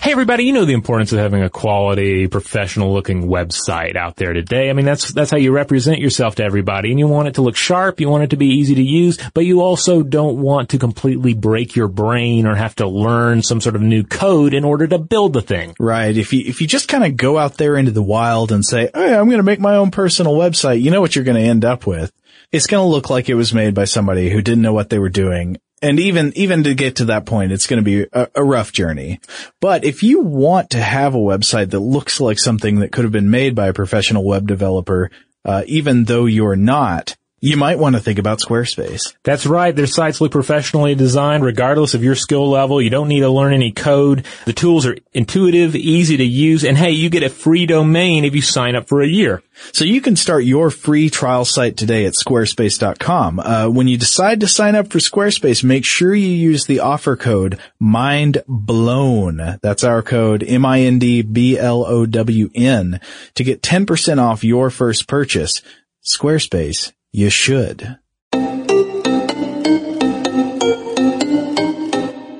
Hey 0.02 0.10
everybody, 0.10 0.42
you 0.42 0.52
know 0.52 0.64
the 0.64 0.72
importance 0.72 1.12
of 1.12 1.20
having 1.20 1.44
a 1.44 1.48
quality, 1.48 2.26
professional 2.26 2.92
looking 2.92 3.28
website 3.28 3.94
out 3.94 4.16
there 4.16 4.32
today. 4.32 4.68
I 4.68 4.72
mean, 4.72 4.84
that's, 4.84 5.12
that's 5.12 5.30
how 5.30 5.36
you 5.36 5.52
represent 5.52 6.00
yourself 6.00 6.34
to 6.34 6.44
everybody 6.44 6.90
and 6.90 6.98
you 6.98 7.06
want 7.06 7.28
it 7.28 7.34
to 7.34 7.42
look 7.42 7.54
sharp, 7.54 8.00
you 8.00 8.08
want 8.08 8.24
it 8.24 8.30
to 8.30 8.36
be 8.36 8.48
easy 8.48 8.74
to 8.74 8.82
use, 8.82 9.16
but 9.32 9.44
you 9.44 9.60
also 9.60 10.02
don't 10.02 10.38
want 10.38 10.70
to 10.70 10.78
completely 10.78 11.34
break 11.34 11.76
your 11.76 11.86
brain 11.86 12.48
or 12.48 12.56
have 12.56 12.74
to 12.74 12.88
learn 12.88 13.44
some 13.44 13.60
sort 13.60 13.76
of 13.76 13.80
new 13.80 14.02
code 14.02 14.54
in 14.54 14.64
order 14.64 14.88
to 14.88 14.98
build 14.98 15.34
the 15.34 15.40
thing. 15.40 15.76
Right. 15.78 16.16
If 16.16 16.32
you, 16.32 16.42
if 16.46 16.60
you 16.60 16.66
just 16.66 16.88
kind 16.88 17.04
of 17.04 17.16
go 17.16 17.38
out 17.38 17.56
there 17.56 17.76
into 17.76 17.92
the 17.92 18.02
wild 18.02 18.50
and 18.50 18.64
say, 18.64 18.90
oh, 18.92 19.06
hey, 19.06 19.14
I'm 19.14 19.26
going 19.26 19.36
to 19.36 19.44
make 19.44 19.60
my 19.60 19.76
own 19.76 19.92
personal 19.92 20.34
website, 20.34 20.82
you 20.82 20.90
know 20.90 21.00
what 21.00 21.14
you're 21.14 21.24
going 21.24 21.40
to 21.40 21.48
end 21.48 21.64
up 21.64 21.86
with 21.86 22.10
it's 22.50 22.66
going 22.66 22.82
to 22.82 22.86
look 22.86 23.08
like 23.08 23.30
it 23.30 23.34
was 23.34 23.54
made 23.54 23.74
by 23.74 23.84
somebody 23.84 24.28
who 24.30 24.42
didn't 24.42 24.62
know 24.62 24.74
what 24.74 24.90
they 24.90 24.98
were 24.98 25.08
doing 25.08 25.58
and 25.82 25.98
even, 25.98 26.32
even 26.36 26.62
to 26.64 26.74
get 26.74 26.96
to 26.96 27.06
that 27.06 27.26
point, 27.26 27.52
it's 27.52 27.66
going 27.66 27.78
to 27.78 27.84
be 27.84 28.06
a, 28.12 28.28
a, 28.36 28.44
rough 28.44 28.72
journey. 28.72 29.20
But 29.60 29.84
if 29.84 30.02
you 30.02 30.20
want 30.20 30.70
to 30.70 30.80
have 30.80 31.14
a 31.14 31.18
website 31.18 31.70
that 31.70 31.80
looks 31.80 32.20
like 32.20 32.38
something 32.38 32.80
that 32.80 32.92
could 32.92 33.04
have 33.04 33.12
been 33.12 33.30
made 33.30 33.54
by 33.54 33.66
a 33.66 33.74
professional 33.74 34.24
web 34.24 34.46
developer, 34.46 35.10
uh, 35.44 35.64
even 35.66 36.04
though 36.04 36.26
you're 36.26 36.56
not, 36.56 37.16
you 37.42 37.56
might 37.56 37.80
want 37.80 37.96
to 37.96 38.00
think 38.00 38.20
about 38.20 38.38
Squarespace. 38.38 39.16
That's 39.24 39.46
right. 39.46 39.74
Their 39.74 39.88
sites 39.88 40.20
look 40.20 40.30
professionally 40.30 40.94
designed 40.94 41.44
regardless 41.44 41.92
of 41.92 42.04
your 42.04 42.14
skill 42.14 42.48
level. 42.48 42.80
You 42.80 42.88
don't 42.88 43.08
need 43.08 43.18
to 43.20 43.28
learn 43.28 43.52
any 43.52 43.72
code. 43.72 44.24
The 44.44 44.52
tools 44.52 44.86
are 44.86 44.96
intuitive, 45.12 45.74
easy 45.74 46.16
to 46.16 46.24
use, 46.24 46.64
and 46.64 46.78
hey, 46.78 46.92
you 46.92 47.10
get 47.10 47.24
a 47.24 47.28
free 47.28 47.66
domain 47.66 48.24
if 48.24 48.36
you 48.36 48.42
sign 48.42 48.76
up 48.76 48.86
for 48.86 49.02
a 49.02 49.08
year. 49.08 49.42
So 49.72 49.84
you 49.84 50.00
can 50.00 50.14
start 50.14 50.44
your 50.44 50.70
free 50.70 51.10
trial 51.10 51.44
site 51.44 51.76
today 51.76 52.06
at 52.06 52.14
squarespace.com. 52.14 53.40
Uh, 53.40 53.68
when 53.68 53.88
you 53.88 53.98
decide 53.98 54.38
to 54.40 54.46
sign 54.46 54.76
up 54.76 54.92
for 54.92 54.98
Squarespace, 54.98 55.64
make 55.64 55.84
sure 55.84 56.14
you 56.14 56.28
use 56.28 56.66
the 56.66 56.78
offer 56.78 57.16
code 57.16 57.58
MINDBLOWN. 57.82 59.58
That's 59.60 59.82
our 59.82 60.02
code 60.02 60.44
M-I-N-D-B-L-O-W-N 60.46 63.00
to 63.34 63.44
get 63.44 63.62
10% 63.62 64.18
off 64.18 64.44
your 64.44 64.70
first 64.70 65.08
purchase. 65.08 65.60
Squarespace 66.04 66.92
you 67.12 67.30
should. 67.30 67.98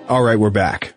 All 0.08 0.22
right, 0.22 0.38
we're 0.38 0.50
back. 0.50 0.94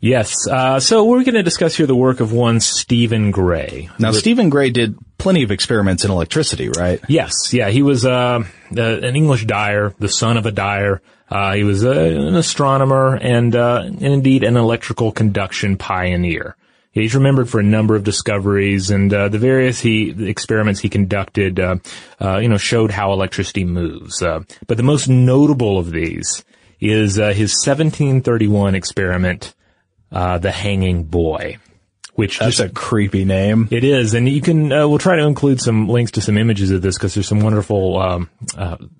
Yes. 0.00 0.46
Uh, 0.48 0.78
so 0.78 1.04
we're 1.04 1.24
going 1.24 1.34
to 1.34 1.42
discuss 1.42 1.74
here 1.76 1.86
the 1.86 1.94
work 1.94 2.20
of 2.20 2.32
one 2.32 2.60
Stephen 2.60 3.32
Gray. 3.32 3.90
Now, 3.98 4.12
Stephen 4.12 4.48
Gray 4.48 4.70
did 4.70 4.96
plenty 5.18 5.42
of 5.42 5.50
experiments 5.50 6.04
in 6.04 6.10
electricity, 6.12 6.68
right? 6.68 7.00
Yes. 7.08 7.52
Yeah. 7.52 7.68
He 7.70 7.82
was 7.82 8.06
uh, 8.06 8.44
an 8.70 9.16
English 9.16 9.44
dyer, 9.46 9.94
the 9.98 10.08
son 10.08 10.36
of 10.36 10.46
a 10.46 10.52
dyer. 10.52 11.02
Uh, 11.28 11.54
he 11.54 11.64
was 11.64 11.82
an 11.82 12.36
astronomer 12.36 13.16
and, 13.16 13.54
uh, 13.54 13.82
and 13.84 14.02
indeed 14.02 14.44
an 14.44 14.56
electrical 14.56 15.10
conduction 15.10 15.76
pioneer. 15.76 16.56
He's 16.98 17.14
remembered 17.14 17.48
for 17.48 17.60
a 17.60 17.64
number 17.64 17.94
of 17.94 18.04
discoveries, 18.04 18.90
and 18.90 19.12
uh, 19.12 19.28
the 19.28 19.38
various 19.38 19.80
he 19.80 20.12
the 20.12 20.28
experiments 20.28 20.80
he 20.80 20.88
conducted, 20.88 21.60
uh, 21.60 21.76
uh, 22.20 22.38
you 22.38 22.48
know, 22.48 22.58
showed 22.58 22.90
how 22.90 23.12
electricity 23.12 23.64
moves. 23.64 24.22
Uh, 24.22 24.40
but 24.66 24.76
the 24.76 24.82
most 24.82 25.08
notable 25.08 25.78
of 25.78 25.90
these 25.90 26.44
is 26.80 27.18
uh, 27.18 27.28
his 27.28 27.54
1731 27.64 28.74
experiment, 28.74 29.54
uh, 30.12 30.38
the 30.38 30.52
hanging 30.52 31.04
boy. 31.04 31.58
Which 32.14 32.40
that's 32.40 32.56
just, 32.56 32.70
a 32.70 32.74
creepy 32.74 33.24
name. 33.24 33.68
It 33.70 33.84
is, 33.84 34.14
and 34.14 34.28
you 34.28 34.40
can. 34.40 34.70
we'll 34.70 34.98
try 34.98 35.14
to 35.14 35.24
include 35.24 35.60
some 35.60 35.88
links 35.88 36.10
to 36.12 36.20
some 36.20 36.36
images 36.36 36.72
of 36.72 36.82
this 36.82 36.98
because 36.98 37.14
there's 37.14 37.28
some 37.28 37.38
wonderful 37.38 37.96
um, 37.96 38.28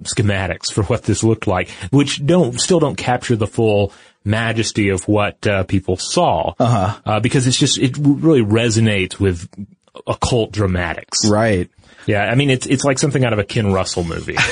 schematics 0.04 0.72
for 0.72 0.84
what 0.84 1.02
this 1.02 1.24
looked 1.24 1.48
like, 1.48 1.68
which 1.90 2.24
don't 2.24 2.60
still 2.60 2.78
don't 2.78 2.94
capture 2.94 3.34
the 3.34 3.48
full 3.48 3.92
majesty 4.28 4.90
of 4.90 5.08
what 5.08 5.44
uh, 5.46 5.64
people 5.64 5.96
saw. 5.96 6.54
Uh-huh. 6.58 7.00
Uh, 7.04 7.20
because 7.20 7.46
it's 7.46 7.58
just, 7.58 7.78
it 7.78 7.96
really 7.98 8.42
resonates 8.42 9.18
with 9.18 9.48
occult 10.06 10.52
dramatics. 10.52 11.28
Right. 11.28 11.70
Yeah, 12.06 12.24
I 12.24 12.36
mean, 12.36 12.48
it's, 12.48 12.66
it's 12.66 12.84
like 12.84 12.98
something 12.98 13.22
out 13.22 13.34
of 13.34 13.38
a 13.38 13.44
Ken 13.44 13.70
Russell 13.70 14.02
movie. 14.02 14.36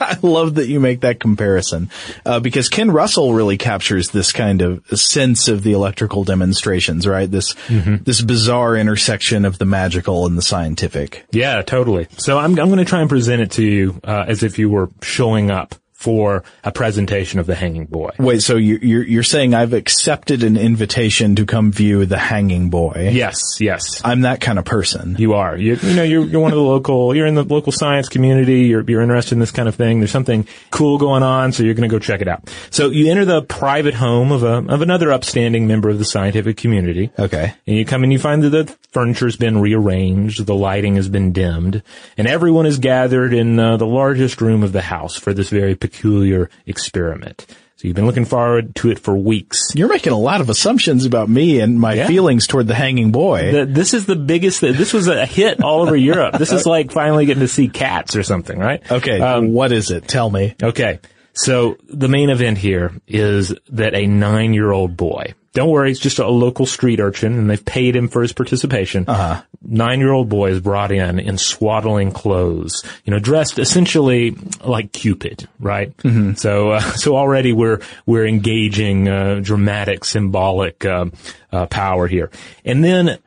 I 0.00 0.16
love 0.22 0.54
that 0.54 0.68
you 0.68 0.80
make 0.80 1.02
that 1.02 1.20
comparison, 1.20 1.90
uh, 2.24 2.40
because 2.40 2.70
Ken 2.70 2.90
Russell 2.90 3.34
really 3.34 3.58
captures 3.58 4.08
this 4.08 4.32
kind 4.32 4.62
of 4.62 4.86
sense 4.98 5.48
of 5.48 5.62
the 5.62 5.72
electrical 5.72 6.24
demonstrations, 6.24 7.06
right? 7.06 7.30
This, 7.30 7.52
mm-hmm. 7.66 8.04
this 8.04 8.22
bizarre 8.22 8.74
intersection 8.74 9.44
of 9.44 9.58
the 9.58 9.66
magical 9.66 10.24
and 10.24 10.38
the 10.38 10.42
scientific. 10.42 11.26
Yeah, 11.30 11.60
totally. 11.60 12.08
So 12.16 12.38
I'm, 12.38 12.58
I'm 12.58 12.68
going 12.68 12.78
to 12.78 12.86
try 12.86 13.00
and 13.00 13.10
present 13.10 13.42
it 13.42 13.50
to 13.52 13.64
you, 13.64 14.00
uh, 14.02 14.24
as 14.26 14.42
if 14.42 14.58
you 14.58 14.70
were 14.70 14.88
showing 15.02 15.50
up 15.50 15.74
for 15.98 16.44
a 16.62 16.70
presentation 16.70 17.40
of 17.40 17.46
the 17.46 17.56
Hanging 17.56 17.86
Boy. 17.86 18.10
Wait, 18.20 18.40
so 18.40 18.54
you're 18.54 19.02
you're 19.02 19.24
saying 19.24 19.52
I've 19.52 19.72
accepted 19.72 20.44
an 20.44 20.56
invitation 20.56 21.34
to 21.34 21.44
come 21.44 21.72
view 21.72 22.06
the 22.06 22.16
Hanging 22.16 22.70
Boy? 22.70 23.10
Yes, 23.12 23.60
yes. 23.60 24.00
I'm 24.04 24.20
that 24.20 24.40
kind 24.40 24.60
of 24.60 24.64
person. 24.64 25.16
You 25.18 25.34
are. 25.34 25.56
You, 25.56 25.74
you 25.74 25.96
know, 25.96 26.04
you're 26.04 26.24
you're 26.24 26.40
one 26.40 26.52
of 26.52 26.56
the 26.56 26.62
local. 26.62 27.16
You're 27.16 27.26
in 27.26 27.34
the 27.34 27.42
local 27.42 27.72
science 27.72 28.08
community. 28.08 28.60
You're 28.60 28.88
you're 28.88 29.02
interested 29.02 29.34
in 29.34 29.40
this 29.40 29.50
kind 29.50 29.68
of 29.68 29.74
thing. 29.74 29.98
There's 29.98 30.12
something 30.12 30.46
cool 30.70 30.98
going 30.98 31.24
on, 31.24 31.50
so 31.50 31.64
you're 31.64 31.74
going 31.74 31.88
to 31.88 31.92
go 31.92 31.98
check 31.98 32.20
it 32.20 32.28
out. 32.28 32.48
So 32.70 32.90
you 32.90 33.10
enter 33.10 33.24
the 33.24 33.42
private 33.42 33.94
home 33.94 34.30
of 34.30 34.44
a 34.44 34.58
of 34.72 34.82
another 34.82 35.10
upstanding 35.10 35.66
member 35.66 35.88
of 35.88 35.98
the 35.98 36.04
scientific 36.04 36.56
community. 36.58 37.10
Okay. 37.18 37.54
And 37.66 37.76
you 37.76 37.84
come 37.84 38.04
and 38.04 38.12
you 38.12 38.20
find 38.20 38.44
that 38.44 38.50
the 38.50 38.72
furniture's 38.92 39.36
been 39.36 39.60
rearranged, 39.60 40.46
the 40.46 40.54
lighting 40.54 40.94
has 40.94 41.08
been 41.08 41.32
dimmed, 41.32 41.82
and 42.16 42.28
everyone 42.28 42.66
is 42.66 42.78
gathered 42.78 43.34
in 43.34 43.58
uh, 43.58 43.76
the 43.76 43.86
largest 43.86 44.40
room 44.40 44.62
of 44.62 44.70
the 44.70 44.82
house 44.82 45.16
for 45.16 45.34
this 45.34 45.50
very 45.50 45.74
peculiar 45.88 46.50
experiment. 46.66 47.46
So 47.76 47.86
you've 47.86 47.94
been 47.94 48.06
looking 48.06 48.24
forward 48.24 48.74
to 48.76 48.90
it 48.90 48.98
for 48.98 49.16
weeks. 49.16 49.72
You're 49.72 49.88
making 49.88 50.12
a 50.12 50.18
lot 50.18 50.40
of 50.40 50.50
assumptions 50.50 51.06
about 51.06 51.28
me 51.28 51.60
and 51.60 51.78
my 51.78 51.94
yeah. 51.94 52.06
feelings 52.08 52.48
toward 52.48 52.66
the 52.66 52.74
hanging 52.74 53.12
boy. 53.12 53.52
The, 53.52 53.66
this 53.66 53.94
is 53.94 54.04
the 54.04 54.16
biggest, 54.16 54.60
this 54.62 54.92
was 54.92 55.06
a 55.06 55.24
hit 55.24 55.62
all 55.62 55.82
over 55.82 55.94
Europe. 55.94 56.36
This 56.36 56.52
is 56.52 56.66
like 56.66 56.90
finally 56.90 57.24
getting 57.24 57.42
to 57.42 57.48
see 57.48 57.68
cats 57.68 58.16
or 58.16 58.24
something, 58.24 58.58
right? 58.58 58.82
Okay. 58.90 59.20
Um, 59.20 59.52
what 59.52 59.70
is 59.70 59.92
it? 59.92 60.08
Tell 60.08 60.28
me. 60.28 60.56
Okay. 60.60 60.98
So 61.38 61.76
the 61.88 62.08
main 62.08 62.30
event 62.30 62.58
here 62.58 62.92
is 63.06 63.54
that 63.68 63.94
a 63.94 64.08
nine 64.08 64.54
year 64.54 64.72
old 64.72 64.96
boy, 64.96 65.34
don't 65.52 65.70
worry, 65.70 65.92
it's 65.92 66.00
just 66.00 66.18
a 66.18 66.26
local 66.26 66.66
street 66.66 66.98
urchin 66.98 67.38
and 67.38 67.48
they've 67.48 67.64
paid 67.64 67.94
him 67.94 68.08
for 68.08 68.22
his 68.22 68.32
participation. 68.32 69.04
Uh-huh. 69.06 69.40
Nine 69.62 70.00
year 70.00 70.10
old 70.10 70.28
boy 70.28 70.50
is 70.50 70.60
brought 70.60 70.90
in 70.90 71.20
in 71.20 71.38
swaddling 71.38 72.10
clothes, 72.10 72.82
you 73.04 73.12
know, 73.12 73.20
dressed 73.20 73.60
essentially 73.60 74.32
like 74.64 74.90
Cupid, 74.90 75.48
right? 75.60 75.96
Mm-hmm. 75.98 76.34
So, 76.34 76.72
uh, 76.72 76.80
so 76.96 77.16
already 77.16 77.52
we're, 77.52 77.82
we're 78.04 78.26
engaging, 78.26 79.06
uh, 79.06 79.38
dramatic, 79.40 80.04
symbolic, 80.04 80.84
uh, 80.84 81.06
uh 81.52 81.66
power 81.66 82.08
here. 82.08 82.32
And 82.64 82.82
then 82.82 83.18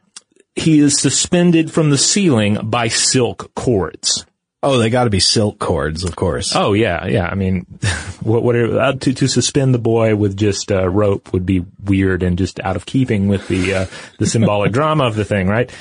he 0.54 0.80
is 0.80 1.00
suspended 1.00 1.72
from 1.72 1.92
the 1.92 1.98
ceiling 1.98 2.58
by 2.62 2.90
silk 2.90 3.56
cords. 3.56 4.26
Oh, 4.64 4.78
they 4.78 4.92
got 4.92 5.06
to 5.06 5.10
be 5.10 5.20
silk 5.20 5.58
cords, 5.58 6.04
of 6.04 6.16
course. 6.16 6.56
Oh 6.56 6.74
yeah, 6.74 7.08
yeah. 7.08 7.28
I 7.28 7.34
mean, 7.34 7.62
what, 8.22 8.44
what 8.44 8.56
are, 8.56 8.80
uh, 8.80 8.94
to 8.94 9.14
to 9.14 9.28
suspend 9.28 9.74
the 9.74 9.80
boy 9.80 10.16
with 10.16 10.38
just 10.38 10.72
uh, 10.72 10.88
rope 10.88 11.34
would 11.34 11.46
be 11.46 11.66
weird 11.84 12.22
and 12.22 12.38
just 12.38 12.60
out 12.60 12.76
of 12.76 12.86
keeping 12.86 13.28
with 13.28 13.48
the 13.48 13.74
uh, 13.74 13.86
the 14.20 14.28
symbolic 14.28 14.72
drama 14.74 15.06
of 15.06 15.16
the 15.16 15.26
thing, 15.26 15.48
right? 15.48 15.72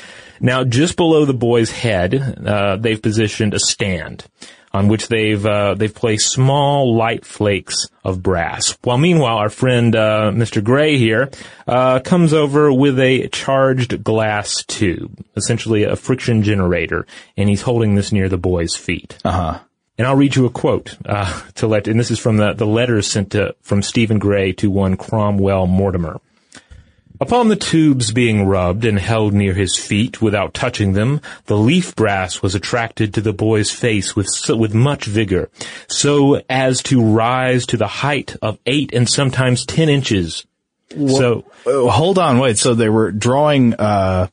Now, 0.40 0.64
just 0.64 0.96
below 0.96 1.26
the 1.26 1.34
boy's 1.34 1.70
head, 1.70 2.14
uh, 2.14 2.76
they've 2.76 3.00
positioned 3.00 3.52
a 3.52 3.58
stand 3.58 4.24
on 4.72 4.88
which 4.88 5.08
they've 5.08 5.44
uh, 5.44 5.74
they've 5.74 5.94
placed 5.94 6.30
small 6.30 6.94
light 6.94 7.24
flakes 7.24 7.88
of 8.04 8.22
brass. 8.22 8.76
While 8.82 8.98
meanwhile, 8.98 9.36
our 9.36 9.50
friend 9.50 9.94
uh, 9.94 10.30
Mr. 10.32 10.62
Gray 10.62 10.96
here 10.96 11.30
uh, 11.66 12.00
comes 12.00 12.32
over 12.32 12.72
with 12.72 12.98
a 12.98 13.28
charged 13.28 14.02
glass 14.04 14.64
tube, 14.64 15.24
essentially 15.36 15.84
a 15.84 15.96
friction 15.96 16.42
generator, 16.42 17.06
and 17.36 17.48
he's 17.48 17.62
holding 17.62 17.94
this 17.94 18.12
near 18.12 18.28
the 18.28 18.38
boy's 18.38 18.76
feet. 18.76 19.18
Uh 19.24 19.32
huh. 19.32 19.58
And 19.98 20.06
I'll 20.06 20.16
read 20.16 20.34
you 20.34 20.46
a 20.46 20.50
quote 20.50 20.96
uh, 21.04 21.42
to 21.56 21.66
let, 21.66 21.86
and 21.86 22.00
this 22.00 22.10
is 22.10 22.18
from 22.18 22.38
the 22.38 22.54
the 22.54 22.66
letters 22.66 23.06
sent 23.06 23.32
to, 23.32 23.54
from 23.60 23.82
Stephen 23.82 24.18
Gray 24.18 24.52
to 24.54 24.70
one 24.70 24.96
Cromwell 24.96 25.66
Mortimer. 25.66 26.20
Upon 27.22 27.48
the 27.48 27.56
tubes 27.56 28.12
being 28.12 28.46
rubbed 28.46 28.86
and 28.86 28.98
held 28.98 29.34
near 29.34 29.52
his 29.52 29.76
feet 29.76 30.22
without 30.22 30.54
touching 30.54 30.94
them, 30.94 31.20
the 31.46 31.56
leaf 31.56 31.94
brass 31.94 32.40
was 32.40 32.54
attracted 32.54 33.12
to 33.12 33.20
the 33.20 33.34
boy's 33.34 33.70
face 33.70 34.16
with, 34.16 34.28
with 34.48 34.72
much 34.72 35.04
vigor, 35.04 35.50
so 35.86 36.40
as 36.48 36.82
to 36.84 37.02
rise 37.02 37.66
to 37.66 37.76
the 37.76 37.86
height 37.86 38.36
of 38.40 38.58
eight 38.64 38.94
and 38.94 39.06
sometimes 39.06 39.66
ten 39.66 39.90
inches. 39.90 40.46
so, 40.90 41.44
uh, 41.66 41.90
hold 41.90 42.18
on, 42.18 42.38
wait, 42.38 42.56
so 42.56 42.74
they 42.74 42.88
were 42.88 43.12
drawing, 43.12 43.74
uh, 43.74 44.28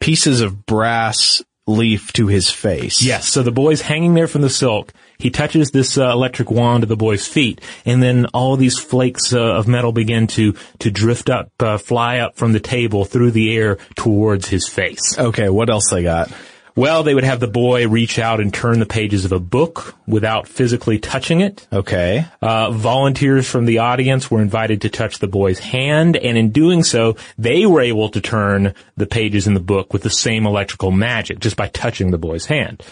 pieces 0.00 0.40
of 0.40 0.66
brass 0.66 1.42
leaf 1.66 2.12
to 2.14 2.26
his 2.26 2.50
face. 2.50 3.02
Yes, 3.02 3.28
so 3.28 3.42
the 3.42 3.52
boy's 3.52 3.82
hanging 3.82 4.14
there 4.14 4.26
from 4.26 4.42
the 4.42 4.50
silk, 4.50 4.92
he 5.18 5.30
touches 5.30 5.70
this 5.70 5.96
uh, 5.96 6.10
electric 6.10 6.50
wand 6.50 6.82
at 6.82 6.88
the 6.88 6.96
boy's 6.96 7.26
feet, 7.26 7.60
and 7.84 8.02
then 8.02 8.26
all 8.34 8.56
these 8.56 8.78
flakes 8.78 9.32
uh, 9.32 9.40
of 9.40 9.68
metal 9.68 9.92
begin 9.92 10.26
to 10.28 10.54
to 10.80 10.90
drift 10.90 11.30
up, 11.30 11.52
uh, 11.60 11.78
fly 11.78 12.18
up 12.18 12.34
from 12.36 12.52
the 12.52 12.60
table 12.60 13.04
through 13.04 13.30
the 13.30 13.56
air 13.56 13.78
towards 13.94 14.48
his 14.48 14.66
face. 14.66 15.16
Okay, 15.16 15.48
what 15.48 15.70
else 15.70 15.88
they 15.90 16.02
got? 16.02 16.30
Well, 16.74 17.02
they 17.02 17.14
would 17.14 17.24
have 17.24 17.40
the 17.40 17.48
boy 17.48 17.86
reach 17.86 18.18
out 18.18 18.40
and 18.40 18.52
turn 18.52 18.78
the 18.78 18.86
pages 18.86 19.24
of 19.24 19.32
a 19.32 19.38
book 19.38 19.94
without 20.06 20.48
physically 20.48 20.98
touching 20.98 21.40
it. 21.40 21.66
Okay. 21.72 22.26
Uh, 22.40 22.70
volunteers 22.70 23.48
from 23.48 23.66
the 23.66 23.78
audience 23.78 24.30
were 24.30 24.40
invited 24.40 24.80
to 24.82 24.88
touch 24.88 25.18
the 25.18 25.28
boy's 25.28 25.58
hand, 25.58 26.16
and 26.16 26.38
in 26.38 26.50
doing 26.50 26.82
so, 26.82 27.16
they 27.36 27.66
were 27.66 27.80
able 27.82 28.08
to 28.10 28.20
turn 28.20 28.74
the 28.96 29.06
pages 29.06 29.46
in 29.46 29.54
the 29.54 29.60
book 29.60 29.92
with 29.92 30.02
the 30.02 30.10
same 30.10 30.46
electrical 30.46 30.90
magic 30.90 31.40
just 31.40 31.56
by 31.56 31.68
touching 31.68 32.10
the 32.10 32.18
boy's 32.18 32.46
hand. 32.46 32.82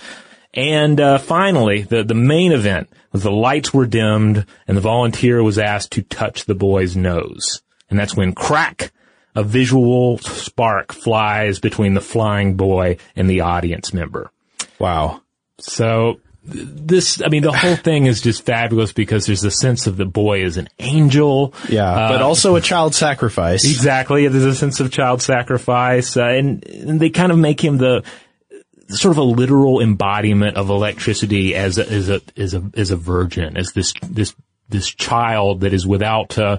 And 0.52 1.00
uh, 1.00 1.18
finally, 1.18 1.82
the 1.82 2.02
the 2.02 2.14
main 2.14 2.52
event 2.52 2.88
was 3.12 3.22
the 3.22 3.30
lights 3.30 3.72
were 3.72 3.86
dimmed 3.86 4.44
and 4.66 4.76
the 4.76 4.82
volunteer 4.82 5.42
was 5.42 5.58
asked 5.58 5.92
to 5.92 6.02
touch 6.02 6.44
the 6.44 6.54
boy's 6.54 6.96
nose. 6.96 7.62
And 7.88 7.98
that's 7.98 8.16
when 8.16 8.32
crack, 8.32 8.92
a 9.34 9.42
visual 9.42 10.18
spark 10.18 10.92
flies 10.92 11.58
between 11.58 11.94
the 11.94 12.00
flying 12.00 12.56
boy 12.56 12.96
and 13.16 13.28
the 13.28 13.40
audience 13.40 13.92
member. 13.94 14.30
Wow. 14.78 15.22
So 15.58 16.20
this, 16.42 17.22
I 17.22 17.28
mean, 17.28 17.42
the 17.42 17.52
whole 17.52 17.76
thing 17.76 18.06
is 18.06 18.20
just 18.20 18.44
fabulous 18.44 18.92
because 18.92 19.26
there's 19.26 19.44
a 19.44 19.50
sense 19.50 19.86
of 19.86 19.96
the 19.96 20.06
boy 20.06 20.44
as 20.44 20.56
an 20.56 20.68
angel. 20.78 21.54
Yeah, 21.68 21.90
uh, 21.90 22.08
but 22.08 22.22
also 22.22 22.56
a 22.56 22.60
child 22.60 22.94
sacrifice. 22.94 23.64
Exactly. 23.64 24.26
There's 24.26 24.44
a 24.44 24.54
sense 24.54 24.80
of 24.80 24.90
child 24.90 25.22
sacrifice, 25.22 26.16
uh, 26.16 26.24
and, 26.24 26.66
and 26.66 26.98
they 27.00 27.10
kind 27.10 27.30
of 27.30 27.38
make 27.38 27.62
him 27.62 27.78
the 27.78 28.02
sort 28.88 29.12
of 29.12 29.18
a 29.18 29.22
literal 29.22 29.80
embodiment 29.80 30.56
of 30.56 30.70
electricity 30.70 31.54
as 31.54 31.78
a, 31.78 31.88
as 31.88 32.08
a, 32.08 32.20
as 32.36 32.54
a, 32.54 32.70
as 32.74 32.90
a 32.90 32.96
virgin, 32.96 33.56
as 33.56 33.72
this, 33.72 33.94
this 34.02 34.34
this 34.70 34.88
child 34.88 35.60
that 35.60 35.72
is 35.72 35.86
without 35.86 36.38
uh, 36.38 36.58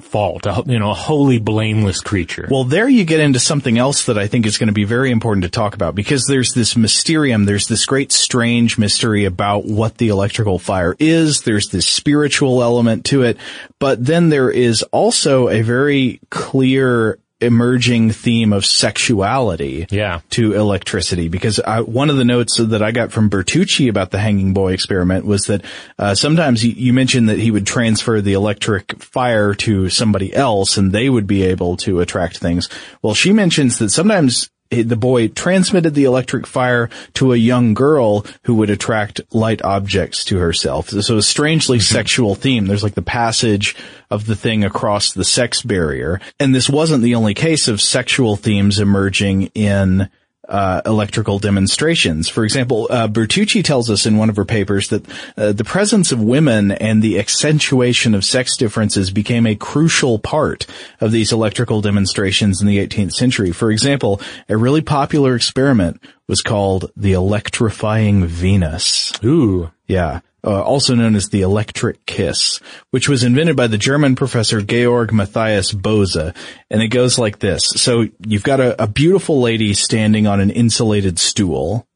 fault, 0.00 0.46
a, 0.46 0.62
you 0.66 0.78
know, 0.78 0.90
a 0.90 0.94
wholly 0.94 1.38
blameless 1.38 2.00
creature. 2.00 2.48
Well, 2.50 2.64
there 2.64 2.88
you 2.88 3.04
get 3.04 3.20
into 3.20 3.40
something 3.40 3.78
else 3.78 4.06
that 4.06 4.18
I 4.18 4.26
think 4.26 4.46
is 4.46 4.58
going 4.58 4.68
to 4.68 4.72
be 4.72 4.84
very 4.84 5.10
important 5.10 5.44
to 5.44 5.50
talk 5.50 5.74
about 5.74 5.94
because 5.94 6.26
there's 6.26 6.52
this 6.52 6.76
mysterium, 6.76 7.44
there's 7.44 7.68
this 7.68 7.86
great 7.86 8.12
strange 8.12 8.78
mystery 8.78 9.24
about 9.24 9.64
what 9.64 9.98
the 9.98 10.08
electrical 10.08 10.58
fire 10.58 10.96
is. 10.98 11.42
There's 11.42 11.70
this 11.70 11.86
spiritual 11.86 12.62
element 12.62 13.06
to 13.06 13.22
it, 13.22 13.36
but 13.78 14.04
then 14.04 14.28
there 14.28 14.50
is 14.50 14.82
also 14.84 15.48
a 15.48 15.62
very 15.62 16.20
clear 16.30 17.18
emerging 17.40 18.10
theme 18.10 18.52
of 18.52 18.66
sexuality 18.66 19.86
yeah. 19.90 20.20
to 20.30 20.54
electricity 20.54 21.28
because 21.28 21.58
I, 21.58 21.80
one 21.80 22.10
of 22.10 22.16
the 22.16 22.24
notes 22.24 22.58
that 22.58 22.82
I 22.82 22.92
got 22.92 23.12
from 23.12 23.30
Bertucci 23.30 23.88
about 23.88 24.10
the 24.10 24.18
hanging 24.18 24.52
boy 24.52 24.72
experiment 24.72 25.24
was 25.24 25.42
that 25.42 25.64
uh, 25.98 26.14
sometimes 26.14 26.64
you, 26.64 26.72
you, 26.72 26.92
mentioned 26.92 27.28
that 27.28 27.38
he 27.38 27.50
would 27.50 27.66
transfer 27.66 28.20
the 28.20 28.34
electric 28.34 29.02
fire 29.02 29.54
to 29.54 29.88
somebody 29.88 30.34
else 30.34 30.76
and 30.76 30.92
they 30.92 31.08
would 31.08 31.26
be 31.26 31.44
able 31.44 31.76
to 31.78 32.00
attract 32.00 32.38
things. 32.38 32.68
Well, 33.00 33.14
she 33.14 33.32
mentions 33.32 33.78
that 33.78 33.90
sometimes 33.90 34.50
the 34.70 34.96
boy 34.96 35.28
transmitted 35.28 35.94
the 35.94 36.04
electric 36.04 36.46
fire 36.46 36.88
to 37.14 37.32
a 37.32 37.36
young 37.36 37.74
girl 37.74 38.24
who 38.44 38.54
would 38.54 38.70
attract 38.70 39.20
light 39.32 39.62
objects 39.62 40.24
to 40.26 40.38
herself. 40.38 40.90
So 40.90 41.16
a 41.16 41.22
strangely 41.22 41.78
mm-hmm. 41.78 41.94
sexual 41.94 42.34
theme. 42.34 42.66
There's 42.66 42.84
like 42.84 42.94
the 42.94 43.02
passage 43.02 43.76
of 44.10 44.26
the 44.26 44.36
thing 44.36 44.64
across 44.64 45.12
the 45.12 45.24
sex 45.24 45.62
barrier. 45.62 46.20
And 46.38 46.54
this 46.54 46.70
wasn't 46.70 47.02
the 47.02 47.16
only 47.16 47.34
case 47.34 47.68
of 47.68 47.80
sexual 47.80 48.36
themes 48.36 48.78
emerging 48.78 49.50
in 49.54 50.08
uh, 50.50 50.82
electrical 50.84 51.38
demonstrations. 51.38 52.28
For 52.28 52.44
example, 52.44 52.88
uh, 52.90 53.08
Bertucci 53.08 53.64
tells 53.64 53.88
us 53.88 54.04
in 54.04 54.16
one 54.16 54.28
of 54.28 54.36
her 54.36 54.44
papers 54.44 54.88
that 54.88 55.06
uh, 55.36 55.52
the 55.52 55.64
presence 55.64 56.12
of 56.12 56.20
women 56.20 56.72
and 56.72 57.02
the 57.02 57.18
accentuation 57.18 58.14
of 58.14 58.24
sex 58.24 58.56
differences 58.56 59.10
became 59.10 59.46
a 59.46 59.54
crucial 59.54 60.18
part 60.18 60.66
of 61.00 61.12
these 61.12 61.32
electrical 61.32 61.80
demonstrations 61.80 62.60
in 62.60 62.66
the 62.66 62.84
18th 62.84 63.12
century. 63.12 63.52
For 63.52 63.70
example, 63.70 64.20
a 64.48 64.56
really 64.56 64.82
popular 64.82 65.36
experiment 65.36 66.02
was 66.26 66.42
called 66.42 66.90
the 66.96 67.12
electrifying 67.12 68.26
Venus. 68.26 69.12
Ooh. 69.24 69.70
Yeah 69.86 70.20
uh, 70.44 70.62
also 70.62 70.94
known 70.94 71.14
as 71.14 71.28
the 71.28 71.42
electric 71.42 72.04
kiss, 72.06 72.60
which 72.90 73.08
was 73.08 73.24
invented 73.24 73.56
by 73.56 73.66
the 73.66 73.78
German 73.78 74.16
professor 74.16 74.60
Georg 74.60 75.12
Matthias 75.12 75.72
Bose. 75.72 76.16
And 76.16 76.82
it 76.82 76.88
goes 76.88 77.18
like 77.18 77.38
this. 77.38 77.62
So 77.76 78.06
you've 78.26 78.42
got 78.42 78.60
a, 78.60 78.82
a 78.82 78.86
beautiful 78.86 79.40
lady 79.40 79.74
standing 79.74 80.26
on 80.26 80.40
an 80.40 80.50
insulated 80.50 81.18
stool 81.18 81.86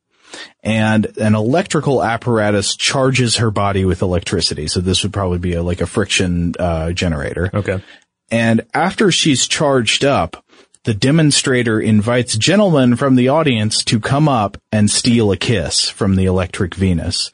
and 0.62 1.16
an 1.18 1.34
electrical 1.34 2.02
apparatus 2.02 2.76
charges 2.76 3.36
her 3.36 3.50
body 3.50 3.84
with 3.84 4.02
electricity. 4.02 4.66
So 4.66 4.80
this 4.80 5.02
would 5.02 5.12
probably 5.12 5.38
be 5.38 5.54
a, 5.54 5.62
like 5.62 5.80
a 5.80 5.86
friction 5.86 6.54
uh, 6.58 6.92
generator. 6.92 7.50
Okay. 7.52 7.82
And 8.30 8.66
after 8.72 9.12
she's 9.12 9.46
charged 9.46 10.04
up, 10.04 10.44
the 10.84 10.94
demonstrator 10.94 11.80
invites 11.80 12.36
gentlemen 12.36 12.96
from 12.96 13.16
the 13.16 13.28
audience 13.28 13.82
to 13.84 14.00
come 14.00 14.28
up 14.28 14.58
and 14.70 14.90
steal 14.90 15.32
a 15.32 15.36
kiss 15.36 15.88
from 15.88 16.16
the 16.16 16.26
electric 16.26 16.74
Venus. 16.74 17.30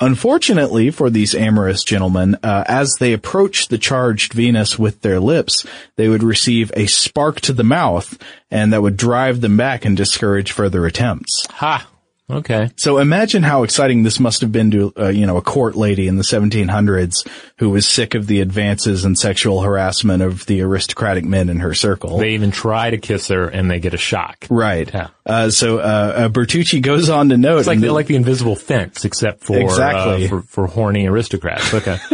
Unfortunately 0.00 0.90
for 0.90 1.10
these 1.10 1.34
amorous 1.34 1.84
gentlemen, 1.84 2.36
uh, 2.42 2.64
as 2.66 2.94
they 2.98 3.12
approached 3.12 3.70
the 3.70 3.78
charged 3.78 4.32
Venus 4.32 4.78
with 4.78 5.00
their 5.00 5.20
lips, 5.20 5.66
they 5.96 6.08
would 6.08 6.22
receive 6.22 6.70
a 6.74 6.86
spark 6.86 7.40
to 7.42 7.52
the 7.52 7.64
mouth, 7.64 8.16
and 8.50 8.72
that 8.72 8.82
would 8.82 8.96
drive 8.96 9.40
them 9.40 9.56
back 9.56 9.84
and 9.84 9.96
discourage 9.96 10.52
further 10.52 10.86
attempts. 10.86 11.46
Ha! 11.50 11.88
Okay. 12.30 12.70
So 12.76 12.98
imagine 12.98 13.42
how 13.42 13.62
exciting 13.62 14.02
this 14.02 14.20
must 14.20 14.42
have 14.42 14.52
been 14.52 14.70
to, 14.72 14.92
uh, 14.98 15.08
you 15.08 15.26
know, 15.26 15.38
a 15.38 15.42
court 15.42 15.76
lady 15.76 16.08
in 16.08 16.16
the 16.16 16.22
1700s 16.22 17.26
who 17.56 17.70
was 17.70 17.86
sick 17.86 18.14
of 18.14 18.26
the 18.26 18.42
advances 18.42 19.06
and 19.06 19.18
sexual 19.18 19.62
harassment 19.62 20.22
of 20.22 20.44
the 20.44 20.60
aristocratic 20.60 21.24
men 21.24 21.48
in 21.48 21.60
her 21.60 21.72
circle. 21.72 22.18
They 22.18 22.30
even 22.30 22.50
try 22.50 22.90
to 22.90 22.98
kiss 22.98 23.28
her 23.28 23.48
and 23.48 23.70
they 23.70 23.80
get 23.80 23.94
a 23.94 23.98
shock. 23.98 24.46
Right. 24.50 24.92
Yeah. 24.92 25.08
Uh, 25.28 25.50
so, 25.50 25.78
uh, 25.78 25.82
uh 25.82 26.28
Bertucci 26.30 26.80
goes 26.80 27.08
on 27.10 27.28
to 27.28 27.36
note. 27.36 27.58
It's 27.58 27.68
like, 27.68 27.80
the, 27.80 27.92
like 27.92 28.06
the 28.06 28.16
invisible 28.16 28.56
fence 28.56 29.04
except 29.04 29.44
for, 29.44 29.56
uh, 29.56 29.60
exactly. 29.60 30.28
for, 30.28 30.42
for 30.42 30.66
horny 30.66 31.06
aristocrats. 31.06 31.74
Okay. 31.74 31.98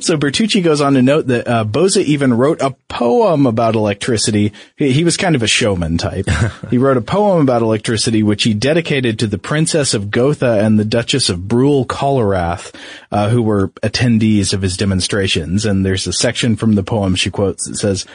so 0.00 0.16
Bertucci 0.16 0.62
goes 0.62 0.80
on 0.80 0.94
to 0.94 1.02
note 1.02 1.28
that 1.28 1.46
uh, 1.46 1.64
Bose 1.64 1.96
even 1.96 2.34
wrote 2.34 2.60
a 2.60 2.70
poem 2.88 3.46
about 3.46 3.74
electricity. 3.74 4.52
He, 4.76 4.92
he 4.92 5.04
was 5.04 5.16
kind 5.16 5.36
of 5.36 5.42
a 5.42 5.46
showman 5.46 5.98
type. 5.98 6.28
he 6.70 6.78
wrote 6.78 6.96
a 6.96 7.02
poem 7.02 7.42
about 7.42 7.62
electricity, 7.62 8.22
which 8.22 8.42
he 8.42 8.54
dedicated 8.54 9.20
to 9.20 9.26
the 9.26 9.38
Princess 9.38 9.94
of 9.94 10.10
Gotha 10.10 10.60
and 10.64 10.78
the 10.78 10.84
Duchess 10.84 11.28
of 11.28 11.46
Brule 11.46 11.86
Colerath, 11.86 12.74
uh, 13.10 13.28
who 13.28 13.42
were 13.42 13.68
attendees 13.82 14.52
of 14.52 14.62
his 14.62 14.76
demonstrations. 14.76 15.64
And 15.64 15.84
there's 15.84 16.06
a 16.06 16.12
section 16.12 16.56
from 16.56 16.74
the 16.74 16.82
poem 16.82 17.14
she 17.14 17.30
quotes 17.30 17.66
that 17.66 17.76
says, 17.76 18.06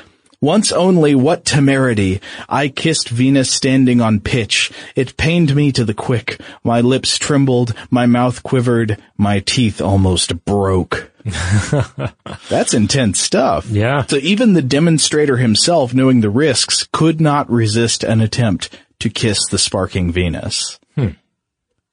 once 0.42 0.72
only, 0.72 1.14
what 1.14 1.46
temerity! 1.46 2.20
I 2.50 2.68
kissed 2.68 3.10
Venus 3.10 3.52
standing 3.52 4.02
on 4.02 4.20
pitch. 4.20 4.72
It 4.96 5.16
pained 5.16 5.56
me 5.56 5.72
to 5.72 5.86
the 5.86 5.94
quick. 5.94 6.42
My 6.64 6.82
lips 6.82 7.20
trembled, 7.20 7.76
my 7.92 8.08
mouth 8.08 8.42
quivered, 8.42 8.98
my 9.18 9.40
teeth 9.40 9.80
almost 9.80 10.44
broke. 10.44 11.12
That's 12.50 12.74
intense 12.74 13.20
stuff. 13.20 13.68
Yeah. 13.68 14.04
So 14.08 14.18
even 14.18 14.54
the 14.54 14.64
demonstrator 14.64 15.38
himself, 15.38 15.94
knowing 15.94 16.22
the 16.22 16.32
risks, 16.32 16.88
could 16.92 17.22
not 17.22 17.50
resist 17.50 18.04
an 18.04 18.20
attempt 18.20 18.76
to 19.00 19.10
kiss 19.10 19.46
the 19.48 19.60
sparking 19.60 20.12
Venus. 20.12 20.80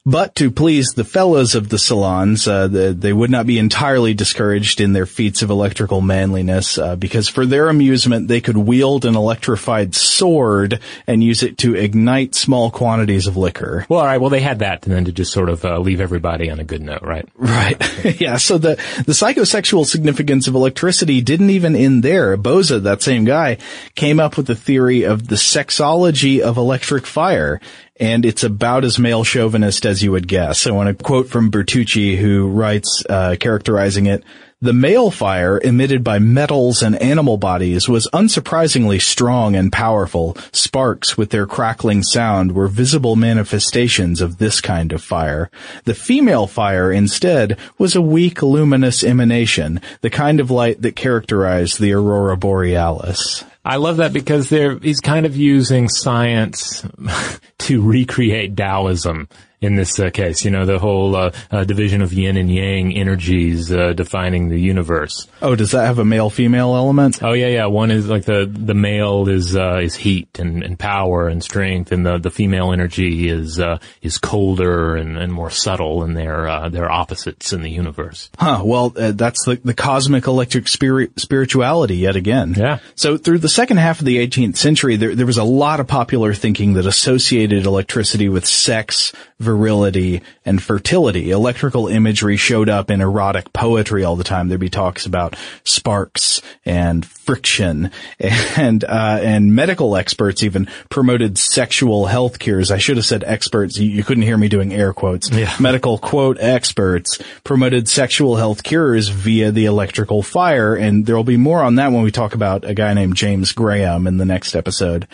But 0.08 0.36
to 0.36 0.50
please 0.50 0.92
the 0.92 1.04
fellows 1.04 1.54
of 1.54 1.68
the 1.68 1.78
salons, 1.78 2.48
uh, 2.48 2.66
the, 2.66 2.94
they 2.94 3.12
would 3.12 3.30
not 3.30 3.46
be 3.46 3.58
entirely 3.58 4.14
discouraged 4.14 4.80
in 4.80 4.94
their 4.94 5.04
feats 5.04 5.42
of 5.42 5.50
electrical 5.50 6.00
manliness, 6.00 6.78
uh, 6.78 6.96
because 6.96 7.28
for 7.28 7.44
their 7.44 7.68
amusement, 7.68 8.26
they 8.26 8.40
could 8.40 8.56
wield 8.56 9.04
an 9.04 9.16
electrified 9.16 9.94
sword 9.94 10.80
and 11.06 11.22
use 11.22 11.42
it 11.42 11.58
to 11.58 11.74
ignite 11.74 12.34
small 12.34 12.70
quantities 12.70 13.26
of 13.26 13.36
liquor. 13.36 13.84
Well, 13.90 14.00
all 14.00 14.06
right. 14.06 14.18
Well, 14.18 14.30
they 14.30 14.40
had 14.40 14.60
that, 14.60 14.86
and 14.86 14.94
then 14.94 15.04
to 15.04 15.12
just 15.12 15.30
sort 15.30 15.50
of 15.50 15.62
uh, 15.62 15.78
leave 15.78 16.00
everybody 16.00 16.50
on 16.50 16.58
a 16.58 16.64
good 16.64 16.80
note, 16.80 17.02
right? 17.02 17.28
Right. 17.36 17.78
yeah. 18.18 18.38
So 18.38 18.56
the 18.56 18.76
the 19.04 19.12
psychosexual 19.12 19.84
significance 19.84 20.48
of 20.48 20.54
electricity 20.54 21.20
didn't 21.20 21.50
even 21.50 21.76
end 21.76 22.02
there. 22.02 22.34
Bose, 22.38 22.70
that 22.70 23.02
same 23.02 23.26
guy, 23.26 23.58
came 23.94 24.20
up 24.20 24.38
with 24.38 24.46
the 24.46 24.56
theory 24.56 25.02
of 25.02 25.28
the 25.28 25.36
sexology 25.36 26.40
of 26.40 26.56
electric 26.56 27.04
fire 27.04 27.60
and 28.00 28.24
it's 28.24 28.44
about 28.44 28.84
as 28.84 28.98
male 28.98 29.24
chauvinist 29.24 29.84
as 29.86 30.02
you 30.02 30.12
would 30.12 30.28
guess. 30.28 30.66
I 30.66 30.70
want 30.70 30.96
to 30.96 31.04
quote 31.04 31.28
from 31.28 31.50
Bertucci, 31.50 32.16
who 32.16 32.48
writes, 32.48 33.04
uh, 33.08 33.36
characterizing 33.38 34.06
it, 34.06 34.24
the 34.60 34.72
male 34.72 35.12
fire 35.12 35.60
emitted 35.62 36.02
by 36.02 36.18
metals 36.18 36.82
and 36.82 37.00
animal 37.00 37.36
bodies 37.36 37.88
was 37.88 38.08
unsurprisingly 38.12 39.00
strong 39.00 39.54
and 39.54 39.70
powerful. 39.70 40.36
Sparks 40.50 41.16
with 41.16 41.30
their 41.30 41.46
crackling 41.46 42.02
sound 42.02 42.52
were 42.52 42.66
visible 42.66 43.14
manifestations 43.14 44.20
of 44.20 44.38
this 44.38 44.60
kind 44.60 44.92
of 44.92 45.00
fire. 45.00 45.48
The 45.84 45.94
female 45.94 46.48
fire 46.48 46.90
instead 46.90 47.56
was 47.78 47.94
a 47.94 48.02
weak 48.02 48.42
luminous 48.42 49.04
emanation, 49.04 49.80
the 50.00 50.10
kind 50.10 50.40
of 50.40 50.50
light 50.50 50.82
that 50.82 50.96
characterized 50.96 51.78
the 51.78 51.92
aurora 51.92 52.36
borealis. 52.36 53.44
I 53.64 53.76
love 53.76 53.98
that 53.98 54.12
because 54.12 54.50
he's 54.50 55.00
kind 55.00 55.24
of 55.24 55.36
using 55.36 55.88
science 55.88 56.84
to 57.58 57.80
recreate 57.80 58.56
Taoism 58.56 59.28
in 59.60 59.74
this 59.74 59.98
uh, 59.98 60.10
case. 60.10 60.44
You 60.44 60.50
know, 60.50 60.66
the 60.66 60.78
whole 60.78 61.16
uh, 61.16 61.32
uh, 61.50 61.64
division 61.64 62.02
of 62.02 62.12
yin 62.12 62.36
and 62.36 62.50
yang 62.50 62.96
energies 62.96 63.72
uh, 63.72 63.92
defining 63.92 64.48
the 64.48 64.58
universe. 64.58 65.26
Oh, 65.42 65.56
does 65.56 65.72
that 65.72 65.86
have 65.86 65.98
a 65.98 66.04
male 66.04 66.30
female 66.30 66.74
element? 66.76 67.22
Oh 67.22 67.32
yeah, 67.32 67.48
yeah. 67.48 67.66
One 67.66 67.90
is 67.90 68.08
like 68.08 68.24
the 68.24 68.50
the 68.50 68.74
male 68.74 69.28
is 69.28 69.56
uh, 69.56 69.80
is 69.82 69.94
heat 69.96 70.38
and, 70.38 70.62
and 70.62 70.78
power 70.78 71.28
and 71.28 71.42
strength, 71.42 71.92
and 71.92 72.06
the 72.06 72.18
the 72.18 72.30
female 72.30 72.72
energy 72.72 73.28
is 73.28 73.58
uh, 73.58 73.78
is 74.02 74.18
colder 74.18 74.96
and, 74.96 75.18
and 75.18 75.32
more 75.32 75.50
subtle, 75.50 76.02
and 76.02 76.16
they're 76.16 76.68
they're 76.70 76.90
opposites 76.90 77.52
in 77.52 77.62
the 77.62 77.70
universe. 77.70 78.30
Huh. 78.38 78.62
Well, 78.64 78.90
that's 78.90 79.44
the 79.44 79.60
the 79.64 79.74
cosmic 79.74 80.26
electric 80.26 80.68
spirit 80.68 81.18
spirituality 81.18 81.96
yet 81.96 82.16
again. 82.16 82.54
Yeah. 82.56 82.78
So 82.94 83.16
through 83.16 83.38
the 83.38 83.48
second 83.48 83.78
half 83.78 84.00
of 84.00 84.06
the 84.06 84.24
18th 84.26 84.56
century, 84.56 84.96
there 84.96 85.14
there 85.14 85.26
was 85.26 85.38
a 85.38 85.44
lot 85.44 85.80
of 85.80 85.86
popular 85.86 86.34
thinking 86.34 86.74
that 86.74 86.86
associated 86.86 87.66
electricity 87.66 88.28
with 88.28 88.46
sex 88.46 89.12
virility, 89.48 90.20
and 90.44 90.62
fertility. 90.62 91.30
Electrical 91.30 91.88
imagery 91.88 92.36
showed 92.36 92.68
up 92.68 92.90
in 92.90 93.00
erotic 93.00 93.50
poetry 93.54 94.04
all 94.04 94.14
the 94.14 94.24
time. 94.24 94.48
There'd 94.48 94.60
be 94.60 94.68
talks 94.68 95.06
about 95.06 95.36
sparks 95.64 96.42
and 96.66 97.04
friction 97.06 97.90
and, 98.20 98.84
uh, 98.84 99.18
and 99.22 99.54
medical 99.54 99.96
experts 99.96 100.42
even 100.42 100.68
promoted 100.90 101.38
sexual 101.38 102.04
health 102.04 102.38
cures. 102.38 102.70
I 102.70 102.76
should 102.76 102.98
have 102.98 103.06
said 103.06 103.24
experts. 103.24 103.78
You, 103.78 103.88
you 103.88 104.04
couldn't 104.04 104.24
hear 104.24 104.36
me 104.36 104.50
doing 104.50 104.74
air 104.74 104.92
quotes. 104.92 105.30
Yeah. 105.30 105.54
Medical 105.58 105.96
quote 105.96 106.36
experts 106.38 107.18
promoted 107.42 107.88
sexual 107.88 108.36
health 108.36 108.62
cures 108.62 109.08
via 109.08 109.50
the 109.50 109.64
electrical 109.64 110.22
fire. 110.22 110.74
And 110.74 111.06
there'll 111.06 111.24
be 111.24 111.38
more 111.38 111.62
on 111.62 111.76
that 111.76 111.90
when 111.90 112.02
we 112.02 112.10
talk 112.10 112.34
about 112.34 112.66
a 112.66 112.74
guy 112.74 112.92
named 112.92 113.16
James 113.16 113.52
Graham 113.52 114.06
in 114.06 114.18
the 114.18 114.26
next 114.26 114.54
episode. 114.54 115.08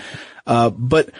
Uh, 0.44 0.70
but 0.70 1.10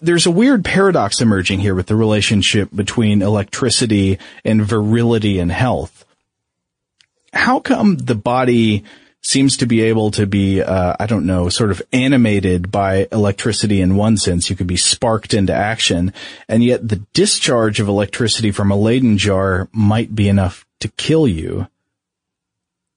there's 0.00 0.26
a 0.26 0.30
weird 0.30 0.64
paradox 0.64 1.20
emerging 1.20 1.60
here 1.60 1.74
with 1.74 1.86
the 1.86 1.96
relationship 1.96 2.68
between 2.74 3.22
electricity 3.22 4.18
and 4.44 4.62
virility 4.62 5.38
and 5.38 5.52
health. 5.52 6.04
How 7.32 7.60
come 7.60 7.96
the 7.96 8.14
body 8.14 8.84
seems 9.22 9.56
to 9.58 9.66
be 9.66 9.82
able 9.82 10.10
to 10.10 10.26
be, 10.26 10.60
uh, 10.60 10.94
I 10.98 11.06
don't 11.06 11.26
know, 11.26 11.48
sort 11.48 11.70
of 11.70 11.80
animated 11.92 12.70
by 12.70 13.06
electricity 13.12 13.80
in 13.80 13.96
one 13.96 14.16
sense. 14.16 14.50
You 14.50 14.56
could 14.56 14.66
be 14.66 14.76
sparked 14.76 15.32
into 15.32 15.54
action. 15.54 16.12
And 16.48 16.64
yet 16.64 16.86
the 16.86 17.02
discharge 17.12 17.78
of 17.78 17.88
electricity 17.88 18.50
from 18.50 18.72
a 18.72 18.76
Leyden 18.76 19.18
jar 19.18 19.68
might 19.72 20.14
be 20.14 20.28
enough 20.28 20.66
to 20.80 20.88
kill 20.88 21.28
you 21.28 21.68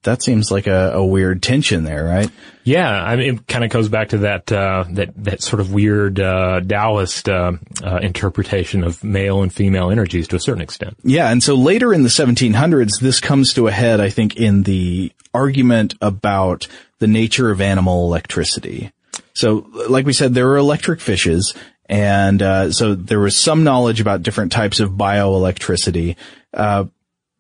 that 0.06 0.24
seems 0.24 0.50
like 0.50 0.68
a, 0.68 0.94
a, 0.94 1.06
weird 1.06 1.44
tension 1.44 1.84
there, 1.84 2.06
right? 2.06 2.30
Yeah, 2.64 2.90
I 2.90 3.16
mean, 3.16 3.36
it 3.36 3.48
kind 3.48 3.64
of 3.64 3.70
goes 3.70 3.90
back 3.90 4.10
to 4.10 4.20
that 4.20 4.52
uh, 4.52 4.86
that 4.92 5.12
that 5.24 5.44
sort 5.44 5.60
of 5.60 5.74
weird 5.74 6.20
uh, 6.20 6.62
Taoist 6.62 7.30
uh, 7.30 7.54
uh, 7.84 7.98
interpretation 7.98 8.84
of 8.84 9.04
male 9.04 9.44
and 9.44 9.54
female 9.54 9.92
energies 9.92 10.28
to 10.30 10.36
a 10.38 10.40
certain 10.40 10.62
extent. 10.62 10.98
Yeah, 11.04 11.30
and 11.30 11.44
so 11.44 11.56
later 11.56 11.94
in 11.94 12.04
the 12.04 12.10
1700s, 12.10 13.00
this 13.02 13.20
comes 13.20 13.54
to 13.54 13.68
a 13.68 13.72
head, 13.72 14.00
I 14.00 14.10
think, 14.10 14.38
in 14.38 14.64
the 14.64 15.12
argument 15.34 15.96
about 16.02 16.68
the 17.00 17.08
nature 17.08 17.52
of 17.52 17.62
animal 17.62 18.06
electricity. 18.06 18.92
So, 19.34 19.68
like 19.90 20.06
we 20.06 20.14
said, 20.14 20.34
there 20.34 20.48
were 20.48 20.58
electric 20.58 21.02
fishes, 21.02 21.54
and 21.88 22.42
uh, 22.42 22.72
so 22.72 22.96
there 22.96 23.20
was 23.20 23.38
some 23.38 23.64
knowledge 23.64 24.02
about 24.02 24.24
different 24.24 24.52
types 24.52 24.80
of 24.80 24.92
bioelectricity. 24.92 26.16
Uh, 26.54 26.86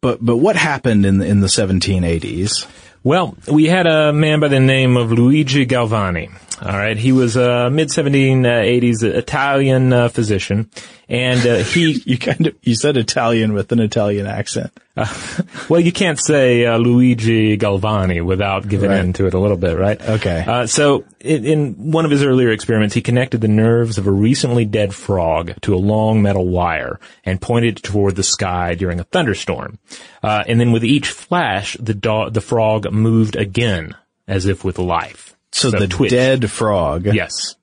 but 0.05 0.23
but 0.23 0.37
what 0.37 0.55
happened 0.55 1.03
in 1.03 1.19
in 1.23 1.39
the 1.39 1.47
1780s? 1.47 2.67
Well, 3.03 3.35
we 3.51 3.65
had 3.65 3.87
a 3.87 4.13
man 4.13 4.39
by 4.39 4.49
the 4.49 4.59
name 4.59 4.97
of 4.97 5.11
Luigi 5.11 5.65
Galvani. 5.65 6.29
All 6.61 6.71
right, 6.71 6.95
he 6.95 7.11
was 7.11 7.35
a 7.35 7.69
mid 7.69 7.89
1780s 7.89 9.03
Italian 9.03 9.91
uh, 9.91 10.07
physician, 10.07 10.69
and 11.09 11.45
uh, 11.45 11.55
he 11.57 12.01
you 12.05 12.17
kind 12.17 12.47
of 12.47 12.55
you 12.61 12.75
said 12.75 12.95
Italian 12.95 13.53
with 13.53 13.71
an 13.73 13.81
Italian 13.81 14.25
accent. 14.25 14.71
Uh, 14.95 15.13
well, 15.69 15.81
you 15.81 15.91
can't 15.91 16.17
say 16.17 16.65
uh, 16.65 16.77
Luigi 16.77 17.57
Galvani 17.57 18.23
without 18.23 18.67
giving 18.67 18.89
right. 18.89 19.01
into 19.01 19.27
it 19.27 19.33
a 19.33 19.39
little 19.39 19.57
bit, 19.57 19.77
right? 19.77 20.01
Okay. 20.01 20.45
Uh, 20.47 20.65
so, 20.65 21.03
in, 21.19 21.45
in, 21.45 21.91
one 21.91 22.05
of 22.05 22.11
his 22.11 22.23
earlier 22.23 22.51
experiments, 22.51 22.95
he 22.95 23.01
connected 23.01 23.41
the 23.41 23.49
nerves 23.49 23.97
of 23.97 24.07
a 24.07 24.11
recently 24.11 24.63
dead 24.63 24.93
frog 24.93 25.53
to 25.61 25.75
a 25.75 25.77
long 25.77 26.21
metal 26.21 26.47
wire 26.47 27.01
and 27.25 27.41
pointed 27.41 27.79
it 27.79 27.83
toward 27.83 28.15
the 28.15 28.23
sky 28.23 28.75
during 28.75 29.01
a 29.01 29.03
thunderstorm. 29.03 29.77
Uh, 30.23 30.45
and 30.47 30.57
then, 30.57 30.71
with 30.71 30.85
each 30.85 31.09
flash, 31.09 31.75
the 31.81 32.29
the 32.31 32.41
frog 32.41 32.89
moved 32.93 33.35
again, 33.35 33.93
as 34.25 34.45
if 34.45 34.63
with 34.63 34.79
life. 34.79 35.34
So, 35.55 35.69
so 35.69 35.79
the 35.79 35.87
twitched. 35.87 36.11
dead 36.11 36.51
frog. 36.51 37.05
Yes. 37.05 37.55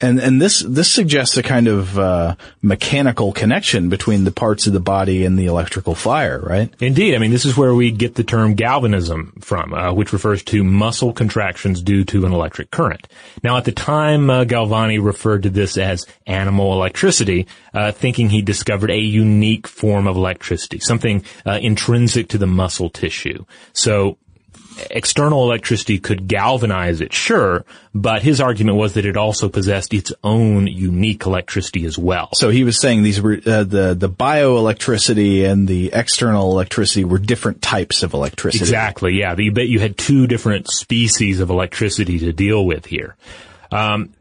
And 0.00 0.18
and 0.18 0.42
this 0.42 0.60
this 0.60 0.90
suggests 0.90 1.36
a 1.36 1.42
kind 1.42 1.68
of 1.68 1.98
uh, 1.98 2.34
mechanical 2.62 3.32
connection 3.32 3.90
between 3.90 4.24
the 4.24 4.32
parts 4.32 4.66
of 4.66 4.72
the 4.72 4.80
body 4.80 5.24
and 5.24 5.38
the 5.38 5.46
electrical 5.46 5.94
fire, 5.94 6.40
right? 6.40 6.72
Indeed. 6.80 7.14
I 7.14 7.18
mean, 7.18 7.30
this 7.30 7.44
is 7.44 7.56
where 7.56 7.74
we 7.74 7.90
get 7.92 8.16
the 8.16 8.24
term 8.24 8.54
galvanism 8.54 9.34
from, 9.40 9.72
uh, 9.72 9.92
which 9.92 10.12
refers 10.12 10.42
to 10.44 10.64
muscle 10.64 11.12
contractions 11.12 11.80
due 11.80 12.04
to 12.06 12.26
an 12.26 12.32
electric 12.32 12.70
current. 12.70 13.06
Now, 13.42 13.56
at 13.56 13.66
the 13.66 13.72
time, 13.72 14.30
uh, 14.30 14.44
Galvani 14.44 15.02
referred 15.02 15.44
to 15.44 15.50
this 15.50 15.78
as 15.78 16.06
animal 16.26 16.72
electricity, 16.72 17.46
uh, 17.72 17.92
thinking 17.92 18.30
he 18.30 18.42
discovered 18.42 18.90
a 18.90 18.98
unique 18.98 19.68
form 19.68 20.06
of 20.06 20.16
electricity, 20.16 20.80
something 20.80 21.24
uh, 21.46 21.58
intrinsic 21.62 22.28
to 22.28 22.38
the 22.38 22.48
muscle 22.48 22.90
tissue. 22.90 23.44
So 23.74 24.18
external 24.90 25.44
electricity 25.44 25.98
could 25.98 26.26
galvanize 26.26 27.00
it, 27.00 27.12
sure, 27.12 27.64
but 27.94 28.22
his 28.22 28.40
argument 28.40 28.76
was 28.76 28.94
that 28.94 29.04
it 29.04 29.16
also 29.16 29.48
possessed 29.48 29.94
its 29.94 30.12
own 30.22 30.66
unique 30.66 31.26
electricity 31.26 31.84
as 31.84 31.98
well. 31.98 32.30
So 32.34 32.50
he 32.50 32.64
was 32.64 32.78
saying 32.80 33.02
these 33.02 33.20
were 33.20 33.40
uh, 33.46 33.64
the 33.64 33.94
the 33.98 34.08
bioelectricity 34.08 35.48
and 35.48 35.68
the 35.68 35.92
external 35.92 36.52
electricity 36.52 37.04
were 37.04 37.18
different 37.18 37.62
types 37.62 38.02
of 38.02 38.14
electricity. 38.14 38.62
Exactly. 38.62 39.14
Yeah, 39.14 39.34
you 39.36 39.52
bet 39.52 39.68
you 39.68 39.80
had 39.80 39.96
two 39.96 40.26
different 40.26 40.68
species 40.68 41.40
of 41.40 41.50
electricity 41.50 42.18
to 42.20 42.32
deal 42.32 42.64
with 42.64 42.86
here. 42.86 43.16
Um, 43.70 44.14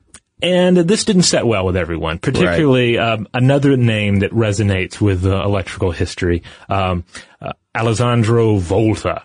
and 0.44 0.76
this 0.76 1.06
didn't 1.06 1.24
set 1.24 1.48
well 1.48 1.66
with 1.66 1.78
everyone, 1.78 2.20
particularly 2.20 2.98
right. 2.98 3.14
um, 3.14 3.28
another 3.34 3.78
name 3.78 4.20
that 4.20 4.32
resonates 4.32 5.00
with 5.00 5.26
uh, 5.26 5.42
electrical 5.42 5.92
history, 5.92 6.44
um, 6.68 7.06
uh, 7.42 7.54
Alessandro 7.76 8.58
Volta. 8.58 9.24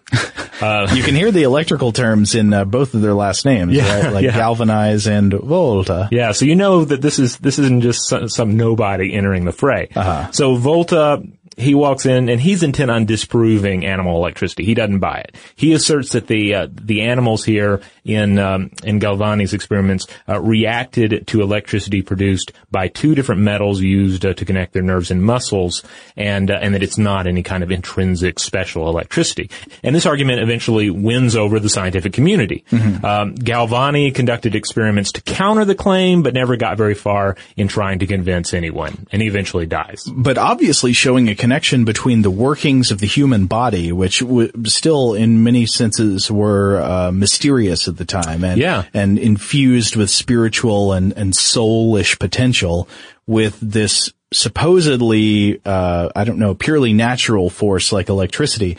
Uh, 0.60 0.88
you 0.94 1.02
can 1.02 1.14
hear 1.14 1.30
the 1.30 1.42
electrical 1.42 1.92
terms 1.92 2.34
in 2.34 2.52
uh, 2.52 2.64
both 2.64 2.94
of 2.94 3.02
their 3.02 3.14
last 3.14 3.44
names, 3.44 3.74
yeah, 3.74 4.04
right? 4.04 4.12
Like 4.12 4.24
yeah. 4.24 4.36
galvanize 4.36 5.06
and 5.06 5.32
Volta. 5.32 6.08
Yeah, 6.10 6.32
so 6.32 6.46
you 6.46 6.56
know 6.56 6.84
that 6.84 7.02
this 7.02 7.18
is 7.18 7.36
this 7.38 7.58
isn't 7.58 7.82
just 7.82 8.08
some, 8.08 8.28
some 8.28 8.56
nobody 8.56 9.12
entering 9.14 9.44
the 9.44 9.52
fray. 9.52 9.88
Uh-huh. 9.94 10.30
So 10.32 10.56
Volta 10.56 11.22
he 11.58 11.74
walks 11.74 12.06
in 12.06 12.28
and 12.28 12.40
he's 12.40 12.62
intent 12.62 12.90
on 12.90 13.04
disproving 13.04 13.84
animal 13.84 14.16
electricity. 14.16 14.64
He 14.64 14.74
doesn't 14.74 15.00
buy 15.00 15.18
it. 15.18 15.36
He 15.56 15.72
asserts 15.72 16.12
that 16.12 16.28
the 16.28 16.54
uh, 16.54 16.68
the 16.70 17.02
animals 17.02 17.44
here 17.44 17.80
in 18.04 18.38
um, 18.38 18.70
in 18.84 19.00
Galvani's 19.00 19.52
experiments 19.52 20.06
uh, 20.28 20.40
reacted 20.40 21.26
to 21.26 21.42
electricity 21.42 22.02
produced 22.02 22.52
by 22.70 22.88
two 22.88 23.14
different 23.14 23.40
metals 23.40 23.80
used 23.80 24.24
uh, 24.24 24.34
to 24.34 24.44
connect 24.44 24.72
their 24.72 24.82
nerves 24.82 25.10
and 25.10 25.22
muscles, 25.22 25.82
and 26.16 26.50
uh, 26.50 26.58
and 26.60 26.74
that 26.74 26.82
it's 26.82 26.98
not 26.98 27.26
any 27.26 27.42
kind 27.42 27.62
of 27.62 27.70
intrinsic 27.70 28.38
special 28.38 28.88
electricity. 28.88 29.50
And 29.82 29.94
this 29.94 30.06
argument 30.06 30.40
eventually 30.40 30.90
wins 30.90 31.34
over 31.34 31.58
the 31.58 31.68
scientific 31.68 32.12
community. 32.12 32.64
Mm-hmm. 32.70 33.04
Um, 33.04 33.34
Galvani 33.34 34.14
conducted 34.14 34.54
experiments 34.54 35.12
to 35.12 35.20
counter 35.22 35.64
the 35.64 35.74
claim, 35.74 36.22
but 36.22 36.34
never 36.34 36.56
got 36.56 36.76
very 36.76 36.94
far 36.94 37.36
in 37.56 37.68
trying 37.68 37.98
to 37.98 38.06
convince 38.06 38.54
anyone, 38.54 39.06
and 39.10 39.20
he 39.20 39.28
eventually 39.28 39.66
dies. 39.66 40.04
But 40.06 40.38
obviously, 40.38 40.92
showing 40.92 41.28
a 41.28 41.34
connection 41.48 41.86
between 41.86 42.20
the 42.20 42.30
workings 42.30 42.90
of 42.90 42.98
the 42.98 43.06
human 43.06 43.46
body, 43.46 43.90
which 43.90 44.20
w- 44.20 44.52
still 44.66 45.14
in 45.14 45.42
many 45.42 45.64
senses 45.64 46.30
were 46.30 46.78
uh, 46.82 47.10
mysterious 47.10 47.88
at 47.88 47.96
the 47.96 48.04
time 48.04 48.44
and, 48.44 48.60
yeah. 48.60 48.84
and 48.92 49.18
infused 49.18 49.96
with 49.96 50.10
spiritual 50.10 50.92
and, 50.92 51.14
and 51.14 51.32
soulish 51.32 52.18
potential 52.18 52.86
with 53.28 53.60
this 53.60 54.10
supposedly, 54.32 55.60
uh, 55.64 56.10
I 56.14 56.24
don't 56.24 56.38
know, 56.38 56.54
purely 56.54 56.92
natural 56.92 57.48
force 57.48 57.92
like 57.92 58.08
electricity 58.08 58.76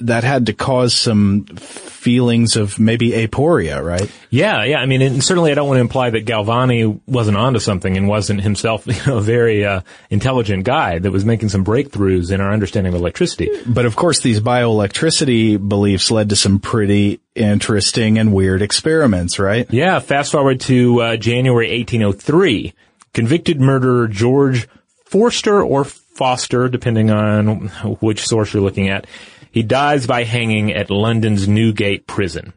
that 0.00 0.24
had 0.24 0.46
to 0.46 0.52
cause 0.52 0.94
some 0.94 1.44
feelings 1.56 2.56
of 2.56 2.78
maybe 2.78 3.10
aporia, 3.10 3.82
right? 3.82 4.10
Yeah, 4.28 4.64
yeah. 4.64 4.78
I 4.78 4.86
mean, 4.86 5.00
and 5.00 5.24
certainly 5.24 5.52
I 5.52 5.54
don't 5.54 5.68
want 5.68 5.78
to 5.78 5.82
imply 5.82 6.10
that 6.10 6.26
Galvani 6.26 7.00
wasn't 7.06 7.38
onto 7.38 7.60
something 7.60 7.96
and 7.96 8.08
wasn't 8.08 8.42
himself, 8.42 8.86
you 8.86 8.94
know, 9.06 9.18
a 9.18 9.22
very, 9.22 9.64
uh, 9.64 9.80
intelligent 10.10 10.64
guy 10.64 10.98
that 10.98 11.10
was 11.10 11.24
making 11.24 11.48
some 11.48 11.64
breakthroughs 11.64 12.30
in 12.30 12.40
our 12.40 12.52
understanding 12.52 12.92
of 12.92 13.00
electricity. 13.00 13.50
But 13.66 13.86
of 13.86 13.96
course, 13.96 14.20
these 14.20 14.40
bioelectricity 14.40 15.56
beliefs 15.66 16.10
led 16.10 16.28
to 16.30 16.36
some 16.36 16.58
pretty 16.58 17.20
interesting 17.34 18.18
and 18.18 18.34
weird 18.34 18.60
experiments, 18.60 19.38
right? 19.38 19.66
Yeah. 19.72 19.98
Fast 20.00 20.32
forward 20.32 20.60
to, 20.62 21.00
uh, 21.00 21.16
January 21.16 21.70
1803. 21.78 22.74
Convicted 23.12 23.60
murderer 23.60 24.08
George 24.08 24.68
Forster 25.04 25.62
or 25.62 25.84
Foster, 25.84 26.68
depending 26.68 27.10
on 27.10 27.68
which 28.00 28.26
source 28.26 28.52
you're 28.52 28.62
looking 28.62 28.88
at. 28.88 29.06
He 29.50 29.62
dies 29.62 30.06
by 30.06 30.24
hanging 30.24 30.72
at 30.72 30.90
London's 30.90 31.48
Newgate 31.48 32.06
prison. 32.06 32.52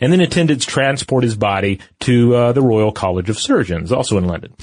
And 0.00 0.12
then 0.12 0.20
attendants 0.20 0.64
transport 0.64 1.24
his 1.24 1.36
body 1.36 1.80
to 2.00 2.34
uh, 2.34 2.52
the 2.52 2.62
Royal 2.62 2.92
College 2.92 3.28
of 3.28 3.38
Surgeons, 3.38 3.92
also 3.92 4.16
in 4.16 4.26
London. 4.26 4.54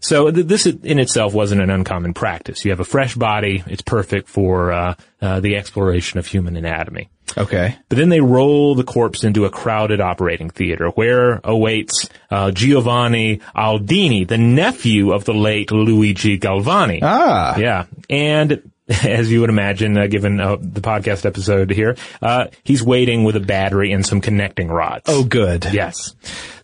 So 0.00 0.30
th- 0.30 0.46
this 0.46 0.66
in 0.66 0.98
itself 0.98 1.32
wasn't 1.32 1.62
an 1.62 1.70
uncommon 1.70 2.12
practice. 2.12 2.64
You 2.64 2.72
have 2.72 2.80
a 2.80 2.84
fresh 2.84 3.14
body; 3.14 3.62
it's 3.66 3.82
perfect 3.82 4.28
for 4.28 4.72
uh, 4.72 4.94
uh, 5.20 5.40
the 5.40 5.56
exploration 5.56 6.18
of 6.18 6.26
human 6.26 6.56
anatomy. 6.56 7.08
Okay. 7.36 7.76
But 7.88 7.98
then 7.98 8.08
they 8.08 8.20
roll 8.20 8.74
the 8.74 8.84
corpse 8.84 9.24
into 9.24 9.44
a 9.44 9.50
crowded 9.50 10.00
operating 10.00 10.50
theater 10.50 10.88
where 10.88 11.40
awaits 11.44 12.08
uh, 12.30 12.50
Giovanni 12.50 13.40
Aldini, 13.56 14.26
the 14.26 14.38
nephew 14.38 15.12
of 15.12 15.24
the 15.24 15.34
late 15.34 15.70
Luigi 15.70 16.38
Galvani. 16.38 17.00
Ah. 17.02 17.56
Yeah. 17.56 17.86
And 18.10 18.70
as 19.04 19.30
you 19.30 19.40
would 19.40 19.50
imagine, 19.50 19.96
uh, 19.96 20.06
given 20.06 20.40
uh, 20.40 20.56
the 20.60 20.80
podcast 20.80 21.24
episode 21.24 21.70
here, 21.70 21.96
uh, 22.20 22.46
he's 22.64 22.82
waiting 22.82 23.24
with 23.24 23.36
a 23.36 23.40
battery 23.40 23.92
and 23.92 24.04
some 24.04 24.20
connecting 24.20 24.68
rods. 24.68 25.04
Oh, 25.06 25.24
good. 25.24 25.66
Yes. 25.72 26.14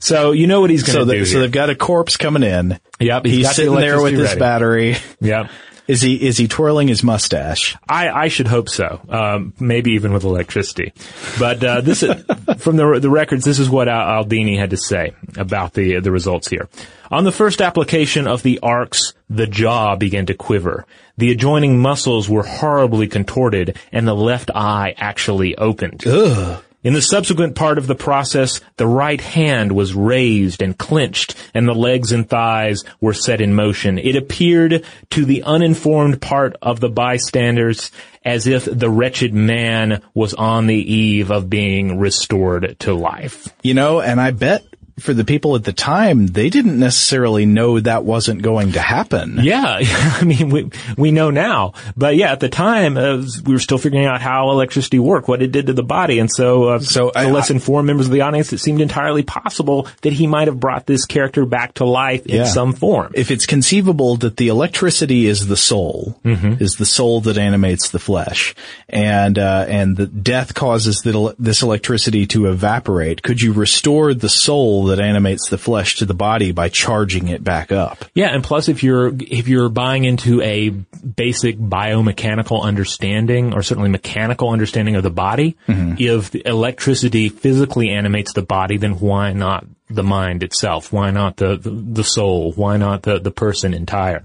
So 0.01 0.33
you 0.33 0.47
know 0.47 0.61
what 0.61 0.71
he's 0.71 0.83
going 0.83 0.99
to 0.99 1.07
so 1.07 1.19
do. 1.19 1.25
So 1.25 1.41
they've 1.41 1.51
got 1.51 1.71
a 1.71 1.75
corpse 1.75 2.17
coming 2.17 2.43
in. 2.43 2.79
Yep. 3.01 3.25
He's, 3.25 3.35
he's 3.37 3.55
sitting 3.55 3.75
the 3.75 3.81
there 3.81 4.03
with 4.03 4.15
ready. 4.15 4.29
his 4.29 4.37
battery. 4.37 4.97
Yep. 5.21 5.51
Is 5.89 6.03
he 6.03 6.15
is 6.15 6.37
he 6.37 6.47
twirling 6.49 6.89
his 6.89 7.03
mustache? 7.03 7.75
I, 7.89 8.11
I 8.11 8.29
should 8.29 8.47
hope 8.47 8.69
so. 8.69 9.01
Um, 9.09 9.55
maybe 9.59 9.93
even 9.93 10.13
with 10.13 10.25
electricity. 10.25 10.93
But 11.39 11.65
uh, 11.65 11.81
this 11.81 12.03
is, 12.03 12.25
from 12.59 12.77
the 12.77 13.01
the 13.01 13.09
records, 13.09 13.45
this 13.45 13.59
is 13.59 13.71
what 13.71 13.89
Aldini 13.89 14.59
had 14.59 14.71
to 14.71 14.77
say 14.77 15.15
about 15.39 15.73
the 15.73 16.01
the 16.01 16.13
results 16.13 16.47
here. 16.47 16.69
On 17.11 17.25
the 17.25 17.33
first 17.33 17.63
application 17.63 18.27
of 18.27 18.43
the 18.43 18.59
arcs, 18.63 19.15
the 19.31 19.47
jaw 19.47 19.97
began 19.97 20.27
to 20.27 20.35
quiver. 20.35 20.85
The 21.17 21.33
adjoining 21.33 21.79
muscles 21.79 22.29
were 22.29 22.43
horribly 22.45 23.09
contorted, 23.09 23.79
and 23.91 24.07
the 24.07 24.15
left 24.15 24.51
eye 24.55 24.95
actually 24.99 25.57
opened. 25.57 26.07
Ugh. 26.07 26.63
In 26.89 26.95
the 26.95 27.03
subsequent 27.03 27.55
part 27.55 27.77
of 27.77 27.87
the 27.87 27.95
process, 27.95 28.63
the 28.79 28.87
right 28.87 29.21
hand 29.21 29.73
was 29.73 29.93
raised 29.93 30.63
and 30.63 30.79
clenched, 30.79 31.35
and 31.53 31.69
the 31.69 31.75
legs 31.75 32.13
and 32.13 32.27
thighs 32.27 32.83
were 32.99 33.13
set 33.13 33.43
in 33.43 33.53
motion. 33.53 33.99
It 33.99 34.17
appeared 34.17 34.87
to 35.11 35.25
the 35.27 35.43
uninformed 35.43 36.23
part 36.23 36.57
of 36.63 36.81
the 36.81 36.89
bystanders 36.89 37.91
as 38.25 38.47
if 38.47 38.65
the 38.65 38.89
wretched 38.89 39.35
man 39.35 40.01
was 40.15 40.33
on 40.33 40.67
the 40.67 40.95
eve 40.95 41.31
of 41.31 41.51
being 41.51 41.99
restored 41.99 42.79
to 42.79 42.95
life. 42.95 43.53
You 43.63 43.75
know, 43.75 44.01
and 44.01 44.19
I 44.19 44.31
bet 44.31 44.65
for 45.01 45.15
the 45.15 45.25
people 45.25 45.55
at 45.57 45.65
the 45.65 45.73
time, 45.73 46.27
they 46.27 46.51
didn't 46.51 46.79
necessarily 46.79 47.47
know 47.47 47.81
that 47.81 48.05
wasn't 48.05 48.43
going 48.43 48.73
to 48.73 48.81
happen. 48.81 49.39
Yeah, 49.43 49.79
I 49.83 50.25
mean, 50.25 50.51
we 50.51 50.71
we 50.97 51.11
know 51.11 51.31
now, 51.31 51.75
but 51.97 52.17
yeah, 52.17 52.33
at 52.33 52.41
the 52.41 52.49
time 52.49 52.97
uh, 52.97 53.23
we 53.45 53.53
were 53.53 53.59
still 53.59 53.79
figuring 53.79 54.07
out 54.07 54.21
how 54.21 54.51
electricity 54.51 54.99
worked, 54.99 55.29
what 55.29 55.43
it 55.43 55.53
did 55.53 55.67
to 55.67 55.73
the 55.73 55.83
body, 55.83 56.19
and 56.19 56.31
so 56.31 56.65
uh, 56.65 56.79
So 56.81 57.11
I- 57.15 57.31
less 57.31 57.51
informed 57.51 57.87
members 57.87 58.07
of 58.07 58.13
the 58.13 58.23
audience, 58.23 58.53
it 58.53 58.59
seemed 58.59 58.81
entirely 58.81 59.23
possible 59.23 59.87
that 60.03 60.13
he 60.13 60.27
might 60.27 60.49
have 60.49 60.59
brought 60.61 60.87
this 60.87 61.05
character 61.07 61.45
back 61.47 61.75
to 61.75 61.85
life 61.85 62.27
in 62.27 62.37
Yeah. 62.37 62.45
some 62.45 62.73
form. 62.73 63.13
If 63.15 63.31
it's 63.31 63.47
conceivable 63.47 64.17
that 64.19 64.37
the 64.37 64.49
electricity 64.49 65.27
is 65.27 65.47
the 65.47 65.57
soul, 65.57 66.19
is 66.25 66.77
the 66.77 66.87
soul 66.87 67.21
that 67.23 67.39
animates 67.39 67.91
the 67.91 67.99
flesh, 67.99 68.55
and 68.89 69.39
uh, 69.39 69.67
and 69.69 69.97
that 69.97 70.23
death 70.23 70.55
causes 70.55 71.01
the, 71.03 71.35
this 71.39 71.63
electricity 71.63 72.27
to 72.29 72.47
evaporate, 72.47 73.23
could 73.23 73.41
you 73.41 73.53
restore 73.53 74.15
the 74.15 74.29
soul 74.29 74.88
that 74.89 75.01
animates 75.01 75.49
the 75.49 75.59
flesh 75.59 75.97
to 75.97 76.05
the 76.05 76.15
body 76.15 76.53
by 76.53 76.69
charging 76.69 77.29
it 77.29 77.43
back 77.43 77.73
up? 77.73 78.05
Yeah, 78.15 78.29
and 78.29 78.45
plus 78.45 78.69
if 78.69 78.83
you're 78.83 79.13
if 79.21 79.49
you're 79.49 79.69
buying 79.69 80.05
into 80.05 80.43
a 80.43 80.71
basic 80.71 81.59
biomechanical 81.59 82.63
understanding 82.63 83.55
or 83.55 83.63
certainly 83.63 83.89
mechanical 83.89 84.51
understanding 84.51 84.97
of 84.97 85.03
the 85.03 85.11
body, 85.11 85.57
if 85.99 86.35
electricity 86.35 87.29
physically 87.29 87.91
animates 87.91 88.33
the 88.33 88.43
body, 88.43 88.77
then 88.77 88.99
why 89.01 89.33
not 89.33 89.67
the 89.89 90.03
mind 90.03 90.43
itself? 90.43 90.93
Why 90.93 91.11
not 91.11 91.37
the 91.37 91.57
the, 91.57 91.71
the 91.71 92.05
soul? 92.05 92.53
Why 92.53 92.77
not 92.77 93.03
the 93.03 93.19
the 93.19 93.31
person 93.31 93.75
entire? 93.75 94.25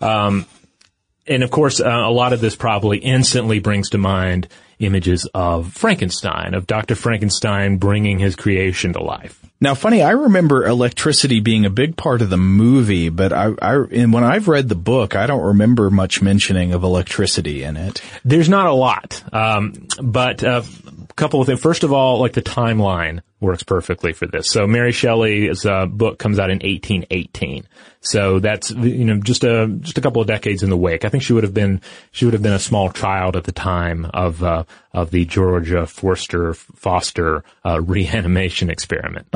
Um, 0.00 0.46
and 1.26 1.42
of 1.42 1.50
course, 1.50 1.80
uh, 1.80 1.88
a 1.88 2.10
lot 2.10 2.32
of 2.32 2.40
this 2.40 2.56
probably 2.56 2.98
instantly 2.98 3.58
brings 3.58 3.90
to 3.90 3.98
mind 3.98 4.48
images 4.78 5.28
of 5.34 5.72
Frankenstein, 5.72 6.54
of 6.54 6.66
Dr. 6.66 6.94
Frankenstein 6.94 7.76
bringing 7.76 8.18
his 8.18 8.36
creation 8.36 8.92
to 8.94 9.02
life. 9.02 9.44
Now, 9.60 9.74
funny, 9.74 10.02
I 10.02 10.10
remember 10.10 10.64
electricity 10.64 11.40
being 11.40 11.64
a 11.64 11.70
big 11.70 11.96
part 11.96 12.22
of 12.22 12.30
the 12.30 12.36
movie, 12.36 13.08
but 13.08 13.32
I, 13.32 13.50
I, 13.60 13.74
and 13.90 14.12
when 14.12 14.22
I've 14.22 14.46
read 14.46 14.68
the 14.68 14.76
book, 14.76 15.16
I 15.16 15.26
don't 15.26 15.42
remember 15.42 15.90
much 15.90 16.22
mentioning 16.22 16.72
of 16.72 16.84
electricity 16.84 17.64
in 17.64 17.76
it. 17.76 18.00
There's 18.24 18.48
not 18.48 18.66
a 18.66 18.72
lot, 18.72 19.20
um, 19.32 19.88
but 20.00 20.44
uh, 20.44 20.62
a 21.10 21.14
couple 21.14 21.40
of 21.40 21.48
things. 21.48 21.60
First 21.60 21.82
of 21.82 21.92
all, 21.92 22.20
like 22.20 22.34
the 22.34 22.42
timeline 22.42 23.22
works 23.40 23.64
perfectly 23.64 24.12
for 24.12 24.26
this. 24.26 24.48
So 24.48 24.68
Mary 24.68 24.92
Shelley's 24.92 25.66
uh, 25.66 25.86
book 25.86 26.20
comes 26.20 26.38
out 26.38 26.50
in 26.50 26.58
1818. 26.58 27.66
So 28.08 28.40
that's 28.40 28.70
you 28.70 29.04
know 29.04 29.18
just 29.18 29.44
a 29.44 29.68
just 29.80 29.98
a 29.98 30.00
couple 30.00 30.22
of 30.22 30.28
decades 30.28 30.62
in 30.62 30.70
the 30.70 30.76
wake. 30.78 31.04
I 31.04 31.10
think 31.10 31.22
she 31.22 31.34
would 31.34 31.44
have 31.44 31.52
been 31.52 31.82
she 32.10 32.24
would 32.24 32.32
have 32.32 32.42
been 32.42 32.54
a 32.54 32.58
small 32.58 32.90
child 32.90 33.36
at 33.36 33.44
the 33.44 33.52
time 33.52 34.06
of 34.14 34.42
uh, 34.42 34.64
of 34.94 35.10
the 35.10 35.26
Georgia 35.26 35.86
Forster 35.86 36.54
Foster 36.54 37.44
uh, 37.66 37.80
reanimation 37.82 38.70
experiment. 38.70 39.26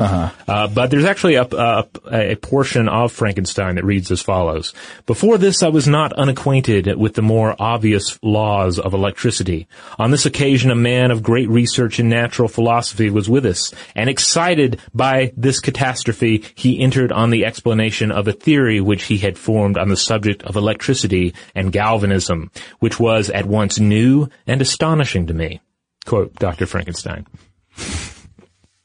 Uh, 0.47 0.67
but 0.67 0.89
there's 0.89 1.05
actually 1.05 1.35
a, 1.35 1.43
a, 1.43 1.87
a 2.11 2.35
portion 2.35 2.89
of 2.89 3.11
Frankenstein 3.11 3.75
that 3.75 3.85
reads 3.85 4.09
as 4.09 4.23
follows. 4.23 4.73
Before 5.05 5.37
this, 5.37 5.61
I 5.61 5.69
was 5.69 5.87
not 5.87 6.11
unacquainted 6.13 6.97
with 6.97 7.13
the 7.13 7.21
more 7.21 7.55
obvious 7.59 8.17
laws 8.23 8.79
of 8.79 8.93
electricity. 8.93 9.67
On 9.99 10.09
this 10.09 10.25
occasion, 10.25 10.71
a 10.71 10.75
man 10.75 11.11
of 11.11 11.21
great 11.21 11.49
research 11.49 11.99
in 11.99 12.09
natural 12.09 12.47
philosophy 12.47 13.11
was 13.11 13.29
with 13.29 13.45
us, 13.45 13.71
and 13.95 14.09
excited 14.09 14.79
by 14.95 15.31
this 15.37 15.59
catastrophe, 15.59 16.43
he 16.55 16.79
entered 16.79 17.11
on 17.11 17.29
the 17.29 17.45
explanation 17.45 18.11
of 18.11 18.27
a 18.27 18.33
theory 18.33 18.62
which 18.79 19.03
he 19.03 19.17
had 19.17 19.37
formed 19.37 19.77
on 19.77 19.89
the 19.89 19.97
subject 19.97 20.43
of 20.43 20.55
electricity 20.55 21.33
and 21.55 21.71
galvanism, 21.71 22.51
which 22.79 22.99
was 22.99 23.29
at 23.29 23.45
once 23.45 23.79
new 23.79 24.27
and 24.47 24.61
astonishing 24.61 25.27
to 25.27 25.33
me. 25.33 25.61
Quote, 26.05 26.33
Dr. 26.35 26.65
Frankenstein. 26.65 27.25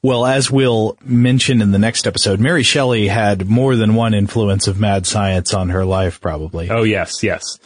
Well, 0.02 0.24
as 0.24 0.50
we'll 0.50 0.96
mention 1.04 1.60
in 1.60 1.72
the 1.72 1.78
next 1.78 2.06
episode, 2.06 2.38
Mary 2.38 2.62
Shelley 2.62 3.08
had 3.08 3.48
more 3.48 3.74
than 3.74 3.94
one 3.94 4.14
influence 4.14 4.68
of 4.68 4.78
mad 4.78 5.06
science 5.06 5.52
on 5.52 5.70
her 5.70 5.84
life, 5.84 6.20
probably. 6.20 6.70
Oh 6.70 6.84
yes, 6.84 7.22
yes. 7.22 7.58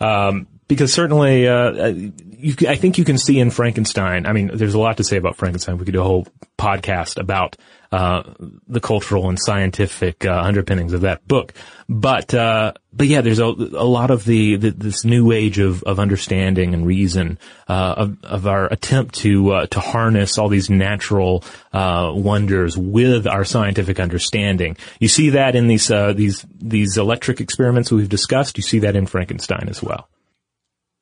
Um, 0.00 0.48
because 0.66 0.92
certainly, 0.92 1.46
uh, 1.46 1.92
you, 1.92 2.54
I 2.68 2.74
think 2.74 2.98
you 2.98 3.04
can 3.04 3.18
see 3.18 3.38
in 3.38 3.50
Frankenstein. 3.50 4.26
I 4.26 4.32
mean, 4.32 4.50
there's 4.52 4.74
a 4.74 4.80
lot 4.80 4.96
to 4.96 5.04
say 5.04 5.16
about 5.16 5.36
Frankenstein. 5.36 5.78
We 5.78 5.84
could 5.84 5.94
do 5.94 6.00
a 6.00 6.04
whole 6.04 6.26
podcast 6.58 7.20
about 7.20 7.56
uh, 7.92 8.22
the 8.68 8.80
cultural 8.80 9.28
and 9.28 9.38
scientific 9.40 10.24
uh, 10.24 10.40
underpinnings 10.42 10.92
of 10.92 11.02
that 11.02 11.26
book. 11.26 11.54
But 11.88 12.34
uh, 12.34 12.72
but 12.92 13.06
yeah, 13.06 13.20
there's 13.20 13.38
a, 13.38 13.44
a 13.44 13.86
lot 13.86 14.10
of 14.10 14.24
the, 14.24 14.56
the 14.56 14.70
this 14.70 15.04
new 15.04 15.32
age 15.32 15.58
of, 15.58 15.82
of 15.84 16.00
understanding 16.00 16.74
and 16.74 16.86
reason 16.86 17.38
uh, 17.68 17.94
of, 17.96 18.24
of 18.24 18.46
our 18.46 18.66
attempt 18.72 19.16
to 19.16 19.52
uh, 19.52 19.66
to 19.66 19.80
harness 19.80 20.38
all 20.38 20.48
these 20.48 20.70
natural 20.70 21.44
uh, 21.72 22.10
wonders 22.14 22.76
with 22.76 23.26
our 23.26 23.44
scientific 23.44 24.00
understanding. 24.00 24.76
You 24.98 25.08
see 25.08 25.30
that 25.30 25.54
in 25.54 25.68
these 25.68 25.90
uh, 25.90 26.12
these 26.12 26.44
these 26.60 26.96
electric 26.96 27.40
experiments 27.40 27.92
we've 27.92 28.08
discussed. 28.08 28.56
You 28.56 28.62
see 28.62 28.80
that 28.80 28.96
in 28.96 29.06
Frankenstein 29.06 29.68
as 29.68 29.82
well. 29.82 30.08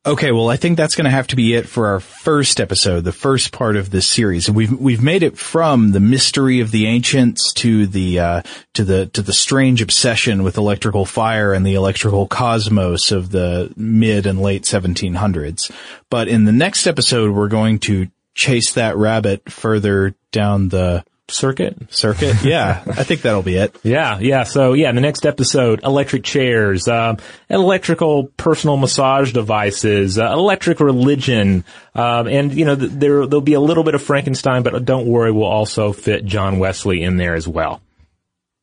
Okay, 0.07 0.31
well, 0.31 0.49
I 0.49 0.57
think 0.57 0.77
that's 0.77 0.93
going 0.93 1.05
to 1.05 1.11
have 1.11 1.25
to 1.27 1.35
be 1.35 1.55
it 1.55 1.67
for 1.67 1.87
our 1.87 1.99
first 1.99 2.61
episode, 2.61 3.03
the 3.03 3.11
first 3.11 3.51
part 3.51 3.75
of 3.75 3.89
this 3.89 4.05
series. 4.05 4.47
We've 4.47 4.71
we've 4.71 5.01
made 5.01 5.23
it 5.23 5.35
from 5.35 5.93
the 5.93 5.99
mystery 5.99 6.59
of 6.59 6.69
the 6.69 6.85
ancients 6.85 7.51
to 7.53 7.87
the 7.87 8.19
uh, 8.19 8.41
to 8.75 8.83
the 8.83 9.07
to 9.07 9.23
the 9.23 9.33
strange 9.33 9.81
obsession 9.81 10.43
with 10.43 10.57
electrical 10.57 11.05
fire 11.05 11.53
and 11.53 11.65
the 11.65 11.73
electrical 11.73 12.27
cosmos 12.27 13.11
of 13.11 13.31
the 13.31 13.73
mid 13.75 14.27
and 14.27 14.39
late 14.39 14.61
1700s. 14.61 15.71
But 16.11 16.27
in 16.27 16.45
the 16.45 16.51
next 16.51 16.85
episode, 16.85 17.33
we're 17.33 17.47
going 17.47 17.79
to 17.79 18.07
chase 18.35 18.73
that 18.73 18.95
rabbit 18.97 19.51
further 19.51 20.13
down 20.31 20.69
the 20.69 21.03
Circuit. 21.27 21.75
circuit. 21.91 22.43
Yeah, 22.43 22.83
I 22.87 23.03
think 23.03 23.21
that'll 23.23 23.41
be 23.41 23.55
it. 23.57 23.75
Yeah, 23.83 24.19
yeah. 24.19 24.43
So 24.43 24.73
yeah, 24.73 24.91
the 24.91 25.01
next 25.01 25.25
episode, 25.25 25.83
electric 25.83 26.23
chairs, 26.23 26.87
um, 26.87 27.17
electrical 27.49 28.27
personal 28.37 28.77
massage 28.77 29.33
devices, 29.33 30.19
uh, 30.19 30.31
electric 30.31 30.79
religion, 30.79 31.65
um, 31.95 32.27
and 32.27 32.53
you 32.53 32.65
know 32.65 32.75
th- 32.75 32.91
there 32.91 33.25
there'll 33.25 33.41
be 33.41 33.53
a 33.53 33.59
little 33.59 33.83
bit 33.83 33.95
of 33.95 34.03
Frankenstein, 34.03 34.61
but 34.61 34.85
don't 34.85 35.07
worry, 35.07 35.31
we'll 35.31 35.45
also 35.45 35.93
fit 35.93 36.25
John 36.25 36.59
Wesley 36.59 37.01
in 37.01 37.17
there 37.17 37.33
as 37.33 37.47
well. 37.47 37.81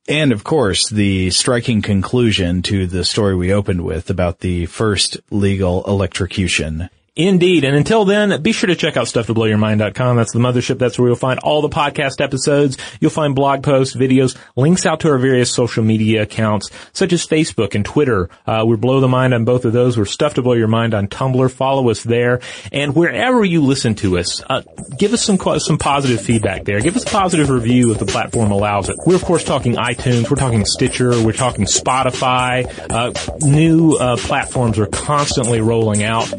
And 0.08 0.32
of 0.32 0.44
course, 0.44 0.88
the 0.88 1.30
striking 1.30 1.82
conclusion 1.82 2.62
to 2.62 2.86
the 2.86 3.04
story 3.04 3.36
we 3.36 3.52
opened 3.52 3.84
with 3.84 4.10
about 4.10 4.40
the 4.40 4.66
first 4.66 5.18
legal 5.30 5.84
electrocution. 5.84 6.90
Indeed. 7.14 7.64
And 7.64 7.76
until 7.76 8.06
then, 8.06 8.40
be 8.40 8.52
sure 8.52 8.68
to 8.68 8.74
check 8.74 8.96
out 8.96 9.04
stufftoblowyourmind.com. 9.04 10.16
That's 10.16 10.32
the 10.32 10.38
mothership. 10.38 10.78
That's 10.78 10.98
where 10.98 11.08
you'll 11.08 11.16
find 11.16 11.38
all 11.40 11.60
the 11.60 11.68
podcast 11.68 12.22
episodes. 12.22 12.78
You'll 13.00 13.10
find 13.10 13.34
blog 13.34 13.62
posts, 13.62 13.94
videos, 13.94 14.34
links 14.56 14.86
out 14.86 15.00
to 15.00 15.10
our 15.10 15.18
various 15.18 15.54
social 15.54 15.84
media 15.84 16.22
accounts, 16.22 16.70
such 16.94 17.12
as 17.12 17.26
Facebook 17.26 17.74
and 17.74 17.84
Twitter. 17.84 18.30
Uh, 18.46 18.64
we're 18.66 18.78
Blow 18.78 19.00
the 19.00 19.08
Mind 19.08 19.34
on 19.34 19.44
both 19.44 19.66
of 19.66 19.74
those. 19.74 19.98
We're 19.98 20.06
Stuff 20.06 20.34
to 20.34 20.42
Blow 20.42 20.54
Your 20.54 20.68
Mind 20.68 20.94
on 20.94 21.06
Tumblr. 21.06 21.50
Follow 21.50 21.90
us 21.90 22.02
there. 22.02 22.40
And 22.72 22.96
wherever 22.96 23.44
you 23.44 23.62
listen 23.62 23.94
to 23.96 24.16
us, 24.16 24.42
uh, 24.48 24.62
give 24.96 25.12
us 25.12 25.22
some, 25.22 25.36
some 25.58 25.76
positive 25.76 26.22
feedback 26.22 26.64
there. 26.64 26.80
Give 26.80 26.96
us 26.96 27.02
a 27.02 27.10
positive 27.10 27.50
review 27.50 27.92
if 27.92 27.98
the 27.98 28.06
platform 28.06 28.52
allows 28.52 28.88
it. 28.88 28.96
We're 29.04 29.16
of 29.16 29.24
course 29.26 29.44
talking 29.44 29.74
iTunes. 29.74 30.30
We're 30.30 30.36
talking 30.36 30.64
Stitcher. 30.64 31.22
We're 31.22 31.32
talking 31.32 31.66
Spotify. 31.66 32.64
Uh, 32.90 33.12
new, 33.46 33.96
uh, 33.96 34.16
platforms 34.16 34.78
are 34.78 34.86
constantly 34.86 35.60
rolling 35.60 36.02
out 36.02 36.32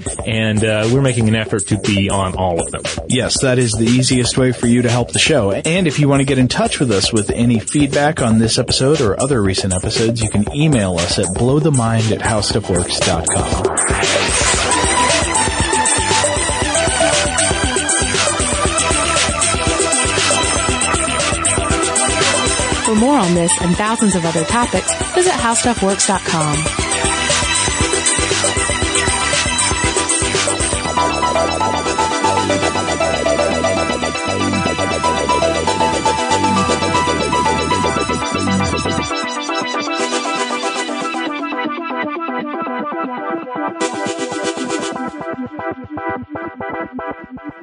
and, 0.64 0.92
uh, 0.92 0.94
we're 0.94 1.02
making 1.02 1.28
an 1.28 1.36
effort 1.36 1.68
to 1.68 1.78
be 1.78 2.10
on 2.10 2.36
all 2.36 2.62
of 2.62 2.72
them. 2.72 2.82
Yes, 3.08 3.42
that 3.42 3.60
is 3.60 3.72
the 3.72 3.86
easiest 3.86 4.38
way 4.38 4.52
for 4.52 4.68
you 4.68 4.82
to 4.84 4.90
help 4.90 5.12
the 5.12 5.20
show. 5.20 5.52
And 5.52 5.88
if 5.88 6.00
you 6.00 6.08
want 6.08 6.22
to 6.22 6.26
get 6.26 6.38
in 6.38 6.48
touch 6.48 6.80
with 6.80 6.92
us 6.92 7.12
with 7.12 7.30
any 7.32 7.60
feedback 7.60 8.22
on 8.22 8.40
this 8.40 8.58
episode 8.58 9.02
or 9.02 9.20
other 9.20 9.42
recent 9.42 9.74
episodes, 9.74 10.22
you 10.22 10.30
can 10.30 10.54
email 10.56 10.98
us 10.98 11.20
at 11.20 11.26
blowthemind 11.26 12.12
at 12.12 12.20
howstuffworks.com. 12.22 13.64
For 22.86 22.96
more 22.96 23.18
on 23.18 23.34
this 23.34 23.52
and 23.62 23.76
thousands 23.76 24.16
of 24.16 24.26
other 24.26 24.44
topics, 24.44 24.94
visit 25.14 25.32
howstuffworks.com. 25.32 26.83
Thank 43.46 43.84
you. 47.54 47.63